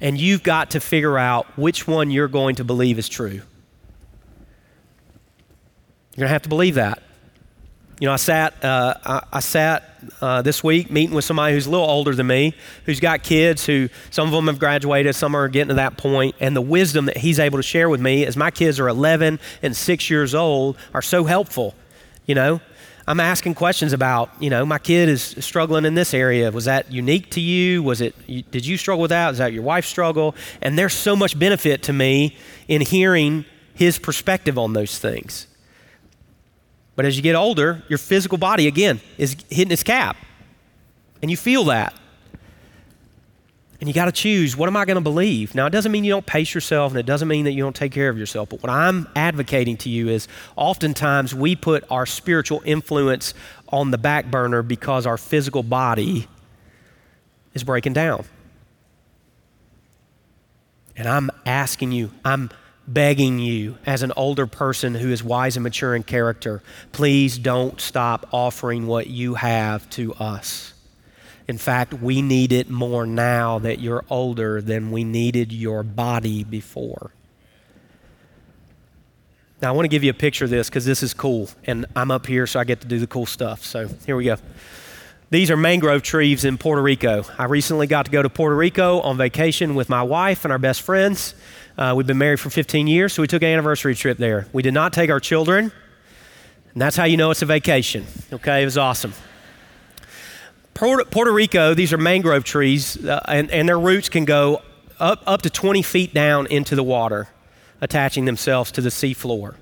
And 0.00 0.20
you've 0.20 0.42
got 0.42 0.70
to 0.70 0.80
figure 0.80 1.16
out 1.16 1.46
which 1.56 1.86
one 1.86 2.10
you're 2.10 2.28
going 2.28 2.56
to 2.56 2.64
believe 2.64 2.98
is 2.98 3.08
true. 3.08 3.28
You're 3.30 3.42
going 6.16 6.28
to 6.28 6.32
have 6.32 6.42
to 6.42 6.48
believe 6.48 6.74
that. 6.74 7.02
You 8.00 8.06
know, 8.06 8.14
I 8.14 8.16
sat, 8.16 8.64
uh, 8.64 8.94
I, 9.04 9.22
I, 9.30 9.40
sat 9.40 10.02
uh, 10.22 10.40
this 10.40 10.64
week 10.64 10.90
meeting 10.90 11.14
with 11.14 11.26
somebody 11.26 11.52
who's 11.52 11.66
a 11.66 11.70
little 11.70 11.84
older 11.84 12.14
than 12.14 12.26
me, 12.26 12.54
who's 12.86 12.98
got 12.98 13.22
kids 13.22 13.66
who 13.66 13.90
some 14.08 14.26
of 14.26 14.32
them 14.32 14.46
have 14.46 14.58
graduated, 14.58 15.14
some 15.14 15.34
are 15.34 15.48
getting 15.48 15.68
to 15.68 15.74
that 15.74 15.98
point, 15.98 16.34
and 16.40 16.56
the 16.56 16.62
wisdom 16.62 17.04
that 17.04 17.18
he's 17.18 17.38
able 17.38 17.58
to 17.58 17.62
share 17.62 17.90
with 17.90 18.00
me 18.00 18.24
as 18.24 18.38
my 18.38 18.50
kids 18.50 18.80
are 18.80 18.88
11 18.88 19.38
and 19.60 19.76
6 19.76 20.08
years 20.08 20.34
old 20.34 20.78
are 20.94 21.02
so 21.02 21.24
helpful. 21.24 21.74
You 22.24 22.34
know, 22.34 22.62
I'm 23.06 23.20
asking 23.20 23.56
questions 23.56 23.92
about, 23.92 24.30
you 24.40 24.48
know, 24.48 24.64
my 24.64 24.78
kid 24.78 25.10
is 25.10 25.36
struggling 25.38 25.84
in 25.84 25.94
this 25.94 26.14
area. 26.14 26.50
Was 26.50 26.64
that 26.64 26.90
unique 26.90 27.30
to 27.32 27.40
you? 27.42 27.82
Was 27.82 28.00
it, 28.00 28.14
did 28.50 28.64
you 28.64 28.78
struggle 28.78 29.02
with 29.02 29.10
that? 29.10 29.28
Was 29.28 29.38
that 29.38 29.52
your 29.52 29.62
wife's 29.62 29.88
struggle? 29.88 30.34
And 30.62 30.78
there's 30.78 30.94
so 30.94 31.14
much 31.14 31.38
benefit 31.38 31.82
to 31.82 31.92
me 31.92 32.38
in 32.66 32.80
hearing 32.80 33.44
his 33.74 33.98
perspective 33.98 34.56
on 34.56 34.72
those 34.72 34.98
things. 34.98 35.48
But 37.00 37.06
as 37.06 37.16
you 37.16 37.22
get 37.22 37.34
older, 37.34 37.82
your 37.88 37.96
physical 37.96 38.36
body, 38.36 38.66
again, 38.66 39.00
is 39.16 39.34
hitting 39.48 39.72
its 39.72 39.82
cap. 39.82 40.18
And 41.22 41.30
you 41.30 41.36
feel 41.38 41.64
that. 41.64 41.94
And 43.80 43.88
you 43.88 43.94
got 43.94 44.04
to 44.04 44.12
choose 44.12 44.54
what 44.54 44.68
am 44.68 44.76
I 44.76 44.84
going 44.84 44.96
to 44.96 45.00
believe? 45.00 45.54
Now, 45.54 45.64
it 45.64 45.70
doesn't 45.70 45.92
mean 45.92 46.04
you 46.04 46.12
don't 46.12 46.26
pace 46.26 46.54
yourself 46.54 46.92
and 46.92 47.00
it 47.00 47.06
doesn't 47.06 47.26
mean 47.26 47.46
that 47.46 47.52
you 47.52 47.62
don't 47.62 47.74
take 47.74 47.92
care 47.92 48.10
of 48.10 48.18
yourself. 48.18 48.50
But 48.50 48.62
what 48.62 48.68
I'm 48.68 49.08
advocating 49.16 49.78
to 49.78 49.88
you 49.88 50.10
is 50.10 50.28
oftentimes 50.56 51.34
we 51.34 51.56
put 51.56 51.84
our 51.90 52.04
spiritual 52.04 52.60
influence 52.66 53.32
on 53.70 53.92
the 53.92 53.96
back 53.96 54.30
burner 54.30 54.60
because 54.60 55.06
our 55.06 55.16
physical 55.16 55.62
body 55.62 56.28
is 57.54 57.64
breaking 57.64 57.94
down. 57.94 58.26
And 60.98 61.08
I'm 61.08 61.30
asking 61.46 61.92
you, 61.92 62.10
I'm 62.26 62.50
begging 62.86 63.38
you, 63.38 63.78
as 63.86 64.02
an 64.02 64.12
older 64.16 64.46
person 64.46 64.94
who 64.94 65.10
is 65.10 65.22
wise 65.22 65.56
and 65.56 65.62
mature 65.62 65.94
in 65.94 66.02
character, 66.02 66.62
please 66.92 67.38
don't 67.38 67.80
stop 67.80 68.28
offering 68.32 68.86
what 68.86 69.06
you 69.06 69.34
have 69.34 69.88
to 69.90 70.14
us. 70.14 70.72
In 71.46 71.58
fact, 71.58 71.94
we 71.94 72.22
need 72.22 72.52
it 72.52 72.70
more 72.70 73.06
now 73.06 73.58
that 73.58 73.80
you're 73.80 74.04
older 74.08 74.60
than 74.62 74.90
we 74.90 75.04
needed 75.04 75.52
your 75.52 75.82
body 75.82 76.44
before. 76.44 77.12
Now, 79.60 79.68
I 79.68 79.72
want 79.72 79.84
to 79.84 79.88
give 79.88 80.04
you 80.04 80.10
a 80.10 80.14
picture 80.14 80.44
of 80.44 80.50
this 80.50 80.68
because 80.68 80.84
this 80.84 81.02
is 81.02 81.12
cool, 81.12 81.50
and 81.64 81.86
I'm 81.94 82.10
up 82.10 82.26
here, 82.26 82.46
so 82.46 82.60
I 82.60 82.64
get 82.64 82.80
to 82.80 82.86
do 82.86 82.98
the 82.98 83.06
cool 83.06 83.26
stuff. 83.26 83.64
So, 83.64 83.88
here 84.06 84.16
we 84.16 84.24
go. 84.24 84.36
These 85.30 85.50
are 85.50 85.56
mangrove 85.56 86.02
trees 86.02 86.44
in 86.44 86.58
Puerto 86.58 86.82
Rico. 86.82 87.24
I 87.38 87.44
recently 87.44 87.86
got 87.86 88.06
to 88.06 88.10
go 88.10 88.22
to 88.22 88.28
Puerto 88.28 88.56
Rico 88.56 89.00
on 89.00 89.16
vacation 89.16 89.74
with 89.74 89.88
my 89.88 90.02
wife 90.02 90.44
and 90.44 90.50
our 90.50 90.58
best 90.58 90.82
friends. 90.82 91.34
Uh, 91.78 91.94
we've 91.96 92.06
been 92.06 92.18
married 92.18 92.40
for 92.40 92.50
15 92.50 92.86
years, 92.86 93.12
so 93.12 93.22
we 93.22 93.28
took 93.28 93.42
an 93.42 93.48
anniversary 93.48 93.94
trip 93.94 94.18
there. 94.18 94.46
We 94.52 94.62
did 94.62 94.74
not 94.74 94.92
take 94.92 95.10
our 95.10 95.20
children, 95.20 95.72
and 96.72 96.82
that's 96.82 96.96
how 96.96 97.04
you 97.04 97.16
know 97.16 97.30
it's 97.30 97.42
a 97.42 97.46
vacation. 97.46 98.06
Okay, 98.32 98.62
it 98.62 98.64
was 98.64 98.76
awesome. 98.78 99.12
Puerto, 100.74 101.32
Rico, 101.32 101.74
these 101.74 101.92
are 101.92 101.98
mangrove 101.98 102.44
trees, 102.44 103.04
uh, 103.04 103.20
and, 103.28 103.50
and 103.50 103.68
their 103.68 103.78
roots 103.78 104.08
can 104.08 104.24
go 104.24 104.62
up, 104.98 105.22
up 105.26 105.42
to 105.42 105.50
20 105.50 105.82
feet 105.82 106.14
down 106.14 106.46
into 106.46 106.74
the 106.74 106.82
water, 106.82 107.28
attaching 107.80 108.24
themselves 108.24 108.72
to 108.72 108.80
the 108.80 108.88
seafloor 108.88 109.56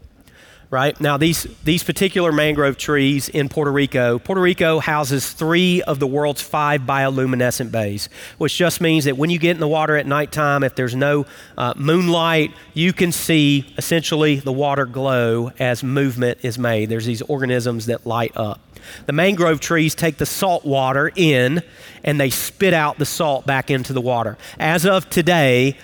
right? 0.71 1.01
Now, 1.01 1.17
these, 1.17 1.45
these 1.65 1.83
particular 1.83 2.31
mangrove 2.31 2.77
trees 2.77 3.29
in 3.29 3.49
Puerto 3.49 3.73
Rico, 3.73 4.19
Puerto 4.19 4.41
Rico 4.41 4.81
houses 4.81 5.33
three 5.33 5.83
of 5.83 5.99
the 5.99 6.07
world's 6.07 6.43
five 6.43 6.83
bioluminescent 6.83 7.71
bays, 7.71 8.09
which 8.37 8.55
just 8.55 8.81
means 8.81 9.07
that 9.07 9.17
when 9.17 9.31
you 9.31 9.39
get 9.39 9.53
in 9.53 9.61
the 9.61 9.69
water 9.69 9.97
at 9.97 10.07
nighttime, 10.07 10.63
if 10.63 10.75
there's 10.75 10.95
no 10.95 11.27
uh, 11.57 11.73
moonlight, 11.77 12.53
you 12.75 12.93
can 12.93 13.13
see 13.13 13.73
essentially 13.79 14.37
the 14.37 14.53
water 14.53 14.85
glow 14.85 15.53
as 15.59 15.83
movement 15.83 16.39
is 16.43 16.59
made. 16.59 16.91
There's 16.91 17.07
these 17.07 17.23
organisms 17.23 17.87
that 17.87 18.07
light 18.07 18.37
up. 18.37 18.61
The 19.07 19.13
mangrove 19.13 19.61
trees 19.61 19.95
take 19.95 20.19
the 20.19 20.27
salt 20.27 20.65
water 20.65 21.11
in 21.15 21.63
and 22.05 22.21
they 22.21 22.31
spit 22.31 22.75
out 22.75 22.99
the 22.99 23.07
salt 23.07 23.47
back 23.47 23.71
into 23.71 23.93
the 23.93 24.01
water. 24.01 24.37
As 24.59 24.85
of 24.87 25.09
today, 25.11 25.77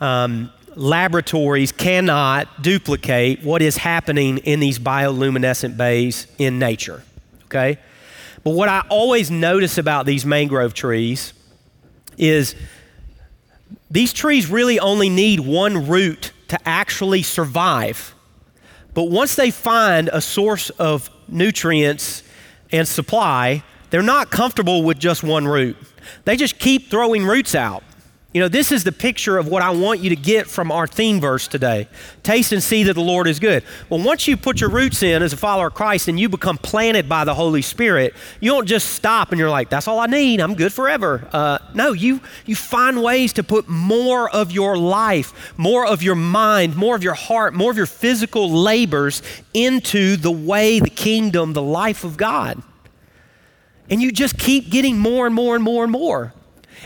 um, 0.00 0.50
laboratories 0.76 1.72
cannot 1.72 2.62
duplicate 2.62 3.42
what 3.42 3.62
is 3.62 3.76
happening 3.76 4.38
in 4.38 4.60
these 4.60 4.78
bioluminescent 4.78 5.76
bays 5.76 6.26
in 6.38 6.58
nature. 6.58 7.02
Okay? 7.44 7.78
But 8.44 8.52
what 8.52 8.68
I 8.68 8.84
always 8.88 9.30
notice 9.30 9.78
about 9.78 10.06
these 10.06 10.24
mangrove 10.24 10.74
trees 10.74 11.32
is 12.18 12.54
these 13.90 14.12
trees 14.12 14.50
really 14.50 14.80
only 14.80 15.08
need 15.08 15.40
one 15.40 15.86
root 15.86 16.32
to 16.48 16.58
actually 16.68 17.22
survive. 17.22 18.14
But 18.94 19.04
once 19.04 19.36
they 19.36 19.50
find 19.50 20.08
a 20.12 20.20
source 20.20 20.70
of 20.70 21.10
nutrients 21.28 22.22
and 22.70 22.86
supply, 22.86 23.62
they're 23.90 24.02
not 24.02 24.30
comfortable 24.30 24.82
with 24.82 24.98
just 24.98 25.22
one 25.22 25.46
root. 25.46 25.76
They 26.24 26.36
just 26.36 26.58
keep 26.58 26.90
throwing 26.90 27.24
roots 27.24 27.54
out. 27.54 27.84
You 28.32 28.40
know, 28.40 28.48
this 28.48 28.72
is 28.72 28.82
the 28.82 28.92
picture 28.92 29.36
of 29.36 29.46
what 29.46 29.62
I 29.62 29.70
want 29.70 30.00
you 30.00 30.08
to 30.08 30.16
get 30.16 30.46
from 30.46 30.72
our 30.72 30.86
theme 30.86 31.20
verse 31.20 31.46
today. 31.46 31.86
Taste 32.22 32.50
and 32.52 32.62
see 32.62 32.82
that 32.84 32.94
the 32.94 33.02
Lord 33.02 33.26
is 33.26 33.38
good. 33.38 33.62
Well, 33.90 34.02
once 34.02 34.26
you 34.26 34.38
put 34.38 34.58
your 34.58 34.70
roots 34.70 35.02
in 35.02 35.22
as 35.22 35.34
a 35.34 35.36
follower 35.36 35.66
of 35.66 35.74
Christ 35.74 36.08
and 36.08 36.18
you 36.18 36.30
become 36.30 36.56
planted 36.56 37.10
by 37.10 37.24
the 37.24 37.34
Holy 37.34 37.60
Spirit, 37.60 38.14
you 38.40 38.50
don't 38.50 38.66
just 38.66 38.94
stop 38.94 39.32
and 39.32 39.38
you're 39.38 39.50
like, 39.50 39.68
that's 39.68 39.86
all 39.86 40.00
I 40.00 40.06
need. 40.06 40.40
I'm 40.40 40.54
good 40.54 40.72
forever. 40.72 41.28
Uh, 41.30 41.58
no, 41.74 41.92
you, 41.92 42.22
you 42.46 42.56
find 42.56 43.02
ways 43.02 43.34
to 43.34 43.42
put 43.42 43.68
more 43.68 44.30
of 44.30 44.50
your 44.50 44.78
life, 44.78 45.52
more 45.58 45.86
of 45.86 46.02
your 46.02 46.14
mind, 46.14 46.74
more 46.74 46.96
of 46.96 47.02
your 47.02 47.14
heart, 47.14 47.52
more 47.52 47.70
of 47.70 47.76
your 47.76 47.84
physical 47.84 48.50
labors 48.50 49.20
into 49.52 50.16
the 50.16 50.32
way, 50.32 50.80
the 50.80 50.88
kingdom, 50.88 51.52
the 51.52 51.60
life 51.60 52.02
of 52.02 52.16
God. 52.16 52.62
And 53.90 54.00
you 54.00 54.10
just 54.10 54.38
keep 54.38 54.70
getting 54.70 54.96
more 54.96 55.26
and 55.26 55.34
more 55.34 55.54
and 55.54 55.62
more 55.62 55.82
and 55.82 55.92
more. 55.92 56.32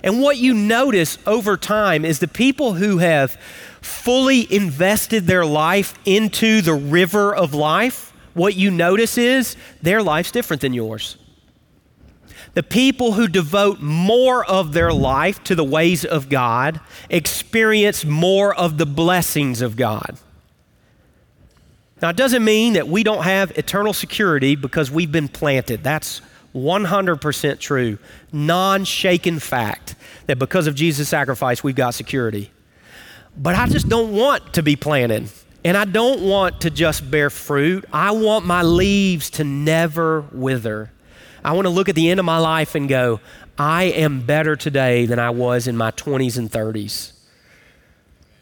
And 0.02 0.20
what 0.20 0.36
you 0.36 0.54
notice 0.54 1.18
over 1.26 1.56
time 1.56 2.04
is 2.04 2.18
the 2.18 2.28
people 2.28 2.74
who 2.74 2.98
have 2.98 3.32
fully 3.80 4.52
invested 4.52 5.26
their 5.26 5.46
life 5.46 5.94
into 6.04 6.60
the 6.60 6.74
river 6.74 7.34
of 7.34 7.54
life, 7.54 8.12
what 8.34 8.54
you 8.54 8.70
notice 8.70 9.16
is 9.16 9.56
their 9.80 10.02
life's 10.02 10.30
different 10.30 10.60
than 10.60 10.74
yours. 10.74 11.16
The 12.54 12.62
people 12.62 13.12
who 13.12 13.28
devote 13.28 13.80
more 13.80 14.44
of 14.44 14.72
their 14.72 14.92
life 14.92 15.44
to 15.44 15.54
the 15.54 15.64
ways 15.64 16.04
of 16.04 16.28
God 16.28 16.80
experience 17.10 18.04
more 18.04 18.54
of 18.54 18.78
the 18.78 18.86
blessings 18.86 19.60
of 19.60 19.76
God. 19.76 20.18
Now, 22.02 22.10
it 22.10 22.16
doesn't 22.16 22.44
mean 22.44 22.74
that 22.74 22.88
we 22.88 23.02
don't 23.02 23.24
have 23.24 23.56
eternal 23.58 23.92
security 23.92 24.56
because 24.56 24.90
we've 24.90 25.12
been 25.12 25.28
planted. 25.28 25.82
That's 25.82 26.20
100% 26.56 27.58
true, 27.60 27.98
non 28.32 28.84
shaken 28.84 29.38
fact 29.38 29.94
that 30.26 30.38
because 30.38 30.66
of 30.66 30.74
Jesus' 30.74 31.08
sacrifice, 31.08 31.62
we've 31.62 31.76
got 31.76 31.94
security. 31.94 32.50
But 33.36 33.54
I 33.54 33.66
just 33.66 33.88
don't 33.88 34.12
want 34.12 34.54
to 34.54 34.62
be 34.62 34.76
planted. 34.76 35.28
And 35.64 35.76
I 35.76 35.84
don't 35.84 36.22
want 36.22 36.62
to 36.62 36.70
just 36.70 37.10
bear 37.10 37.28
fruit. 37.28 37.84
I 37.92 38.12
want 38.12 38.46
my 38.46 38.62
leaves 38.62 39.30
to 39.30 39.44
never 39.44 40.20
wither. 40.32 40.92
I 41.44 41.52
want 41.52 41.66
to 41.66 41.70
look 41.70 41.88
at 41.88 41.94
the 41.94 42.08
end 42.08 42.20
of 42.20 42.26
my 42.26 42.38
life 42.38 42.74
and 42.74 42.88
go, 42.88 43.20
I 43.58 43.84
am 43.84 44.20
better 44.20 44.56
today 44.56 45.06
than 45.06 45.18
I 45.18 45.30
was 45.30 45.66
in 45.66 45.76
my 45.76 45.90
20s 45.90 46.38
and 46.38 46.50
30s. 46.50 47.12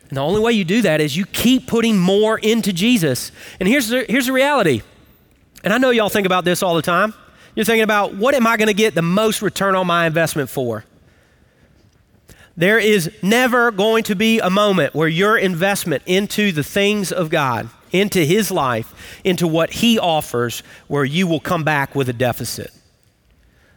And 0.08 0.18
the 0.18 0.22
only 0.22 0.40
way 0.40 0.52
you 0.52 0.64
do 0.64 0.82
that 0.82 1.00
is 1.00 1.16
you 1.16 1.24
keep 1.24 1.66
putting 1.66 1.98
more 1.98 2.38
into 2.38 2.72
Jesus. 2.72 3.32
And 3.58 3.68
here's 3.68 3.88
the, 3.88 4.04
here's 4.08 4.26
the 4.26 4.32
reality. 4.32 4.82
And 5.62 5.72
I 5.72 5.78
know 5.78 5.90
y'all 5.90 6.10
think 6.10 6.26
about 6.26 6.44
this 6.44 6.62
all 6.62 6.76
the 6.76 6.82
time. 6.82 7.14
You're 7.54 7.64
thinking 7.64 7.82
about 7.82 8.14
what 8.14 8.34
am 8.34 8.46
I 8.46 8.56
going 8.56 8.68
to 8.68 8.74
get 8.74 8.94
the 8.94 9.02
most 9.02 9.42
return 9.42 9.74
on 9.74 9.86
my 9.86 10.06
investment 10.06 10.50
for? 10.50 10.84
There 12.56 12.78
is 12.78 13.10
never 13.22 13.70
going 13.70 14.04
to 14.04 14.14
be 14.14 14.38
a 14.38 14.50
moment 14.50 14.94
where 14.94 15.08
your 15.08 15.36
investment 15.36 16.02
into 16.06 16.52
the 16.52 16.62
things 16.62 17.10
of 17.10 17.28
God, 17.30 17.68
into 17.90 18.20
His 18.20 18.50
life, 18.50 19.20
into 19.24 19.46
what 19.46 19.72
He 19.72 19.98
offers, 19.98 20.62
where 20.86 21.04
you 21.04 21.26
will 21.26 21.40
come 21.40 21.64
back 21.64 21.94
with 21.94 22.08
a 22.08 22.12
deficit. 22.12 22.72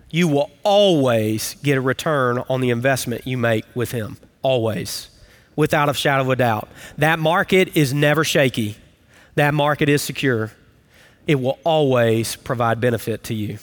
You 0.09 0.27
will 0.27 0.51
always 0.63 1.55
get 1.63 1.77
a 1.77 1.81
return 1.81 2.43
on 2.49 2.61
the 2.61 2.69
investment 2.69 3.25
you 3.25 3.37
make 3.37 3.65
with 3.73 3.91
Him. 3.91 4.17
Always. 4.41 5.09
Without 5.55 5.89
a 5.89 5.93
shadow 5.93 6.21
of 6.21 6.29
a 6.29 6.35
doubt. 6.35 6.69
That 6.99 7.17
market 7.17 7.75
is 7.75 7.93
never 7.93 8.23
shaky, 8.23 8.77
that 9.35 9.53
market 9.53 9.89
is 9.89 10.01
secure. 10.01 10.51
It 11.27 11.39
will 11.39 11.59
always 11.63 12.35
provide 12.37 12.79
benefit 12.79 13.23
to 13.25 13.33
you. 13.33 13.59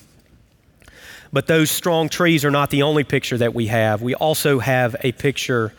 But 1.33 1.49
those 1.49 1.71
strong 1.71 2.09
trees 2.09 2.45
are 2.45 2.51
not 2.51 2.71
the 2.71 2.83
only 2.83 3.03
picture 3.03 3.37
that 3.39 3.55
we 3.55 3.67
have. 3.67 4.03
We 4.03 4.15
also 4.15 4.61
have 4.61 4.95
a 5.01 5.13
picture 5.13 5.73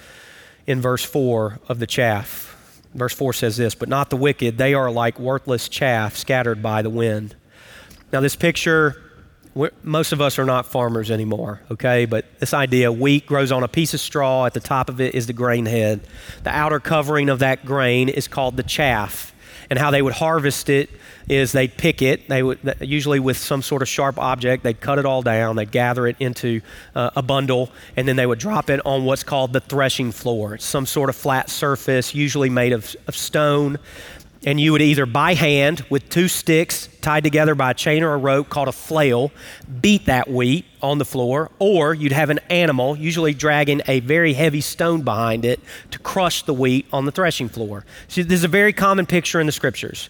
in 0.68 0.82
verse 0.82 1.06
4 1.06 1.60
of 1.70 1.80
the 1.80 1.88
chaff. 1.88 2.52
Verse 2.94 3.14
4 3.14 3.34
says 3.34 3.56
this, 3.56 3.76
but 3.76 3.88
not 3.88 4.10
the 4.10 4.18
wicked. 4.18 4.58
They 4.58 4.74
are 4.74 4.90
like 4.90 5.20
worthless 5.20 5.70
chaff 5.70 6.18
scattered 6.18 6.64
by 6.64 6.82
the 6.82 6.90
wind. 6.90 7.36
Now, 8.12 8.22
this 8.22 8.36
picture, 8.36 9.02
most 9.84 10.12
of 10.12 10.22
us 10.22 10.40
are 10.40 10.46
not 10.46 10.66
farmers 10.66 11.12
anymore, 11.12 11.62
okay? 11.72 12.06
But 12.06 12.26
this 12.40 12.54
idea 12.54 12.92
wheat 12.92 13.26
grows 13.26 13.52
on 13.52 13.64
a 13.64 13.68
piece 13.68 13.94
of 13.94 14.00
straw. 14.00 14.46
At 14.46 14.54
the 14.54 14.60
top 14.60 14.90
of 14.90 15.00
it 15.00 15.14
is 15.16 15.28
the 15.28 15.34
grain 15.34 15.66
head. 15.66 16.02
The 16.44 16.50
outer 16.50 16.80
covering 16.80 17.30
of 17.30 17.40
that 17.40 17.66
grain 17.66 18.10
is 18.10 18.28
called 18.28 18.58
the 18.58 18.64
chaff. 18.64 19.34
And 19.70 19.80
how 19.80 19.92
they 19.92 20.02
would 20.02 20.14
harvest 20.14 20.70
it 20.70 20.90
is 21.28 21.52
they'd 21.52 21.76
pick 21.76 22.02
it, 22.02 22.28
they 22.28 22.44
would 22.44 22.76
usually 22.82 23.20
with 23.20 23.38
some 23.38 23.62
sort 23.62 23.82
of 23.82 23.88
sharp 23.88 24.20
object, 24.20 24.64
they'd 24.64 24.80
cut 24.80 25.00
it 25.00 25.06
all 25.06 25.22
down, 25.22 25.56
they'd 25.56 25.72
gather 25.72 26.06
it 26.06 26.16
into 26.20 26.62
uh, 26.94 27.10
a 27.16 27.22
bundle, 27.22 27.72
and 27.96 28.08
then 28.08 28.16
they 28.16 28.26
would 28.26 28.40
drop 28.40 28.70
it 28.70 28.80
on 28.86 29.06
what's 29.06 29.24
called 29.24 29.54
the 29.54 29.60
threshing 29.60 30.12
floor. 30.12 30.56
It's 30.56 30.66
some 30.66 30.86
sort 30.86 31.10
of 31.10 31.16
flat 31.16 31.50
surface, 31.50 32.14
usually 32.14 32.50
made 32.50 32.74
of, 32.74 32.96
of 33.08 33.16
stone 33.16 33.80
and 34.46 34.60
you 34.60 34.72
would 34.72 34.82
either 34.82 35.08
by 35.08 35.34
hand 35.34 35.84
with 35.90 36.08
two 36.08 36.28
sticks 36.28 36.88
tied 37.02 37.24
together 37.24 37.56
by 37.56 37.72
a 37.72 37.74
chain 37.74 38.04
or 38.04 38.14
a 38.14 38.18
rope 38.18 38.48
called 38.48 38.68
a 38.68 38.72
flail 38.72 39.32
beat 39.82 40.06
that 40.06 40.30
wheat 40.30 40.66
on 40.82 41.00
the 41.00 41.06
floor, 41.06 41.52
or 41.58 41.96
you'd 41.96 42.12
have 42.12 42.30
an 42.30 42.40
animal, 42.50 42.96
usually 42.96 43.34
dragging 43.34 43.82
a 43.88 44.00
very 44.02 44.34
heavy 44.34 44.62
stone 44.62 45.02
behind 45.02 45.44
it, 45.44 45.60
to 45.90 45.98
crush 46.00 46.44
the 46.44 46.54
wheat 46.54 46.86
on 46.94 47.06
the 47.06 47.12
threshing 47.12 47.50
floor. 47.50 47.86
So, 48.08 48.22
this 48.22 48.40
is 48.40 48.44
a 48.44 48.48
very 48.48 48.72
common 48.72 49.08
picture 49.08 49.40
in 49.40 49.48
the 49.48 49.52
scriptures. 49.52 50.10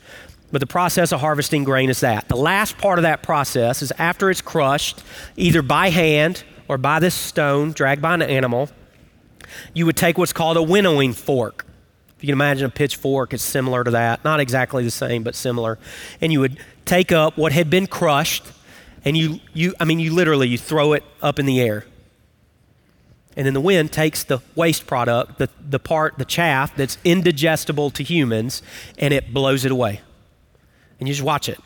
But 0.52 0.60
the 0.60 0.68
process 0.68 1.12
of 1.12 1.22
harvesting 1.22 1.64
grain 1.64 1.90
is 1.90 2.02
that. 2.02 2.28
The 2.28 2.36
last 2.36 2.78
part 2.78 3.00
of 3.00 3.04
that 3.04 3.24
process 3.24 3.82
is 3.82 3.92
after 3.98 4.30
it's 4.30 4.42
crushed, 4.42 5.02
either 5.38 5.62
by 5.62 5.90
hand 5.90 6.44
or 6.68 6.78
by 6.78 7.00
this 7.00 7.16
stone 7.16 7.72
dragged 7.72 8.02
by 8.02 8.14
an 8.14 8.22
animal, 8.22 8.70
you 9.74 9.86
would 9.86 9.98
take 9.98 10.18
what's 10.18 10.34
called 10.34 10.58
a 10.58 10.64
winnowing 10.64 11.14
fork 11.14 11.65
you 12.26 12.34
can 12.34 12.34
imagine 12.34 12.66
a 12.66 12.70
pitchfork, 12.72 13.36
it's 13.36 13.44
similar 13.44 13.84
to 13.84 13.92
that. 13.92 14.26
Not 14.26 14.40
exactly 14.40 14.84
the 14.84 14.90
same, 14.90 15.22
but 15.22 15.36
similar. 15.36 15.78
And 16.22 16.34
you 16.34 16.40
would 16.40 16.58
take 16.86 17.12
up 17.12 17.38
what 17.38 17.52
had 17.52 17.70
been 17.70 17.86
crushed, 17.86 18.44
and 19.04 19.16
you, 19.16 19.40
you 19.54 19.76
I 19.80 19.86
mean, 19.86 20.00
you 20.00 20.12
literally, 20.12 20.48
you 20.48 20.58
throw 20.58 20.94
it 20.94 21.04
up 21.22 21.38
in 21.38 21.46
the 21.46 21.62
air. 21.62 21.86
And 23.38 23.46
then 23.46 23.54
the 23.54 23.62
wind 23.62 23.92
takes 23.92 24.24
the 24.24 24.40
waste 24.56 24.88
product, 24.88 25.38
the, 25.38 25.50
the 25.70 25.78
part, 25.78 26.18
the 26.18 26.26
chaff 26.26 26.76
that's 26.76 26.98
indigestible 27.04 27.92
to 27.92 28.02
humans, 28.02 28.64
and 28.98 29.14
it 29.14 29.32
blows 29.32 29.64
it 29.64 29.72
away. 29.72 30.02
And 31.00 31.08
you 31.08 31.14
just 31.14 31.24
watch 31.24 31.48
it. 31.48 31.60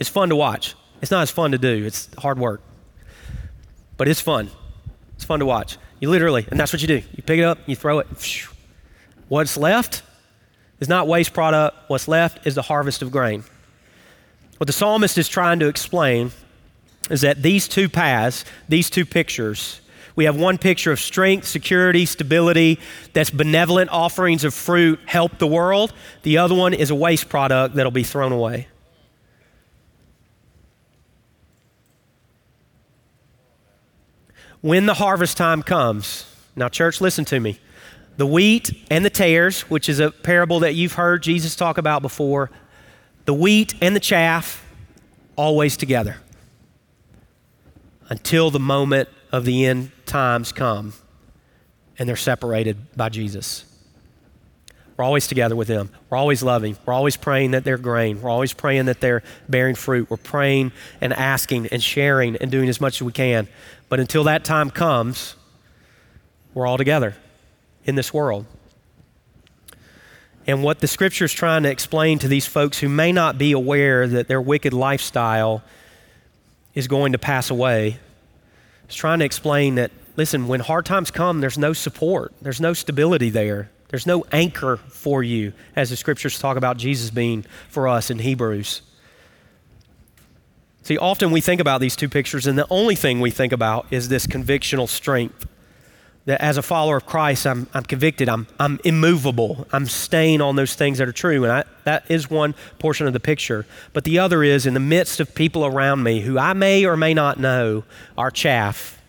It's 0.00 0.08
fun 0.08 0.30
to 0.30 0.36
watch. 0.36 0.74
It's 1.00 1.12
not 1.12 1.22
as 1.22 1.30
fun 1.30 1.52
to 1.52 1.58
do, 1.58 1.84
it's 1.84 2.08
hard 2.18 2.40
work. 2.40 2.62
But 3.96 4.08
it's 4.08 4.20
fun. 4.20 4.50
It's 5.14 5.24
fun 5.24 5.38
to 5.38 5.46
watch. 5.46 5.78
You 6.00 6.10
literally, 6.10 6.48
and 6.50 6.58
that's 6.58 6.72
what 6.72 6.82
you 6.82 6.88
do. 6.88 7.02
You 7.14 7.22
pick 7.22 7.38
it 7.38 7.44
up, 7.44 7.58
you 7.66 7.76
throw 7.76 8.00
it, 8.00 8.08
What's 9.28 9.56
left 9.56 10.02
is 10.80 10.88
not 10.88 11.06
waste 11.06 11.32
product, 11.32 11.76
what's 11.88 12.08
left 12.08 12.46
is 12.46 12.54
the 12.54 12.62
harvest 12.62 13.02
of 13.02 13.10
grain. 13.10 13.44
What 14.58 14.66
the 14.66 14.72
psalmist 14.72 15.18
is 15.18 15.28
trying 15.28 15.60
to 15.60 15.68
explain 15.68 16.32
is 17.10 17.20
that 17.20 17.42
these 17.42 17.68
two 17.68 17.88
paths, 17.88 18.44
these 18.68 18.90
two 18.90 19.04
pictures, 19.04 19.80
we 20.16 20.24
have 20.24 20.36
one 20.36 20.58
picture 20.58 20.90
of 20.90 20.98
strength, 20.98 21.46
security, 21.46 22.04
stability, 22.04 22.80
that's 23.12 23.30
benevolent 23.30 23.90
offerings 23.90 24.42
of 24.42 24.52
fruit 24.52 24.98
help 25.06 25.38
the 25.38 25.46
world. 25.46 25.92
The 26.22 26.38
other 26.38 26.56
one 26.56 26.74
is 26.74 26.90
a 26.90 26.94
waste 26.94 27.28
product 27.28 27.76
that'll 27.76 27.92
be 27.92 28.02
thrown 28.02 28.32
away. 28.32 28.66
When 34.60 34.86
the 34.86 34.94
harvest 34.94 35.36
time 35.36 35.62
comes, 35.62 36.24
now, 36.56 36.68
church, 36.68 37.00
listen 37.00 37.24
to 37.26 37.38
me 37.38 37.60
the 38.18 38.26
wheat 38.26 38.72
and 38.90 39.04
the 39.04 39.10
tares, 39.10 39.62
which 39.62 39.88
is 39.88 40.00
a 40.00 40.10
parable 40.10 40.60
that 40.60 40.74
you've 40.74 40.94
heard 40.94 41.22
Jesus 41.22 41.54
talk 41.54 41.78
about 41.78 42.02
before, 42.02 42.50
the 43.26 43.32
wheat 43.32 43.74
and 43.80 43.94
the 43.94 44.00
chaff, 44.00 44.64
always 45.36 45.76
together 45.76 46.16
until 48.08 48.50
the 48.50 48.58
moment 48.58 49.08
of 49.30 49.44
the 49.44 49.64
end 49.64 49.92
times 50.04 50.50
come 50.50 50.94
and 51.96 52.08
they're 52.08 52.16
separated 52.16 52.76
by 52.96 53.08
Jesus. 53.08 53.64
We're 54.96 55.04
always 55.04 55.28
together 55.28 55.54
with 55.54 55.68
them. 55.68 55.90
We're 56.10 56.18
always 56.18 56.42
loving. 56.42 56.76
We're 56.84 56.94
always 56.94 57.16
praying 57.16 57.52
that 57.52 57.62
they're 57.62 57.78
grain. 57.78 58.20
We're 58.20 58.30
always 58.30 58.52
praying 58.52 58.86
that 58.86 59.00
they're 59.00 59.22
bearing 59.48 59.76
fruit. 59.76 60.10
We're 60.10 60.16
praying 60.16 60.72
and 61.00 61.12
asking 61.12 61.68
and 61.68 61.80
sharing 61.80 62.34
and 62.38 62.50
doing 62.50 62.68
as 62.68 62.80
much 62.80 62.96
as 62.96 63.02
we 63.02 63.12
can. 63.12 63.46
But 63.88 64.00
until 64.00 64.24
that 64.24 64.44
time 64.44 64.70
comes, 64.70 65.36
we're 66.52 66.66
all 66.66 66.78
together 66.78 67.14
in 67.84 67.94
this 67.94 68.12
world. 68.12 68.46
And 70.46 70.62
what 70.62 70.78
the 70.78 70.86
scripture 70.86 71.26
is 71.26 71.32
trying 71.32 71.62
to 71.64 71.70
explain 71.70 72.18
to 72.20 72.28
these 72.28 72.46
folks 72.46 72.78
who 72.78 72.88
may 72.88 73.12
not 73.12 73.36
be 73.36 73.52
aware 73.52 74.06
that 74.06 74.28
their 74.28 74.40
wicked 74.40 74.72
lifestyle 74.72 75.62
is 76.74 76.88
going 76.88 77.12
to 77.12 77.18
pass 77.18 77.50
away. 77.50 77.98
is 78.88 78.94
trying 78.94 79.18
to 79.18 79.24
explain 79.24 79.74
that, 79.74 79.90
listen, 80.16 80.48
when 80.48 80.60
hard 80.60 80.86
times 80.86 81.10
come, 81.10 81.40
there's 81.40 81.58
no 81.58 81.72
support, 81.72 82.32
there's 82.40 82.60
no 82.60 82.72
stability 82.72 83.30
there. 83.30 83.70
There's 83.88 84.06
no 84.06 84.24
anchor 84.32 84.76
for 84.76 85.22
you, 85.22 85.54
as 85.74 85.90
the 85.90 85.96
scriptures 85.96 86.38
talk 86.38 86.56
about 86.56 86.76
Jesus 86.76 87.10
being 87.10 87.44
for 87.70 87.88
us 87.88 88.10
in 88.10 88.18
Hebrews. 88.18 88.82
See, 90.82 90.98
often 90.98 91.30
we 91.30 91.40
think 91.40 91.60
about 91.60 91.80
these 91.80 91.96
two 91.96 92.08
pictures, 92.08 92.46
and 92.46 92.58
the 92.58 92.66
only 92.70 92.94
thing 92.94 93.20
we 93.20 93.30
think 93.30 93.52
about 93.52 93.86
is 93.90 94.08
this 94.08 94.26
convictional 94.26 94.88
strength. 94.88 95.46
That 96.28 96.40
as 96.40 96.56
a 96.56 96.62
follower 96.62 96.98
of 96.98 97.06
Christ, 97.06 97.46
I'm, 97.46 97.66
I'm 97.72 97.84
convicted, 97.84 98.28
I'm, 98.28 98.46
I'm 98.60 98.78
immovable, 98.84 99.66
I'm 99.72 99.86
staying 99.86 100.40
on 100.40 100.56
those 100.56 100.74
things 100.74 100.98
that 100.98 101.08
are 101.08 101.12
true. 101.12 101.44
And 101.44 101.52
I, 101.52 101.64
that 101.84 102.04
is 102.10 102.28
one 102.28 102.54
portion 102.78 103.06
of 103.06 103.14
the 103.14 103.20
picture. 103.20 103.64
But 103.92 104.04
the 104.04 104.18
other 104.18 104.42
is 104.42 104.66
in 104.66 104.74
the 104.74 104.80
midst 104.80 105.20
of 105.20 105.34
people 105.34 105.64
around 105.64 106.02
me 106.02 106.20
who 106.20 106.38
I 106.38 106.52
may 106.52 106.84
or 106.84 106.96
may 106.98 107.14
not 107.14 107.40
know 107.40 107.84
are 108.18 108.30
chaff, 108.30 109.00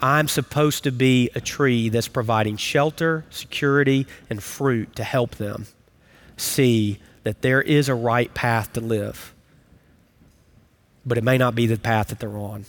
I'm 0.00 0.26
supposed 0.28 0.84
to 0.84 0.90
be 0.90 1.28
a 1.34 1.40
tree 1.40 1.90
that's 1.90 2.08
providing 2.08 2.56
shelter, 2.56 3.26
security, 3.28 4.06
and 4.30 4.42
fruit 4.42 4.96
to 4.96 5.04
help 5.04 5.34
them 5.34 5.66
see 6.38 6.98
that 7.24 7.42
there 7.42 7.60
is 7.60 7.90
a 7.90 7.94
right 7.94 8.32
path 8.32 8.72
to 8.72 8.80
live 8.80 9.34
but 11.04 11.18
it 11.18 11.24
may 11.24 11.38
not 11.38 11.54
be 11.54 11.66
the 11.66 11.78
path 11.78 12.08
that 12.08 12.18
they're 12.18 12.36
on. 12.36 12.64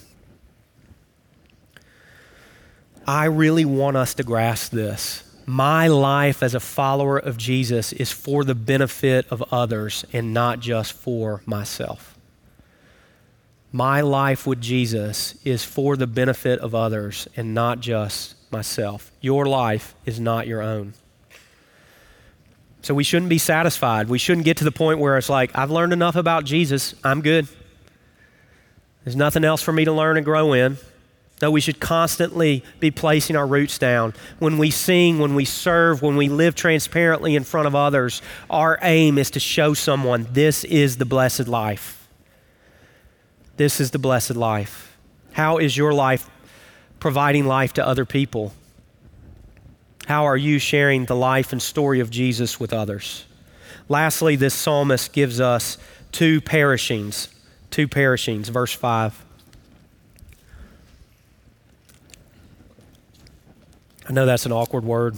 I 3.12 3.26
really 3.26 3.66
want 3.66 3.98
us 3.98 4.14
to 4.14 4.24
grasp 4.24 4.72
this. 4.72 5.22
My 5.46 5.90
life 5.90 6.42
as 6.42 6.56
a 6.56 6.62
follower 6.62 7.18
of 7.18 7.36
Jesus 7.36 7.92
is 7.92 8.10
for 8.10 8.46
the 8.46 8.56
benefit 8.56 9.28
of 9.30 9.44
others 9.52 10.06
and 10.14 10.34
not 10.34 10.62
just 10.62 10.94
for 10.94 11.42
myself. 11.46 12.18
My 13.74 14.00
life 14.00 14.48
with 14.48 14.62
Jesus 14.62 15.36
is 15.44 15.62
for 15.62 15.98
the 15.98 16.08
benefit 16.08 16.60
of 16.60 16.74
others 16.74 17.28
and 17.36 17.54
not 17.54 17.82
just 17.82 18.36
myself. 18.50 19.12
Your 19.20 19.46
life 19.46 19.94
is 20.06 20.18
not 20.18 20.48
your 20.48 20.62
own. 20.62 20.94
So 22.82 22.94
we 22.94 23.04
shouldn't 23.04 23.30
be 23.30 23.40
satisfied. 23.40 24.08
We 24.08 24.20
shouldn't 24.20 24.46
get 24.46 24.56
to 24.58 24.64
the 24.64 24.72
point 24.72 25.00
where 25.00 25.18
it's 25.18 25.28
like, 25.28 25.52
I've 25.54 25.70
learned 25.70 25.92
enough 25.92 26.16
about 26.16 26.46
Jesus, 26.46 26.96
I'm 27.04 27.20
good. 27.22 27.46
There's 29.04 29.18
nothing 29.18 29.44
else 29.44 29.62
for 29.62 29.74
me 29.74 29.84
to 29.84 29.92
learn 29.92 30.16
and 30.16 30.24
grow 30.24 30.54
in. 30.54 30.78
No, 31.42 31.50
we 31.50 31.62
should 31.62 31.80
constantly 31.80 32.64
be 32.80 32.92
placing 32.92 33.36
our 33.36 33.48
roots 33.48 33.78
down. 33.78 34.14
When 34.40 34.58
we 34.58 34.70
sing, 34.70 35.18
when 35.18 35.34
we 35.34 35.46
serve, 35.46 36.02
when 36.02 36.16
we 36.16 36.30
live 36.30 36.54
transparently 36.54 37.36
in 37.36 37.44
front 37.44 37.68
of 37.68 37.76
others, 37.76 38.22
our 38.50 38.78
aim 38.82 39.18
is 39.18 39.32
to 39.32 39.40
show 39.40 39.74
someone 39.74 40.28
this 40.32 40.64
is 40.64 40.98
the 40.98 41.06
blessed 41.06 41.48
life. 41.48 42.08
This 43.58 43.80
is 43.80 43.92
the 43.92 44.00
blessed 44.00 44.36
life. 44.36 44.98
How 45.34 45.58
is 45.58 45.76
your 45.76 45.94
life 45.94 46.30
providing 47.00 47.46
life 47.46 47.74
to 47.74 47.88
other 47.88 48.06
people? 48.06 48.54
How 50.08 50.26
are 50.26 50.38
you 50.38 50.60
sharing 50.60 51.06
the 51.06 51.16
life 51.16 51.52
and 51.52 51.62
story 51.62 52.00
of 52.00 52.12
Jesus 52.12 52.60
with 52.60 52.74
others? 52.74 53.26
Lastly, 53.90 54.36
this 54.36 54.54
psalmist 54.54 55.12
gives 55.14 55.40
us 55.40 55.78
two 56.12 56.42
perishings 56.42 57.30
two 57.72 57.88
perishings, 57.88 58.50
verse 58.50 58.74
5. 58.74 59.26
I 64.12 64.14
know 64.14 64.26
that's 64.26 64.46
an 64.46 64.52
awkward 64.52 64.84
word. 64.84 65.16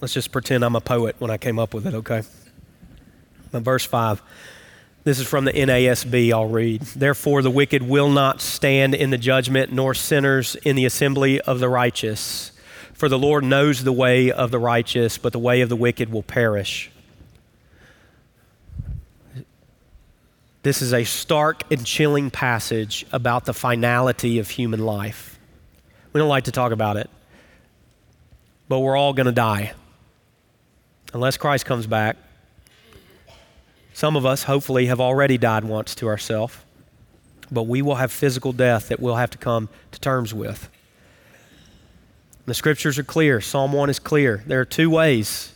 Let's 0.00 0.14
just 0.14 0.30
pretend 0.30 0.64
I'm 0.64 0.76
a 0.76 0.80
poet 0.80 1.16
when 1.18 1.32
I 1.32 1.36
came 1.36 1.58
up 1.58 1.74
with 1.74 1.84
it, 1.84 1.94
okay? 1.94 2.22
Verse 3.50 3.84
5. 3.84 4.22
This 5.02 5.18
is 5.18 5.26
from 5.26 5.46
the 5.46 5.52
NASB, 5.52 6.32
I'll 6.32 6.46
read. 6.46 6.82
Therefore, 6.82 7.42
the 7.42 7.50
wicked 7.50 7.82
will 7.82 8.08
not 8.08 8.40
stand 8.40 8.94
in 8.94 9.10
the 9.10 9.18
judgment, 9.18 9.72
nor 9.72 9.94
sinners 9.94 10.54
in 10.62 10.76
the 10.76 10.84
assembly 10.84 11.40
of 11.40 11.58
the 11.58 11.68
righteous. 11.68 12.52
For 12.92 13.08
the 13.08 13.18
Lord 13.18 13.42
knows 13.42 13.82
the 13.82 13.90
way 13.90 14.30
of 14.30 14.52
the 14.52 14.60
righteous, 14.60 15.18
but 15.18 15.32
the 15.32 15.40
way 15.40 15.60
of 15.60 15.68
the 15.68 15.74
wicked 15.74 16.12
will 16.12 16.22
perish. 16.22 16.92
This 20.62 20.82
is 20.82 20.94
a 20.94 21.02
stark 21.02 21.64
and 21.72 21.84
chilling 21.84 22.30
passage 22.30 23.06
about 23.10 23.44
the 23.44 23.52
finality 23.52 24.38
of 24.38 24.50
human 24.50 24.86
life. 24.86 25.36
We 26.12 26.20
don't 26.20 26.28
like 26.28 26.44
to 26.44 26.52
talk 26.52 26.70
about 26.70 26.96
it, 26.96 27.10
but 28.68 28.80
we're 28.80 28.96
all 28.96 29.12
going 29.12 29.26
to 29.26 29.32
die 29.32 29.72
unless 31.12 31.36
Christ 31.36 31.66
comes 31.66 31.86
back. 31.86 32.16
Some 33.92 34.16
of 34.16 34.26
us, 34.26 34.42
hopefully, 34.42 34.86
have 34.86 35.00
already 35.00 35.38
died 35.38 35.64
once 35.64 35.94
to 35.96 36.08
ourselves, 36.08 36.56
but 37.50 37.62
we 37.62 37.80
will 37.80 37.94
have 37.94 38.12
physical 38.12 38.52
death 38.52 38.88
that 38.88 39.00
we'll 39.00 39.16
have 39.16 39.30
to 39.30 39.38
come 39.38 39.68
to 39.92 40.00
terms 40.00 40.34
with. 40.34 40.68
The 42.44 42.54
scriptures 42.54 42.98
are 42.98 43.04
clear. 43.04 43.40
Psalm 43.40 43.72
1 43.72 43.90
is 43.90 43.98
clear. 43.98 44.42
There 44.46 44.60
are 44.60 44.66
two 44.66 44.90
ways 44.90 45.52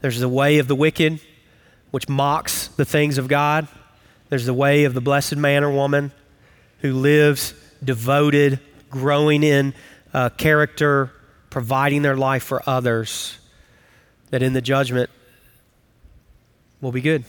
there's 0.00 0.20
the 0.20 0.28
way 0.28 0.58
of 0.58 0.68
the 0.68 0.74
wicked, 0.74 1.20
which 1.90 2.08
mocks 2.08 2.68
the 2.68 2.84
things 2.84 3.18
of 3.18 3.28
God, 3.28 3.66
there's 4.28 4.46
the 4.46 4.54
way 4.54 4.84
of 4.84 4.94
the 4.94 5.00
blessed 5.00 5.36
man 5.36 5.62
or 5.62 5.70
woman 5.70 6.12
who 6.80 6.92
lives 6.92 7.54
devoted, 7.82 8.60
growing 8.90 9.42
in 9.42 9.74
uh, 10.12 10.30
character, 10.30 11.12
providing 11.56 12.02
their 12.02 12.18
life 12.18 12.42
for 12.42 12.62
others, 12.68 13.38
that 14.28 14.42
in 14.42 14.52
the 14.52 14.60
judgment 14.60 15.08
will 16.82 16.92
be 16.92 17.00
good. 17.00 17.24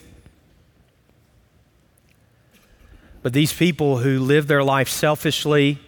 But 3.23 3.31
these 3.31 3.53
people 3.53 3.99
who 3.99 4.19
live 4.19 4.47
their 4.47 4.65
life 4.65 4.89
selfishly, 4.89 5.79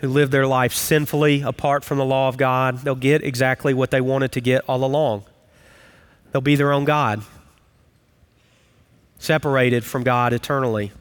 who 0.00 0.08
live 0.10 0.32
their 0.32 0.46
life 0.46 0.74
sinfully 0.74 1.40
apart 1.40 1.82
from 1.82 1.96
the 1.96 2.04
law 2.04 2.28
of 2.28 2.36
God, 2.36 2.80
they'll 2.80 2.94
get 2.94 3.24
exactly 3.24 3.72
what 3.72 3.90
they 3.90 4.02
wanted 4.02 4.32
to 4.32 4.42
get 4.42 4.62
all 4.68 4.84
along. 4.84 5.24
They'll 6.30 6.42
be 6.42 6.56
their 6.56 6.72
own 6.72 6.84
God 6.84 7.22
separated 9.18 9.82
from 9.82 10.02
God 10.02 10.34
eternally. 10.34 10.92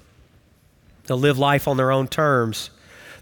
They'll 1.06 1.18
live 1.18 1.38
life 1.38 1.68
on 1.68 1.76
their 1.76 1.92
own 1.92 2.08
terms. 2.08 2.70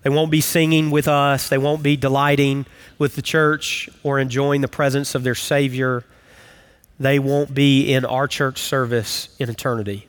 They 0.03 0.09
won't 0.09 0.31
be 0.31 0.41
singing 0.41 0.89
with 0.89 1.07
us, 1.07 1.49
they 1.49 1.57
won't 1.57 1.83
be 1.83 1.95
delighting 1.95 2.65
with 2.97 3.15
the 3.15 3.21
church 3.21 3.89
or 4.03 4.19
enjoying 4.19 4.61
the 4.61 4.67
presence 4.67 5.15
of 5.15 5.23
their 5.23 5.35
Savior. 5.35 6.03
They 6.99 7.19
won't 7.19 7.53
be 7.53 7.93
in 7.93 8.05
our 8.05 8.27
church 8.27 8.59
service 8.59 9.29
in 9.39 9.49
eternity. 9.49 10.07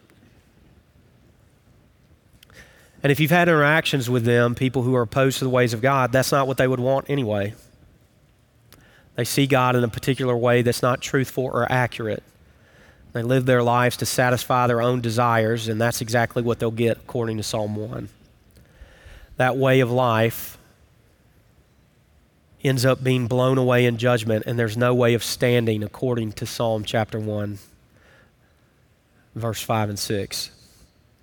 And 3.03 3.11
if 3.11 3.19
you've 3.19 3.31
had 3.31 3.49
interactions 3.49 4.09
with 4.09 4.25
them, 4.25 4.55
people 4.55 4.83
who 4.83 4.95
are 4.95 5.03
opposed 5.03 5.39
to 5.39 5.45
the 5.45 5.51
ways 5.51 5.75
of 5.75 5.81
God, 5.81 6.13
that's 6.13 6.31
not 6.31 6.47
what 6.47 6.57
they 6.57 6.69
would 6.69 6.81
want 6.81 7.11
anyway. 7.11 7.55
They 9.17 9.25
see 9.25 9.47
God 9.47 9.77
in 9.77 9.85
a 9.85 9.89
particular 9.89 10.37
way 10.37 10.63
that's 10.63 10.83
not 10.83 11.01
truthful 11.01 11.45
or 11.45 11.71
accurate. 11.71 12.23
They 13.13 13.23
live 13.23 13.45
their 13.45 13.63
lives 13.63 13.97
to 13.99 14.07
satisfy 14.07 14.67
their 14.67 14.81
own 14.81 15.01
desires, 15.01 15.69
and 15.69 15.81
that's 15.81 16.01
exactly 16.01 16.43
what 16.43 16.61
they'll 16.61 16.71
get 16.71 16.99
according 16.99 17.37
to 17.37 17.43
Psalm 17.43 17.77
1. 17.77 18.09
That 19.43 19.57
way 19.57 19.81
of 19.81 19.91
life 19.91 20.57
ends 22.63 22.85
up 22.85 23.03
being 23.03 23.27
blown 23.27 23.59
away 23.59 23.87
in 23.87 23.97
judgment, 23.97 24.45
and 24.47 24.57
there's 24.57 24.77
no 24.77 24.95
way 24.95 25.15
of 25.15 25.25
standing 25.25 25.83
according 25.83 26.35
to 26.35 26.47
Psalm 26.47 26.85
chapter 26.85 27.19
1, 27.19 27.59
verse 29.35 29.61
5 29.61 29.89
and 29.89 29.99
6. 29.99 30.51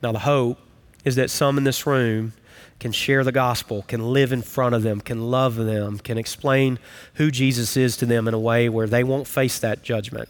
Now, 0.04 0.12
the 0.12 0.20
hope 0.20 0.60
is 1.06 1.16
that 1.16 1.30
some 1.30 1.58
in 1.58 1.64
this 1.64 1.88
room 1.88 2.34
can 2.78 2.92
share 2.92 3.24
the 3.24 3.32
gospel, 3.32 3.84
can 3.84 4.12
live 4.12 4.34
in 4.34 4.42
front 4.42 4.76
of 4.76 4.84
them, 4.84 5.00
can 5.00 5.32
love 5.32 5.56
them, 5.56 5.98
can 5.98 6.18
explain 6.18 6.78
who 7.14 7.32
Jesus 7.32 7.78
is 7.78 7.96
to 7.96 8.06
them 8.06 8.28
in 8.28 8.34
a 8.34 8.40
way 8.40 8.68
where 8.68 8.88
they 8.88 9.06
won't 9.06 9.28
face 9.28 9.60
that 9.60 9.82
judgment. 9.82 10.28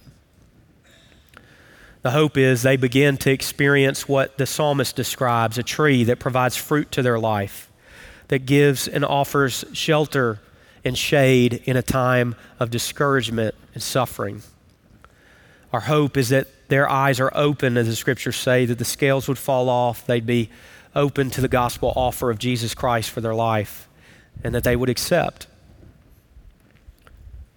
The 2.04 2.12
hope 2.12 2.38
is 2.38 2.62
they 2.62 2.78
begin 2.78 3.18
to 3.18 3.32
experience 3.32 4.08
what 4.08 4.38
the 4.38 4.46
psalmist 4.46 4.96
describes 4.96 5.58
a 5.58 5.64
tree 5.64 6.04
that 6.04 6.20
provides 6.20 6.56
fruit 6.56 6.92
to 6.92 7.02
their 7.02 7.18
life, 7.18 7.66
that 8.30 8.46
gives 8.46 8.88
and 8.88 9.04
offers 9.04 9.66
shelter 9.74 10.40
and 10.84 10.98
shade 10.98 11.62
in 11.66 11.76
a 11.76 11.82
time 11.82 12.36
of 12.60 12.72
discouragement 12.72 13.54
and 13.74 13.84
suffering. 13.84 14.42
Our 15.74 15.82
hope 15.82 16.18
is 16.18 16.30
that 16.30 16.48
their 16.70 16.90
eyes 16.90 17.20
are 17.20 17.32
open, 17.36 17.78
as 17.78 17.88
the 17.88 17.96
scriptures 17.96 18.38
say, 18.38 18.66
that 18.66 18.78
the 18.78 18.86
scales 18.86 19.28
would 19.28 19.38
fall 19.38 19.70
off, 19.70 20.06
they'd 20.06 20.26
be 20.26 20.50
open 20.96 21.30
to 21.32 21.42
the 21.42 21.48
gospel 21.48 21.94
offer 21.96 22.30
of 22.32 22.40
Jesus 22.40 22.74
Christ 22.74 23.10
for 23.10 23.22
their 23.22 23.36
life, 23.36 23.88
and 24.44 24.56
that 24.56 24.64
they 24.64 24.76
would 24.76 24.90
accept. 24.90 25.48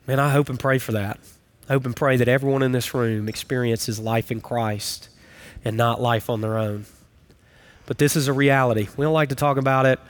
Man, 0.07 0.19
I 0.19 0.31
hope 0.31 0.49
and 0.49 0.59
pray 0.59 0.79
for 0.79 0.93
that. 0.93 1.19
I 1.69 1.75
hope 1.75 1.87
and 1.87 1.95
pray 1.95 2.17
that 2.17 2.29
everyone 2.29 2.63
in 2.63 2.73
this 2.73 2.93
room 2.93 3.29
experiences 3.29 3.99
life 3.99 4.31
in 4.31 4.41
Christ 4.41 5.09
and 5.65 5.77
not 5.77 6.01
life 6.01 6.29
on 6.29 6.41
their 6.41 6.59
own. 6.59 6.87
But 7.87 7.99
this 7.99 8.17
is 8.17 8.29
a 8.29 8.33
reality. 8.33 8.89
We 8.97 9.05
don't 9.05 9.15
like 9.15 9.29
to 9.29 9.35
talk 9.35 9.57
about 9.57 9.87
it. 9.87 10.01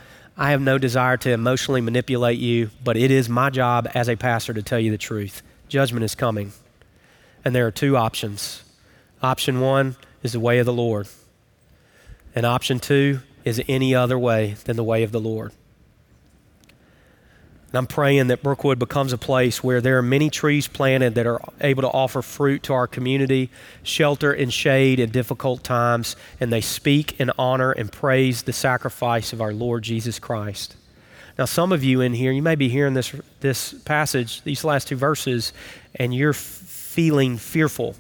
I 0.43 0.51
have 0.51 0.61
no 0.61 0.77
desire 0.77 1.17
to 1.19 1.31
emotionally 1.31 1.81
manipulate 1.81 2.41
you, 2.41 2.71
but 2.83 2.97
it 2.97 3.13
is 3.13 3.29
my 3.29 3.49
job 3.49 3.89
as 3.95 4.09
a 4.09 4.17
pastor 4.17 4.53
to 4.53 4.61
tell 4.61 4.81
you 4.81 4.91
the 4.91 4.99
truth. 4.99 5.41
Judgment 5.69 6.03
is 6.03 6.17
coming. 6.17 6.51
And 7.45 7.55
there 7.55 7.65
are 7.65 7.71
two 7.71 7.97
options. 7.97 8.65
Option 9.23 9.61
one 9.61 9.95
is 10.25 10.33
the 10.33 10.41
way 10.41 10.59
of 10.59 10.67
the 10.67 10.73
Lord, 10.73 11.07
and 12.35 12.45
option 12.45 12.81
two 12.81 13.21
is 13.45 13.63
any 13.69 13.95
other 13.95 14.19
way 14.19 14.57
than 14.65 14.75
the 14.75 14.83
way 14.83 15.05
of 15.05 15.13
the 15.13 15.21
Lord. 15.21 15.53
And 17.73 17.79
I'm 17.79 17.87
praying 17.87 18.27
that 18.27 18.43
Brookwood 18.43 18.79
becomes 18.79 19.15
a 19.15 19.19
place 19.19 19.65
where 19.65 19.81
there 19.81 19.97
are 19.97 20.03
many 20.03 20.29
trees 20.29 20.69
planted 20.69 21.15
that 21.15 21.27
are 21.27 21.41
able 21.63 21.81
to 21.81 21.89
offer 21.89 22.21
fruit 22.21 22.63
to 22.65 22.75
our 22.75 22.87
community, 22.87 23.49
shelter 23.83 24.31
and 24.31 24.53
shade 24.53 25.01
in 25.01 25.09
difficult 25.09 25.65
times, 25.65 26.15
and 26.39 26.53
they 26.53 26.61
speak 26.61 27.19
and 27.19 27.33
honor 27.39 27.73
and 27.73 27.91
praise 27.91 28.43
the 28.43 28.53
sacrifice 28.53 29.33
of 29.33 29.41
our 29.41 29.55
Lord 29.55 29.85
Jesus 29.85 30.19
Christ. 30.19 30.77
Now, 31.39 31.47
some 31.47 31.73
of 31.73 31.83
you 31.83 32.03
in 32.03 32.13
here, 32.13 32.31
you 32.31 32.43
may 32.43 32.57
be 32.57 32.69
hearing 32.69 32.93
this, 32.93 33.15
this 33.41 33.73
passage, 33.87 34.43
these 34.43 34.65
last 34.65 34.89
two 34.89 34.97
verses, 34.97 35.55
and 35.95 36.15
you're 36.15 36.31
f- 36.31 36.37
feeling 36.37 37.39
fearful. 37.39 37.97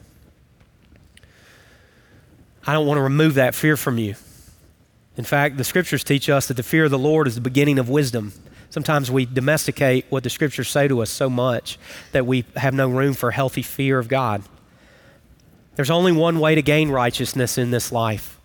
I 2.67 2.75
don't 2.75 2.87
want 2.87 2.99
to 2.99 3.03
remove 3.03 3.35
that 3.35 3.55
fear 3.55 3.79
from 3.79 3.97
you. 3.97 4.17
In 5.17 5.25
fact, 5.25 5.57
the 5.57 5.65
scriptures 5.65 6.05
teach 6.05 6.29
us 6.29 6.47
that 6.49 6.59
the 6.59 6.63
fear 6.63 6.85
of 6.85 6.91
the 6.91 6.99
Lord 6.99 7.27
is 7.27 7.37
the 7.37 7.41
beginning 7.41 7.79
of 7.79 7.89
wisdom. 7.89 8.35
Sometimes 8.73 9.11
we 9.11 9.27
domesticate 9.27 10.07
what 10.09 10.23
the 10.23 10.31
scriptures 10.31 10.71
say 10.71 10.89
to 10.89 11.03
us 11.03 11.11
so 11.11 11.29
much 11.29 11.79
that 12.13 12.25
we 12.25 12.47
have 12.57 12.73
no 12.73 12.89
room 12.89 13.13
for 13.13 13.31
healthy 13.31 13.61
fear 13.61 13.99
of 13.99 14.09
God. 14.09 14.43
There's 15.77 15.91
only 15.91 16.11
one 16.11 16.41
way 16.41 16.55
to 16.55 16.63
gain 16.63 16.89
righteousness 16.89 17.59
in 17.59 17.71
this 17.71 17.93
life. 17.93 18.41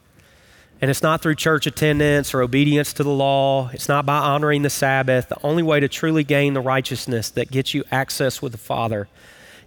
And 0.81 0.91
it's 0.91 1.01
not 1.01 1.21
through 1.21 1.35
church 1.35 1.65
attendance 1.65 2.33
or 2.33 2.41
obedience 2.41 2.91
to 2.93 3.03
the 3.03 3.09
law. 3.09 3.69
It's 3.71 3.87
not 3.87 4.05
by 4.05 4.17
honoring 4.17 4.63
the 4.63 4.69
Sabbath. 4.69 5.29
The 5.29 5.39
only 5.45 5.63
way 5.63 5.79
to 5.79 5.87
truly 5.87 6.25
gain 6.25 6.55
the 6.55 6.59
righteousness 6.59 7.29
that 7.29 7.49
gets 7.49 7.73
you 7.73 7.85
access 7.89 8.41
with 8.41 8.51
the 8.51 8.57
Father 8.57 9.07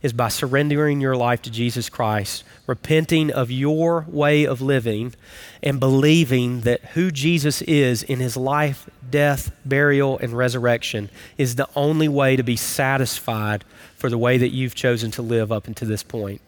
is 0.02 0.12
by 0.12 0.28
surrendering 0.28 1.00
your 1.00 1.16
life 1.16 1.42
to 1.42 1.50
Jesus 1.50 1.88
Christ, 1.88 2.42
repenting 2.66 3.30
of 3.30 3.50
your 3.50 4.06
way 4.08 4.44
of 4.44 4.62
living, 4.62 5.14
and 5.62 5.78
believing 5.78 6.62
that 6.62 6.80
who 6.94 7.10
Jesus 7.10 7.60
is 7.62 8.02
in 8.02 8.18
his 8.18 8.36
life, 8.36 8.88
death, 9.10 9.52
burial, 9.64 10.18
and 10.18 10.32
resurrection 10.32 11.10
is 11.36 11.56
the 11.56 11.68
only 11.76 12.08
way 12.08 12.36
to 12.36 12.42
be 12.42 12.56
satisfied 12.56 13.64
for 13.96 14.08
the 14.08 14.18
way 14.18 14.38
that 14.38 14.48
you've 14.48 14.74
chosen 14.74 15.10
to 15.10 15.22
live 15.22 15.52
up 15.52 15.66
until 15.66 15.88
this 15.88 16.02
point. 16.02 16.40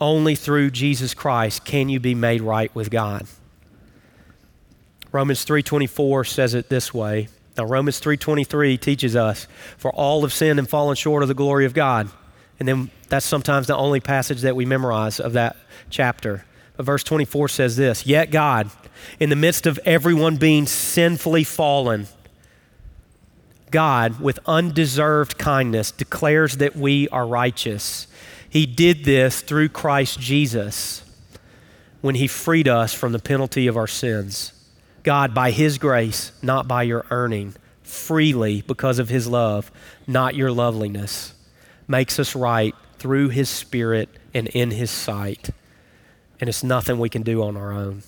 Only 0.00 0.34
through 0.34 0.72
Jesus 0.72 1.14
Christ 1.14 1.64
can 1.64 1.88
you 1.88 2.00
be 2.00 2.14
made 2.14 2.40
right 2.40 2.74
with 2.74 2.90
God. 2.90 3.26
Romans 5.12 5.44
3:24 5.44 6.24
says 6.24 6.54
it 6.54 6.68
this 6.68 6.92
way. 6.92 7.28
Now 7.56 7.64
Romans 7.64 8.00
3:23 8.00 8.76
teaches 8.78 9.14
us, 9.14 9.46
for 9.76 9.92
all 9.92 10.22
have 10.22 10.32
sinned 10.32 10.58
and 10.58 10.68
fallen 10.68 10.96
short 10.96 11.22
of 11.22 11.28
the 11.28 11.34
glory 11.34 11.66
of 11.66 11.74
God. 11.74 12.10
And 12.62 12.68
then 12.68 12.90
that's 13.08 13.26
sometimes 13.26 13.66
the 13.66 13.76
only 13.76 13.98
passage 13.98 14.42
that 14.42 14.54
we 14.54 14.64
memorize 14.64 15.18
of 15.18 15.32
that 15.32 15.56
chapter. 15.90 16.44
But 16.76 16.86
verse 16.86 17.02
24 17.02 17.48
says 17.48 17.74
this 17.74 18.06
Yet 18.06 18.30
God, 18.30 18.70
in 19.18 19.30
the 19.30 19.34
midst 19.36 19.66
of 19.66 19.80
everyone 19.84 20.36
being 20.36 20.66
sinfully 20.66 21.42
fallen, 21.42 22.06
God, 23.72 24.20
with 24.20 24.38
undeserved 24.46 25.38
kindness, 25.38 25.90
declares 25.90 26.58
that 26.58 26.76
we 26.76 27.08
are 27.08 27.26
righteous. 27.26 28.06
He 28.48 28.64
did 28.64 29.04
this 29.04 29.40
through 29.40 29.70
Christ 29.70 30.20
Jesus 30.20 31.02
when 32.00 32.14
He 32.14 32.28
freed 32.28 32.68
us 32.68 32.94
from 32.94 33.10
the 33.10 33.18
penalty 33.18 33.66
of 33.66 33.76
our 33.76 33.88
sins. 33.88 34.52
God, 35.02 35.34
by 35.34 35.50
His 35.50 35.78
grace, 35.78 36.30
not 36.42 36.68
by 36.68 36.84
your 36.84 37.06
earning, 37.10 37.56
freely 37.82 38.62
because 38.62 39.00
of 39.00 39.08
His 39.08 39.26
love, 39.26 39.72
not 40.06 40.36
your 40.36 40.52
loveliness 40.52 41.34
makes 41.92 42.18
us 42.18 42.34
right 42.34 42.74
through 42.98 43.28
His 43.28 43.48
Spirit 43.48 44.08
and 44.34 44.48
in 44.48 44.72
His 44.72 44.90
sight. 44.90 45.50
And 46.40 46.48
it's 46.48 46.64
nothing 46.64 46.98
we 46.98 47.08
can 47.08 47.22
do 47.22 47.44
on 47.44 47.56
our 47.56 47.70
own. 47.70 48.02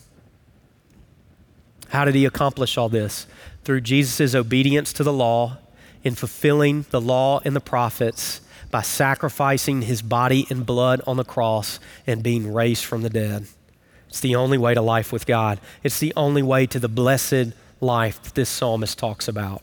How 1.91 2.05
did 2.05 2.17
He 2.17 2.25
accomplish 2.25 2.77
all 2.77 2.89
this? 2.89 3.29
Through 3.63 3.83
Jesus' 3.83 4.35
obedience 4.35 4.93
to 4.95 5.05
the 5.05 5.13
law, 5.13 5.59
in 6.03 6.17
fulfilling 6.17 6.87
the 6.91 7.01
law 7.01 7.41
and 7.45 7.55
the 7.55 7.61
prophets, 7.61 8.41
by 8.73 8.83
sacrificing 8.83 9.83
His 9.83 10.03
body 10.03 10.49
and 10.51 10.67
blood 10.67 11.01
on 11.07 11.17
the 11.17 11.25
cross 11.25 11.79
and 12.09 12.25
being 12.25 12.53
raised 12.53 12.85
from 12.85 13.03
the 13.03 13.11
dead. 13.11 13.47
It's 14.09 14.21
the 14.21 14.35
only 14.35 14.59
way 14.59 14.75
to 14.75 14.83
life 14.83 15.13
with 15.13 15.27
God. 15.27 15.61
It's 15.85 16.01
the 16.01 16.13
only 16.17 16.43
way 16.43 16.67
to 16.67 16.81
the 16.81 16.89
blessed 16.89 17.53
life 17.81 18.23
that 18.23 18.35
this 18.35 18.49
psalmist 18.49 18.99
talks 18.99 19.29
about. 19.29 19.63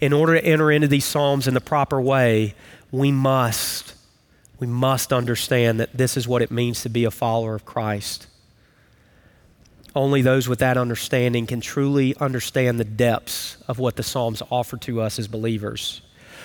In 0.00 0.12
order 0.12 0.34
to 0.34 0.44
enter 0.44 0.70
into 0.70 0.88
these 0.88 1.04
psalms 1.04 1.46
in 1.46 1.54
the 1.54 1.60
proper 1.60 2.00
way, 2.00 2.54
we 2.90 3.10
must, 3.10 3.94
we 4.58 4.66
must 4.66 5.12
understand 5.12 5.80
that 5.80 5.96
this 5.96 6.16
is 6.16 6.28
what 6.28 6.42
it 6.42 6.50
means 6.50 6.82
to 6.82 6.88
be 6.88 7.04
a 7.04 7.10
follower 7.10 7.54
of 7.54 7.64
Christ. 7.64 8.26
Only 9.94 10.20
those 10.20 10.46
with 10.46 10.58
that 10.58 10.76
understanding 10.76 11.46
can 11.46 11.60
truly 11.60 12.14
understand 12.18 12.78
the 12.78 12.84
depths 12.84 13.56
of 13.66 13.78
what 13.78 13.96
the 13.96 14.02
Psalms 14.02 14.42
offer 14.50 14.76
to 14.78 15.00
us 15.00 15.18
as 15.18 15.26
believers. 15.26 16.02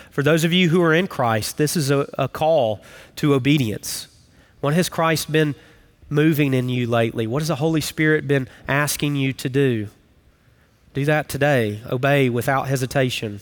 For 0.10 0.24
those 0.24 0.44
of 0.44 0.54
you 0.54 0.70
who 0.70 0.82
are 0.82 0.94
in 0.94 1.08
Christ, 1.08 1.58
this 1.58 1.76
is 1.76 1.92
a, 1.92 2.08
a 2.18 2.28
call 2.28 2.82
to 3.18 3.34
obedience. 3.34 4.08
What 4.62 4.74
has 4.74 4.90
Christ 4.90 5.32
been 5.32 5.56
moving 6.10 6.54
in 6.54 6.70
you 6.70 6.88
lately? 6.88 7.28
What 7.28 7.42
has 7.42 7.50
the 7.50 7.56
Holy 7.56 7.82
Spirit 7.82 8.28
been 8.28 8.48
asking 8.68 9.16
you 9.16 9.34
to 9.34 9.50
do? 9.50 9.88
Do 10.94 11.06
that 11.06 11.30
today. 11.30 11.82
Obey 11.90 12.30
without 12.30 12.68
hesitation. 12.68 13.42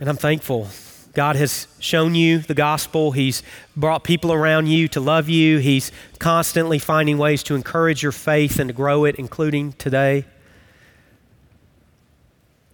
And 0.00 0.08
I'm 0.08 0.16
thankful. 0.16 0.68
God 1.14 1.36
has 1.36 1.68
shown 1.78 2.16
you 2.16 2.38
the 2.38 2.54
gospel. 2.54 3.12
He's 3.12 3.42
brought 3.76 4.02
people 4.02 4.32
around 4.32 4.66
you 4.66 4.88
to 4.88 5.00
love 5.00 5.28
you. 5.28 5.58
He's 5.58 5.92
constantly 6.18 6.80
finding 6.80 7.18
ways 7.18 7.44
to 7.44 7.54
encourage 7.54 8.02
your 8.02 8.10
faith 8.10 8.58
and 8.58 8.68
to 8.68 8.74
grow 8.74 9.04
it, 9.04 9.14
including 9.14 9.74
today. 9.74 10.24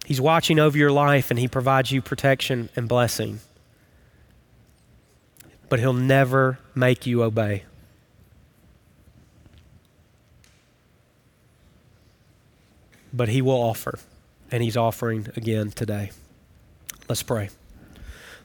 He's 0.05 0.19
watching 0.19 0.57
over 0.57 0.75
your 0.75 0.91
life 0.91 1.29
and 1.29 1.39
He 1.39 1.47
provides 1.47 1.91
you 1.91 2.01
protection 2.01 2.69
and 2.75 2.89
blessing. 2.89 3.41
But 5.69 5.79
He'll 5.79 5.93
never 5.93 6.57
make 6.73 7.05
you 7.05 7.21
obey. 7.21 7.63
But 13.13 13.29
He 13.29 13.41
will 13.41 13.53
offer, 13.53 13.99
and 14.51 14.63
He's 14.63 14.75
offering 14.75 15.27
again 15.35 15.69
today. 15.69 16.11
Let's 17.11 17.23
pray. 17.23 17.49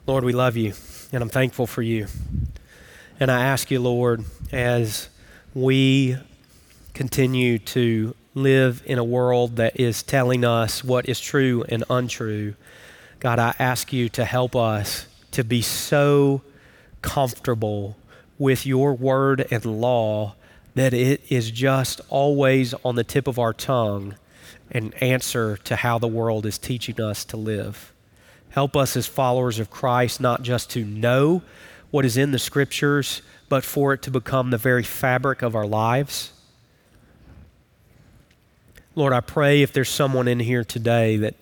Lord, 0.07 0.25
we 0.25 0.33
love 0.33 0.57
you, 0.57 0.73
and 1.13 1.23
I'm 1.23 1.29
thankful 1.29 1.67
for 1.67 1.81
you. 1.81 2.07
And 3.17 3.31
I 3.31 3.45
ask 3.45 3.71
you, 3.71 3.79
Lord, 3.79 4.25
as 4.51 5.07
we 5.53 6.17
continue 6.93 7.59
to 7.59 8.13
live 8.35 8.83
in 8.85 8.97
a 8.97 9.05
world 9.05 9.55
that 9.55 9.79
is 9.79 10.03
telling 10.03 10.43
us 10.43 10.83
what 10.83 11.07
is 11.07 11.21
true 11.21 11.63
and 11.69 11.85
untrue, 11.89 12.55
God, 13.21 13.39
I 13.39 13.55
ask 13.57 13.93
you 13.93 14.09
to 14.09 14.25
help 14.25 14.53
us 14.53 15.07
to 15.31 15.45
be 15.45 15.61
so 15.61 16.41
comfortable 17.01 17.95
with 18.37 18.65
your 18.65 18.93
word 18.93 19.47
and 19.49 19.63
law 19.63 20.35
that 20.75 20.93
it 20.93 21.21
is 21.29 21.51
just 21.51 22.01
always 22.09 22.73
on 22.83 22.95
the 22.95 23.05
tip 23.05 23.27
of 23.27 23.39
our 23.39 23.53
tongue 23.53 24.15
an 24.71 24.93
answer 24.95 25.55
to 25.55 25.77
how 25.77 25.97
the 25.97 26.09
world 26.09 26.45
is 26.45 26.57
teaching 26.57 26.99
us 26.99 27.23
to 27.23 27.37
live. 27.37 27.93
Help 28.57 28.75
us 28.75 28.97
as 28.97 29.05
followers 29.05 29.59
of 29.59 29.69
Christ 29.69 30.19
not 30.19 30.41
just 30.41 30.71
to 30.71 30.83
know 30.83 31.43
what 31.91 32.05
is 32.05 32.17
in 32.17 32.31
the 32.31 32.39
scriptures, 32.39 33.21
but 33.49 33.63
for 33.63 33.93
it 33.93 34.01
to 34.01 34.09
become 34.09 34.49
the 34.49 34.57
very 34.57 34.81
fabric 34.81 35.43
of 35.43 35.55
our 35.55 35.67
lives. 35.67 36.31
Lord, 38.95 39.13
I 39.13 39.19
pray 39.19 39.61
if 39.61 39.71
there's 39.73 39.89
someone 39.89 40.27
in 40.27 40.39
here 40.39 40.63
today 40.63 41.17
that 41.17 41.35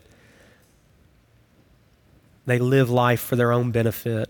they 2.45 2.59
live 2.59 2.89
life 2.89 3.21
for 3.21 3.37
their 3.37 3.53
own 3.53 3.71
benefit. 3.71 4.29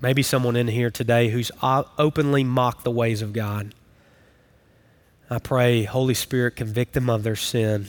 Maybe 0.00 0.22
someone 0.22 0.54
in 0.54 0.68
here 0.68 0.92
today 0.92 1.30
who's 1.30 1.50
openly 1.60 2.44
mocked 2.44 2.84
the 2.84 2.92
ways 2.92 3.22
of 3.22 3.32
God. 3.32 3.74
I 5.28 5.40
pray, 5.40 5.82
Holy 5.82 6.14
Spirit, 6.14 6.54
convict 6.54 6.92
them 6.92 7.10
of 7.10 7.24
their 7.24 7.34
sin, 7.34 7.88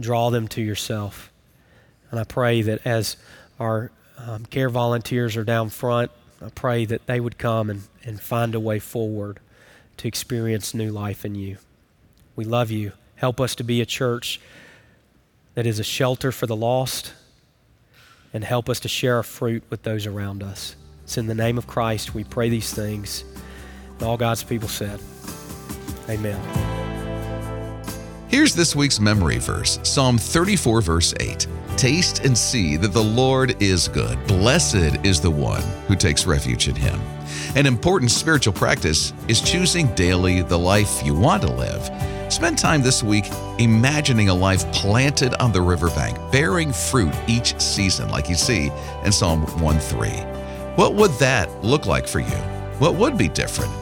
draw 0.00 0.30
them 0.30 0.48
to 0.48 0.60
yourself. 0.60 1.30
And 2.10 2.20
I 2.20 2.24
pray 2.24 2.62
that 2.62 2.86
as 2.86 3.16
our 3.58 3.90
um, 4.18 4.46
care 4.46 4.68
volunteers 4.68 5.36
are 5.36 5.44
down 5.44 5.70
front, 5.70 6.10
I 6.44 6.50
pray 6.50 6.84
that 6.84 7.06
they 7.06 7.20
would 7.20 7.38
come 7.38 7.70
and, 7.70 7.82
and 8.04 8.20
find 8.20 8.54
a 8.54 8.60
way 8.60 8.78
forward 8.78 9.40
to 9.98 10.08
experience 10.08 10.74
new 10.74 10.90
life 10.90 11.24
in 11.24 11.34
you. 11.34 11.58
We 12.34 12.44
love 12.44 12.70
you. 12.70 12.92
Help 13.16 13.40
us 13.40 13.54
to 13.56 13.64
be 13.64 13.80
a 13.80 13.86
church 13.86 14.40
that 15.54 15.66
is 15.66 15.78
a 15.78 15.84
shelter 15.84 16.30
for 16.32 16.46
the 16.46 16.56
lost 16.56 17.14
and 18.32 18.44
help 18.44 18.68
us 18.68 18.80
to 18.80 18.88
share 18.88 19.16
our 19.16 19.22
fruit 19.22 19.64
with 19.70 19.82
those 19.82 20.06
around 20.06 20.42
us. 20.42 20.76
It's 21.04 21.16
in 21.16 21.26
the 21.26 21.34
name 21.34 21.56
of 21.56 21.66
Christ 21.66 22.14
we 22.14 22.24
pray 22.24 22.50
these 22.50 22.72
things. 22.72 23.24
And 23.94 24.02
all 24.02 24.18
God's 24.18 24.42
people 24.42 24.68
said, 24.68 25.00
Amen. 26.10 26.85
Here's 28.36 28.54
this 28.54 28.76
week's 28.76 29.00
memory 29.00 29.38
verse 29.38 29.80
Psalm 29.82 30.18
34, 30.18 30.82
verse 30.82 31.14
8. 31.20 31.46
Taste 31.78 32.26
and 32.26 32.36
see 32.36 32.76
that 32.76 32.92
the 32.92 33.02
Lord 33.02 33.56
is 33.62 33.88
good. 33.88 34.22
Blessed 34.26 35.02
is 35.06 35.22
the 35.22 35.30
one 35.30 35.62
who 35.88 35.96
takes 35.96 36.26
refuge 36.26 36.68
in 36.68 36.74
him. 36.74 37.00
An 37.54 37.64
important 37.64 38.10
spiritual 38.10 38.52
practice 38.52 39.14
is 39.26 39.40
choosing 39.40 39.86
daily 39.94 40.42
the 40.42 40.58
life 40.58 41.02
you 41.02 41.14
want 41.14 41.44
to 41.44 41.50
live. 41.50 41.90
Spend 42.30 42.58
time 42.58 42.82
this 42.82 43.02
week 43.02 43.24
imagining 43.58 44.28
a 44.28 44.34
life 44.34 44.70
planted 44.70 45.34
on 45.36 45.50
the 45.50 45.62
riverbank, 45.62 46.18
bearing 46.30 46.74
fruit 46.74 47.14
each 47.26 47.58
season, 47.58 48.10
like 48.10 48.28
you 48.28 48.34
see 48.34 48.70
in 49.06 49.12
Psalm 49.12 49.46
1 49.62 49.78
3. 49.78 50.10
What 50.74 50.92
would 50.94 51.12
that 51.12 51.50
look 51.64 51.86
like 51.86 52.06
for 52.06 52.20
you? 52.20 52.36
What 52.80 52.96
would 52.96 53.16
be 53.16 53.28
different? 53.28 53.72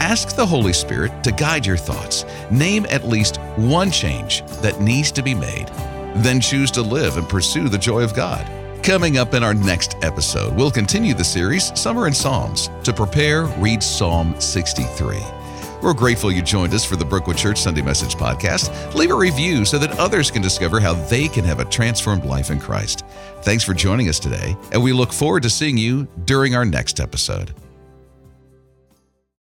Ask 0.00 0.36
the 0.36 0.46
Holy 0.46 0.72
Spirit 0.72 1.24
to 1.24 1.32
guide 1.32 1.64
your 1.64 1.76
thoughts. 1.76 2.24
Name 2.50 2.86
at 2.90 3.06
least 3.06 3.36
one 3.56 3.90
change 3.90 4.42
that 4.62 4.80
needs 4.80 5.10
to 5.12 5.22
be 5.22 5.34
made. 5.34 5.68
Then 6.16 6.40
choose 6.40 6.70
to 6.72 6.82
live 6.82 7.16
and 7.16 7.28
pursue 7.28 7.68
the 7.68 7.78
joy 7.78 8.02
of 8.02 8.14
God. 8.14 8.50
Coming 8.82 9.16
up 9.16 9.32
in 9.34 9.42
our 9.42 9.54
next 9.54 9.96
episode, 10.02 10.54
we'll 10.54 10.70
continue 10.70 11.14
the 11.14 11.24
series 11.24 11.78
Summer 11.78 12.06
in 12.06 12.12
Psalms. 12.12 12.68
To 12.82 12.92
prepare, 12.92 13.44
read 13.58 13.82
Psalm 13.82 14.38
63. 14.38 15.18
We're 15.82 15.94
grateful 15.94 16.32
you 16.32 16.42
joined 16.42 16.72
us 16.72 16.84
for 16.84 16.96
the 16.96 17.04
Brookwood 17.04 17.36
Church 17.36 17.58
Sunday 17.58 17.82
Message 17.82 18.14
podcast. 18.14 18.94
Leave 18.94 19.10
a 19.10 19.14
review 19.14 19.64
so 19.64 19.78
that 19.78 19.98
others 19.98 20.30
can 20.30 20.40
discover 20.40 20.80
how 20.80 20.94
they 21.08 21.28
can 21.28 21.44
have 21.44 21.60
a 21.60 21.64
transformed 21.66 22.24
life 22.24 22.50
in 22.50 22.58
Christ. 22.58 23.04
Thanks 23.42 23.64
for 23.64 23.74
joining 23.74 24.08
us 24.08 24.18
today, 24.18 24.56
and 24.72 24.82
we 24.82 24.92
look 24.92 25.12
forward 25.12 25.42
to 25.42 25.50
seeing 25.50 25.76
you 25.76 26.06
during 26.24 26.54
our 26.54 26.64
next 26.64 27.00
episode. 27.00 27.54